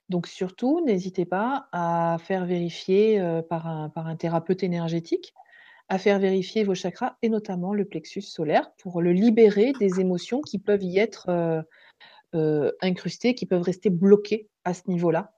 [0.09, 5.35] Donc surtout, n'hésitez pas à faire vérifier euh, par, un, par un thérapeute énergétique,
[5.89, 10.41] à faire vérifier vos chakras et notamment le plexus solaire pour le libérer des émotions
[10.41, 11.63] qui peuvent y être euh,
[12.35, 15.33] euh, incrustées, qui peuvent rester bloquées à ce niveau-là,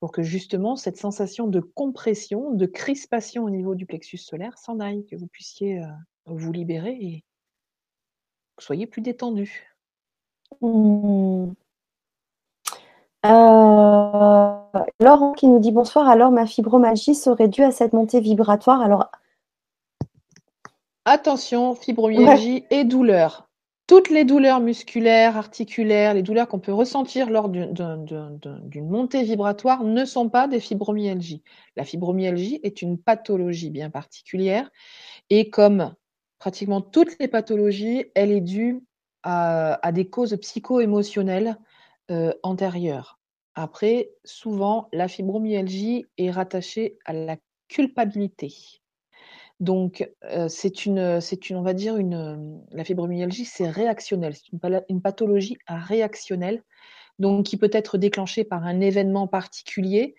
[0.00, 4.80] pour que justement cette sensation de compression, de crispation au niveau du plexus solaire s'en
[4.80, 5.80] aille, que vous puissiez
[6.26, 7.24] vous libérer et que
[8.58, 9.75] vous soyez plus détendu.
[10.60, 11.52] Mmh.
[13.26, 14.56] Euh,
[15.00, 16.08] Laurent qui nous dit bonsoir.
[16.08, 18.80] Alors, ma fibromyalgie serait due à cette montée vibratoire.
[18.80, 19.10] Alors,
[21.04, 23.48] attention, fibromyalgie et douleur.
[23.86, 30.04] Toutes les douleurs musculaires, articulaires, les douleurs qu'on peut ressentir lors d'une montée vibratoire ne
[30.04, 31.42] sont pas des fibromyalgies.
[31.76, 34.70] La fibromyalgie est une pathologie bien particulière
[35.30, 35.94] et comme
[36.40, 38.82] pratiquement toutes les pathologies, elle est due
[39.28, 41.58] à, des causes psycho-émotionnelles
[42.12, 43.18] euh, antérieures.
[43.56, 47.36] Après, souvent, la fibromyalgie est rattachée à la
[47.68, 48.54] culpabilité.
[49.58, 51.18] Donc, euh, c'est une,
[51.50, 54.52] une, on va dire une, la fibromyalgie, c'est réactionnel, c'est
[54.88, 56.62] une, pathologie réactionnelle,
[57.18, 60.14] donc qui peut être déclenchée par un événement particulier,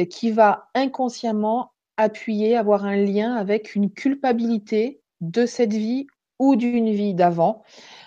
[0.00, 6.06] euh, qui va inconsciemment appuyer, avoir un lien avec une culpabilité de cette vie
[6.38, 7.64] ou d'une vie d'avant.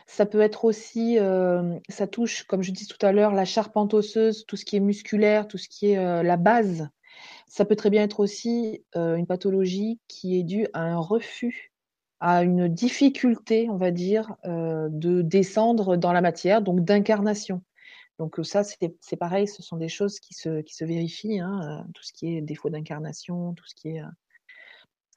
[0.09, 3.93] Ça peut être aussi, euh, ça touche, comme je dis tout à l'heure, la charpente
[3.93, 6.89] osseuse, tout ce qui est musculaire, tout ce qui est euh, la base.
[7.47, 11.71] Ça peut très bien être aussi euh, une pathologie qui est due à un refus,
[12.19, 17.61] à une difficulté, on va dire, de descendre dans la matière, donc d'incarnation.
[18.17, 22.03] Donc ça, c'est pareil, ce sont des choses qui se, qui se vérifient, hein, tout
[22.03, 24.03] ce qui est défaut d'incarnation, tout ce qui est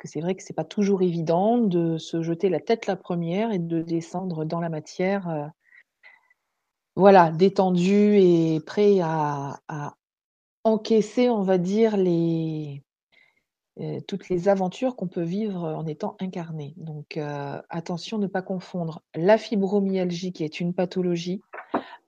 [0.03, 3.53] que c'est vrai que c'est pas toujours évident de se jeter la tête la première
[3.53, 5.47] et de descendre dans la matière, euh,
[6.97, 9.61] voilà, détendu et prêt à,
[10.65, 12.83] encaisser, on va dire, les,
[13.81, 16.75] euh, toutes les aventures qu'on peut vivre en étant incarné.
[16.77, 21.43] Donc euh, attention, ne pas confondre la fibromyalgie, qui est une pathologie,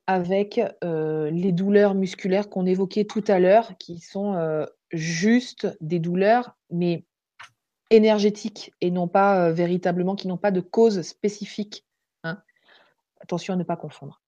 [0.09, 4.37] avec les douleurs musculaires qu'on évoquait tout à l'heure, qui sont
[4.93, 7.05] juste des douleurs, mais
[7.95, 11.85] énergétiques et non pas euh, véritablement, qui n'ont pas de cause spécifique.
[12.25, 12.39] Hein.
[13.21, 14.21] Attention à ne pas confondre.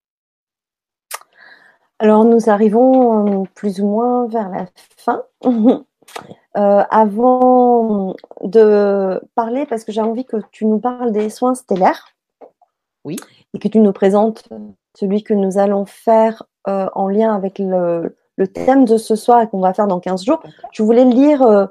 [1.99, 4.67] Alors nous arrivons euh, plus ou moins vers la
[4.97, 5.25] fin.
[6.57, 12.15] Euh, avant de parler, parce que j'ai envie que tu nous parles des soins stellaires.
[13.05, 13.17] Oui.
[13.53, 14.49] Et que tu nous présentes
[14.95, 19.49] celui que nous allons faire en lien avec le, le, thème de ce soir et
[19.49, 20.43] qu'on va faire dans 15 jours.
[20.73, 21.67] Je voulais lire euh,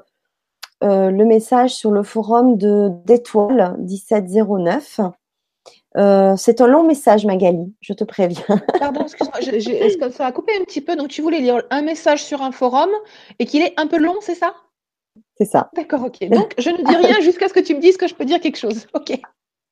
[0.82, 5.00] le message sur le forum de d'étoiles 1709.
[5.96, 8.44] Euh, c'est un long message, Magali, je te préviens.
[8.78, 10.94] Pardon, excuse-moi, est-ce que ça a coupé un petit peu?
[10.94, 12.90] Donc, tu voulais lire un message sur un forum
[13.38, 14.54] et qu'il est un peu long, c'est ça?
[15.38, 15.70] C'est ça.
[15.74, 16.28] D'accord, ok.
[16.28, 18.40] Donc, je ne dis rien jusqu'à ce que tu me dises que je peux dire
[18.40, 18.86] quelque chose.
[18.92, 19.18] Ok.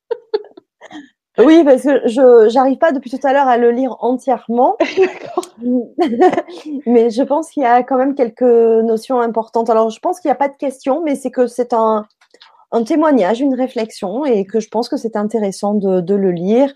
[1.37, 4.77] Oui, parce que je j'arrive pas depuis tout à l'heure à le lire entièrement.
[6.85, 9.69] mais je pense qu'il y a quand même quelques notions importantes.
[9.69, 12.05] Alors, je pense qu'il n'y a pas de questions, mais c'est que c'est un,
[12.71, 16.73] un témoignage, une réflexion, et que je pense que c'est intéressant de, de, le lire.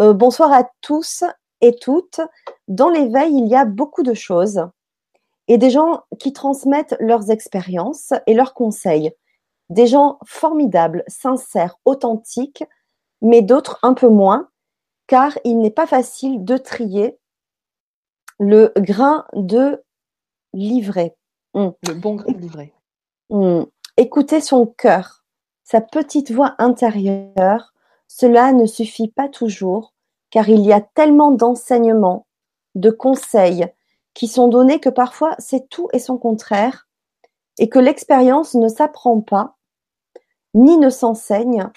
[0.00, 1.24] Euh, bonsoir à tous
[1.60, 2.20] et toutes.
[2.68, 4.66] Dans l'éveil, il y a beaucoup de choses
[5.48, 9.12] et des gens qui transmettent leurs expériences et leurs conseils.
[9.70, 12.64] Des gens formidables, sincères, authentiques,
[13.22, 14.48] mais d'autres un peu moins,
[15.06, 17.18] car il n'est pas facile de trier
[18.38, 19.82] le grain de
[20.52, 21.16] livret.
[21.54, 21.70] Hmm.
[21.86, 22.72] Le bon grain de livret.
[23.30, 23.62] Hmm.
[23.96, 25.24] Écoutez son cœur,
[25.62, 27.72] sa petite voix intérieure,
[28.08, 29.94] cela ne suffit pas toujours,
[30.30, 32.26] car il y a tellement d'enseignements,
[32.74, 33.66] de conseils
[34.14, 36.88] qui sont donnés que parfois c'est tout et son contraire,
[37.58, 39.56] et que l'expérience ne s'apprend pas,
[40.54, 41.70] ni ne s'enseigne,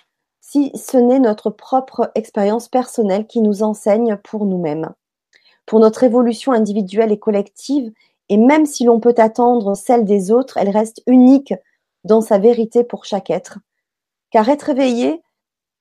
[0.50, 4.94] si ce n'est notre propre expérience personnelle qui nous enseigne pour nous-mêmes.
[5.66, 7.92] Pour notre évolution individuelle et collective,
[8.30, 11.54] et même si l'on peut attendre celle des autres, elle reste unique
[12.06, 13.60] dans sa vérité pour chaque être.
[14.32, 15.22] Car être éveillé,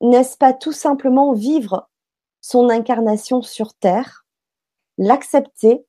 [0.01, 1.89] n'est-ce pas tout simplement vivre
[2.41, 4.25] son incarnation sur Terre,
[4.97, 5.85] l'accepter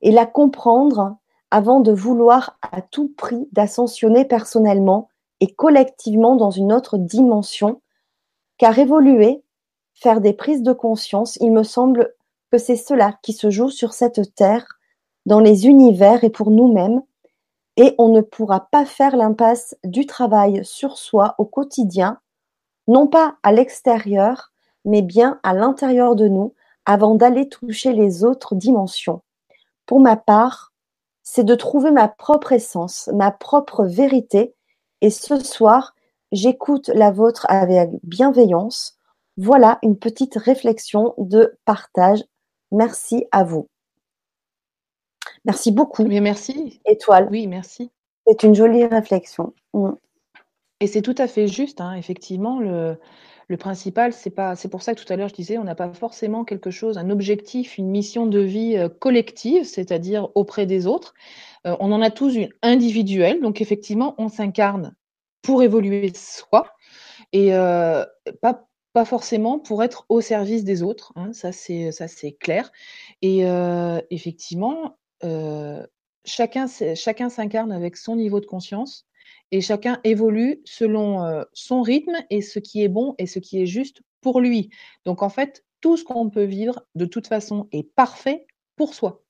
[0.00, 1.18] et la comprendre
[1.50, 5.10] avant de vouloir à tout prix d'ascensionner personnellement
[5.40, 7.82] et collectivement dans une autre dimension
[8.58, 9.42] car évoluer,
[9.94, 12.14] faire des prises de conscience, il me semble
[12.52, 14.78] que c'est cela qui se joue sur cette terre,
[15.26, 17.02] dans les univers et pour nous-mêmes,
[17.76, 22.18] et on ne pourra pas faire l'impasse du travail sur soi au quotidien,
[22.88, 24.52] non pas à l'extérieur,
[24.84, 26.54] mais bien à l'intérieur de nous,
[26.86, 29.22] avant d'aller toucher les autres dimensions.
[29.86, 30.72] Pour ma part,
[31.22, 34.54] c'est de trouver ma propre essence, ma propre vérité.
[35.02, 35.94] Et ce soir,
[36.32, 38.98] j'écoute la vôtre avec bienveillance.
[39.36, 42.24] Voilà une petite réflexion de partage.
[42.72, 43.68] Merci à vous.
[45.44, 46.04] Merci beaucoup.
[46.04, 46.80] Mais merci.
[46.86, 47.28] Étoile.
[47.30, 47.90] Oui, merci.
[48.26, 49.54] C'est une jolie réflexion.
[49.74, 49.92] Mm.
[50.80, 52.98] Et c'est tout à fait juste, hein, effectivement, le,
[53.48, 55.74] le principal, c'est pas, c'est pour ça que tout à l'heure je disais, on n'a
[55.74, 60.86] pas forcément quelque chose, un objectif, une mission de vie euh, collective, c'est-à-dire auprès des
[60.86, 61.14] autres.
[61.66, 64.94] Euh, on en a tous une individuelle, donc effectivement, on s'incarne
[65.48, 66.74] pour évoluer soi
[67.32, 68.04] et euh,
[68.42, 72.70] pas pas forcément pour être au service des autres, hein, ça c'est ça c'est clair.
[73.22, 73.44] Et
[74.10, 74.98] effectivement,
[76.26, 79.06] chacun chacun s'incarne avec son niveau de conscience
[79.50, 83.62] et chacun évolue selon euh, son rythme et ce qui est bon et ce qui
[83.62, 84.68] est juste pour lui.
[85.06, 88.46] Donc en fait, tout ce qu'on peut vivre de toute façon est parfait
[88.76, 89.22] pour soi.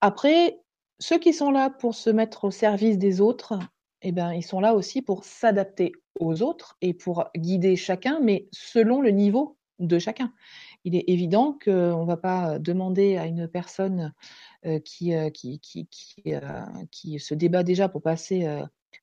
[0.00, 0.58] Après,
[0.98, 3.54] ceux qui sont là pour se mettre au service des autres,
[4.02, 8.48] eh ben, ils sont là aussi pour s'adapter aux autres et pour guider chacun, mais
[8.52, 10.32] selon le niveau de chacun.
[10.84, 14.12] Il est évident qu'on ne va pas demander à une personne
[14.66, 15.88] euh, qui, euh, qui, qui,
[16.90, 18.46] qui, se débat déjà pour passer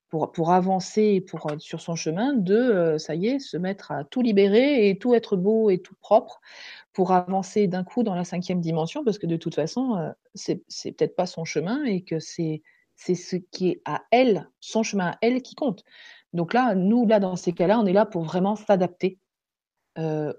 [0.09, 3.91] pour, pour avancer pour, euh, sur son chemin, de, euh, ça y est, se mettre
[3.91, 6.41] à tout libérer et tout être beau et tout propre
[6.93, 10.91] pour avancer d'un coup dans la cinquième dimension, parce que de toute façon, euh, c'est
[10.93, 12.61] peut-être pas son chemin et que c'est,
[12.95, 15.83] c'est ce qui est à elle, son chemin à elle qui compte.
[16.33, 19.19] Donc là, nous, là, dans ces cas-là, on est là pour vraiment s'adapter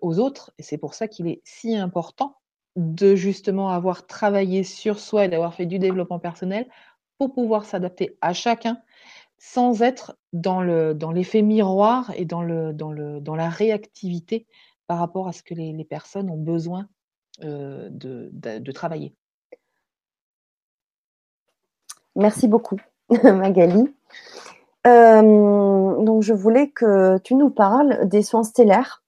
[0.03, 2.37] aux autres, et c'est pour ça qu'il est si important
[2.77, 6.69] de justement avoir travaillé sur soi et d'avoir fait du développement personnel
[7.17, 8.79] pour pouvoir s'adapter à chacun
[9.39, 14.47] sans être dans le dans l'effet miroir et dans la réactivité
[14.87, 16.89] par rapport à ce que les, personnes ont besoin
[17.43, 19.15] euh, de, travailler.
[22.17, 22.79] Merci beaucoup,
[23.23, 23.85] Magali.
[24.87, 29.03] Euh, donc, je voulais que tu nous parles des soins stellaires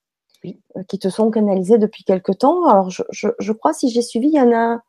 [0.45, 0.61] oui.
[0.77, 2.67] Euh, qui te sont canalisés depuis quelque temps.
[2.67, 4.83] Alors, je, je, je crois, si j'ai suivi, il y en a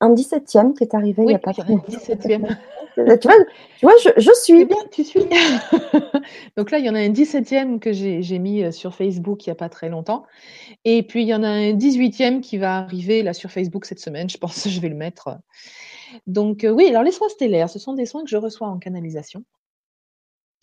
[0.00, 1.92] un 17e qui est arrivé oui, il n'y a pas très longtemps.
[1.92, 2.56] 17e.
[2.94, 3.36] tu vois,
[3.78, 4.64] tu vois je, je suis.
[4.64, 5.20] bien, tu suis.
[6.56, 9.50] Donc là, il y en a un 17e que j'ai mis euh, sur Facebook il
[9.50, 10.24] n'y a pas très longtemps.
[10.84, 14.00] Et puis, il y en a un 18e qui va arriver là sur Facebook cette
[14.00, 14.28] semaine.
[14.28, 15.38] Je pense que je vais le mettre.
[16.26, 18.78] Donc, euh, oui, alors les soins stellaires, ce sont des soins que je reçois en
[18.78, 19.44] canalisation.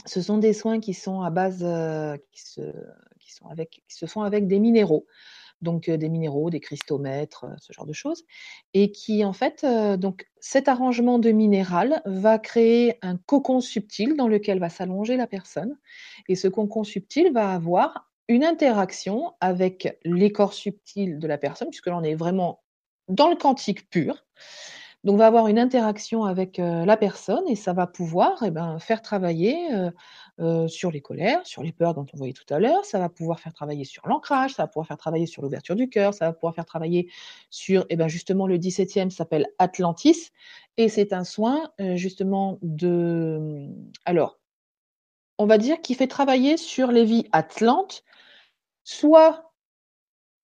[0.06, 2.62] Ce sont des soins qui sont à base, euh, qui, se,
[3.20, 3.32] qui,
[4.08, 5.06] font avec des minéraux
[5.62, 8.24] donc des minéraux, des cristomètres, ce genre de choses,
[8.74, 9.66] et qui en fait,
[9.98, 15.28] donc cet arrangement de minéral va créer un cocon subtil dans lequel va s'allonger la
[15.28, 15.78] personne,
[16.30, 21.70] et ce cocon subtil va avoir une interaction avec les corps subtils de la personne,
[21.70, 22.62] puisque là on est vraiment
[23.10, 24.26] dans le quantique pur.
[25.06, 28.52] Donc, on va avoir une interaction avec euh, la personne et ça va pouvoir eh
[28.52, 29.92] ben, faire travailler euh,
[30.40, 32.84] euh, sur les colères, sur les peurs dont on voyait tout à l'heure.
[32.84, 35.88] Ça va pouvoir faire travailler sur l'ancrage, ça va pouvoir faire travailler sur l'ouverture du
[35.88, 37.10] cœur, ça va pouvoir faire travailler
[37.50, 40.32] sur, eh ben, justement, le 17e s'appelle Atlantis
[40.76, 43.70] et c'est un soin justement de.
[44.06, 44.38] Alors,
[45.38, 48.04] on va dire qu'il fait travailler sur les vies atlantes,
[48.84, 49.54] soit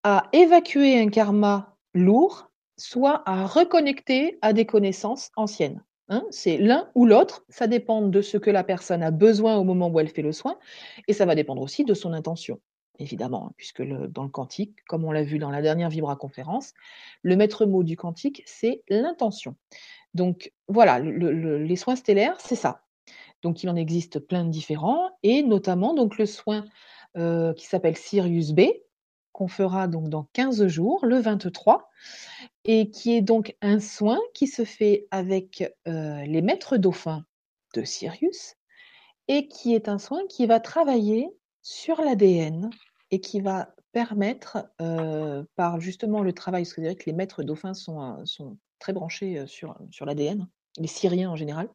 [0.03, 5.83] à évacuer un karma lourd, soit à reconnecter à des connaissances anciennes.
[6.07, 6.23] Hein.
[6.29, 9.89] c'est l'un ou l'autre, ça dépend de ce que la personne a besoin au moment
[9.89, 10.59] où elle fait le soin,
[11.07, 12.59] et ça va dépendre aussi de son intention,
[12.99, 16.73] évidemment, hein, puisque dans le quantique, comme on l'a vu dans la dernière Vibra conférence,
[17.23, 19.55] le maître mot du quantique, c'est l'intention.
[20.13, 22.83] Donc voilà, le, le, les soins stellaires, c'est ça.
[23.41, 26.65] Donc il en existe plein de différents, et notamment donc le soin
[27.17, 28.61] euh, qui s'appelle Sirius B,
[29.31, 31.89] qu'on fera donc dans 15 jours, le 23,
[32.65, 37.23] et qui est donc un soin qui se fait avec euh, les maîtres dauphins
[37.75, 38.55] de Sirius,
[39.27, 41.29] et qui est un soin qui va travailler
[41.61, 42.69] sur l'ADN
[43.11, 47.73] et qui va permettre, euh, par justement le travail, parce que que les maîtres dauphins
[47.73, 50.47] sont, euh, sont très branchés sur, sur l'ADN,
[50.77, 51.69] les Syriens en général.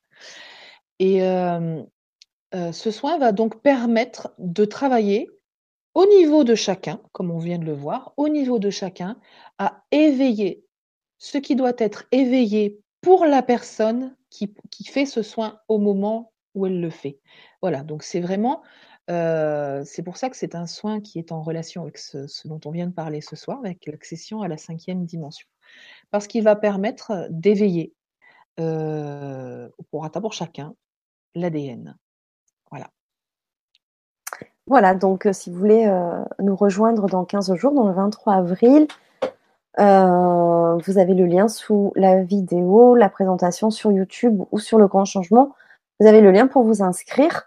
[0.99, 5.31] Et ce soin va donc permettre de travailler
[5.95, 9.19] au niveau de chacun, comme on vient de le voir, au niveau de chacun,
[9.59, 10.63] à éveiller
[11.21, 14.53] ce qui doit être éveillé pour la personne qui,
[14.85, 17.21] fait ce soin au moment où elle le fait.
[17.63, 18.63] Voilà, donc c'est vraiment,
[19.11, 22.49] euh, c'est pour ça que c'est un soin qui est en relation avec ce, ce,
[22.49, 25.47] dont on vient de parler ce soir, avec l'accession à la cinquième dimension.
[26.11, 27.95] Parce qu'il va permettre d'éveiller,
[28.59, 30.75] euh, pour, pour chacun,
[31.35, 31.97] l'ADN.
[32.71, 32.91] Voilà.
[34.67, 38.35] Voilà, donc euh, si vous voulez euh, nous rejoindre dans 15 jours, dans le 23
[38.35, 38.87] avril,
[39.79, 44.89] Euh, vous avez le lien sous la vidéo, la présentation sur YouTube ou sur le
[44.89, 45.55] grand changement.
[46.01, 47.45] Vous avez le lien pour vous inscrire.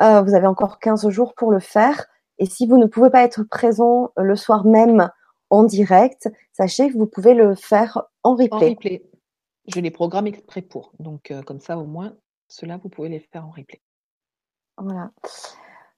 [0.00, 2.06] Euh, vous avez encore 15 jours pour le faire.
[2.38, 5.10] Et si vous ne pouvez pas être présent le soir même
[5.50, 8.48] en direct, sachez que vous pouvez le faire en replay.
[8.52, 9.10] En replay.
[9.66, 10.92] Je les programme exprès pour.
[10.98, 12.16] Donc, euh, comme ça, au moins,
[12.48, 13.80] cela, vous pouvez les faire en replay.
[14.78, 15.10] Voilà.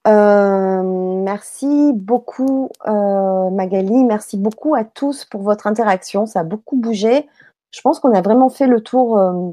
[0.09, 0.83] Euh,
[1.23, 7.29] merci beaucoup euh, Magali, merci beaucoup à tous pour votre interaction, ça a beaucoup bougé.
[7.70, 9.53] Je pense qu'on a vraiment fait le tour euh,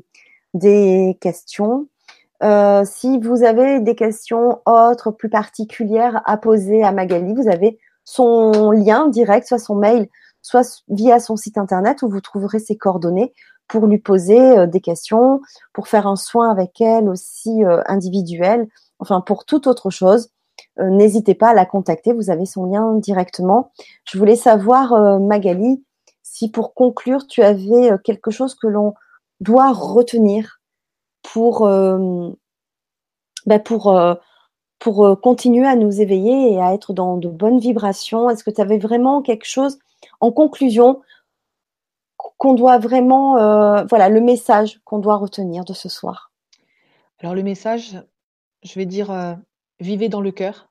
[0.56, 1.88] des questions.
[2.86, 8.72] si vous avez des questions autres, plus particulières à poser à Magali, vous avez son
[8.72, 10.10] lien direct, soit son mail,
[10.42, 13.34] soit via son site internet où vous trouverez ses coordonnées
[13.68, 15.42] pour lui poser des questions,
[15.74, 18.68] pour faire un soin avec elle aussi individuel,
[19.00, 20.32] enfin pour toute autre chose.
[20.80, 22.14] Euh, n'hésitez pas à la contacter.
[22.14, 23.72] Vous avez son lien directement.
[24.06, 25.84] Je voulais savoir, euh, Magali,
[26.23, 28.93] si pour conclure, tu avais euh, quelque chose que l'on
[29.39, 30.61] doit retenir
[31.22, 31.65] pour,
[33.45, 33.97] bah, pour,
[34.80, 38.30] pour continuer à nous éveiller et à être dans de bonnes vibrations?
[38.30, 39.80] Est-ce que tu avais vraiment quelque chose
[40.19, 41.01] en conclusion
[42.18, 43.34] qu'on doit vraiment,
[43.85, 46.31] voilà, le message qu'on doit retenir de ce soir?
[47.19, 47.97] Alors le message,
[48.64, 49.38] je vais dire,
[49.80, 50.69] vivez dans le cœur.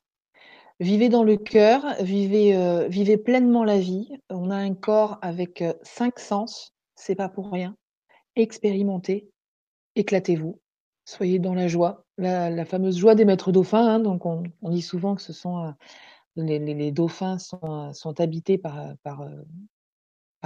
[0.81, 4.09] Vivez dans le cœur, vivez, euh, vivez pleinement la vie.
[4.31, 7.75] On a un corps avec euh, cinq sens, c'est pas pour rien.
[8.37, 9.29] Expérimentez,
[9.97, 10.61] éclatez-vous,
[11.05, 13.95] soyez dans la joie, la, fameuse joie des maîtres dauphins.
[13.95, 13.99] Hein.
[13.99, 15.73] donc on, dit souvent que ce sont euh,
[16.37, 19.25] les, dauphins sont, sont habités par, par,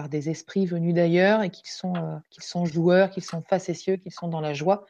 [0.08, 4.28] des esprits venus d'ailleurs et qu'ils sont, qu'ils sont joueurs, qu'ils sont facétieux, qu'ils sont
[4.28, 4.86] dans la joie.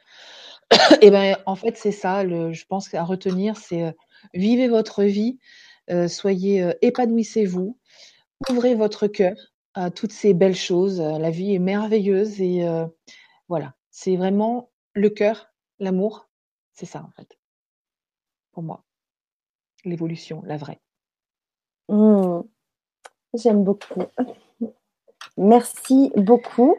[1.00, 2.24] et ben en fait c'est ça.
[2.24, 3.92] Je pense à retenir, c'est
[4.34, 5.38] Vivez votre vie,
[5.90, 7.78] euh, soyez, euh, épanouissez-vous,
[8.50, 9.34] ouvrez votre cœur
[9.74, 11.00] à toutes ces belles choses.
[11.00, 12.86] La vie est merveilleuse et euh,
[13.48, 16.28] voilà, c'est vraiment le cœur, l'amour,
[16.72, 17.38] c'est ça en fait,
[18.52, 18.84] pour moi.
[19.84, 20.80] L'évolution, la vraie.
[21.88, 22.42] Mmh.
[23.34, 24.02] J'aime beaucoup.
[25.36, 26.76] Merci beaucoup.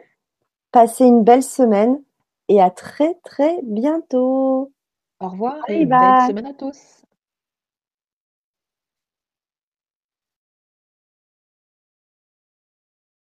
[0.70, 2.02] Passez une belle semaine
[2.48, 4.72] et à très très bientôt.
[5.20, 7.03] Au revoir et belle semaine à tous.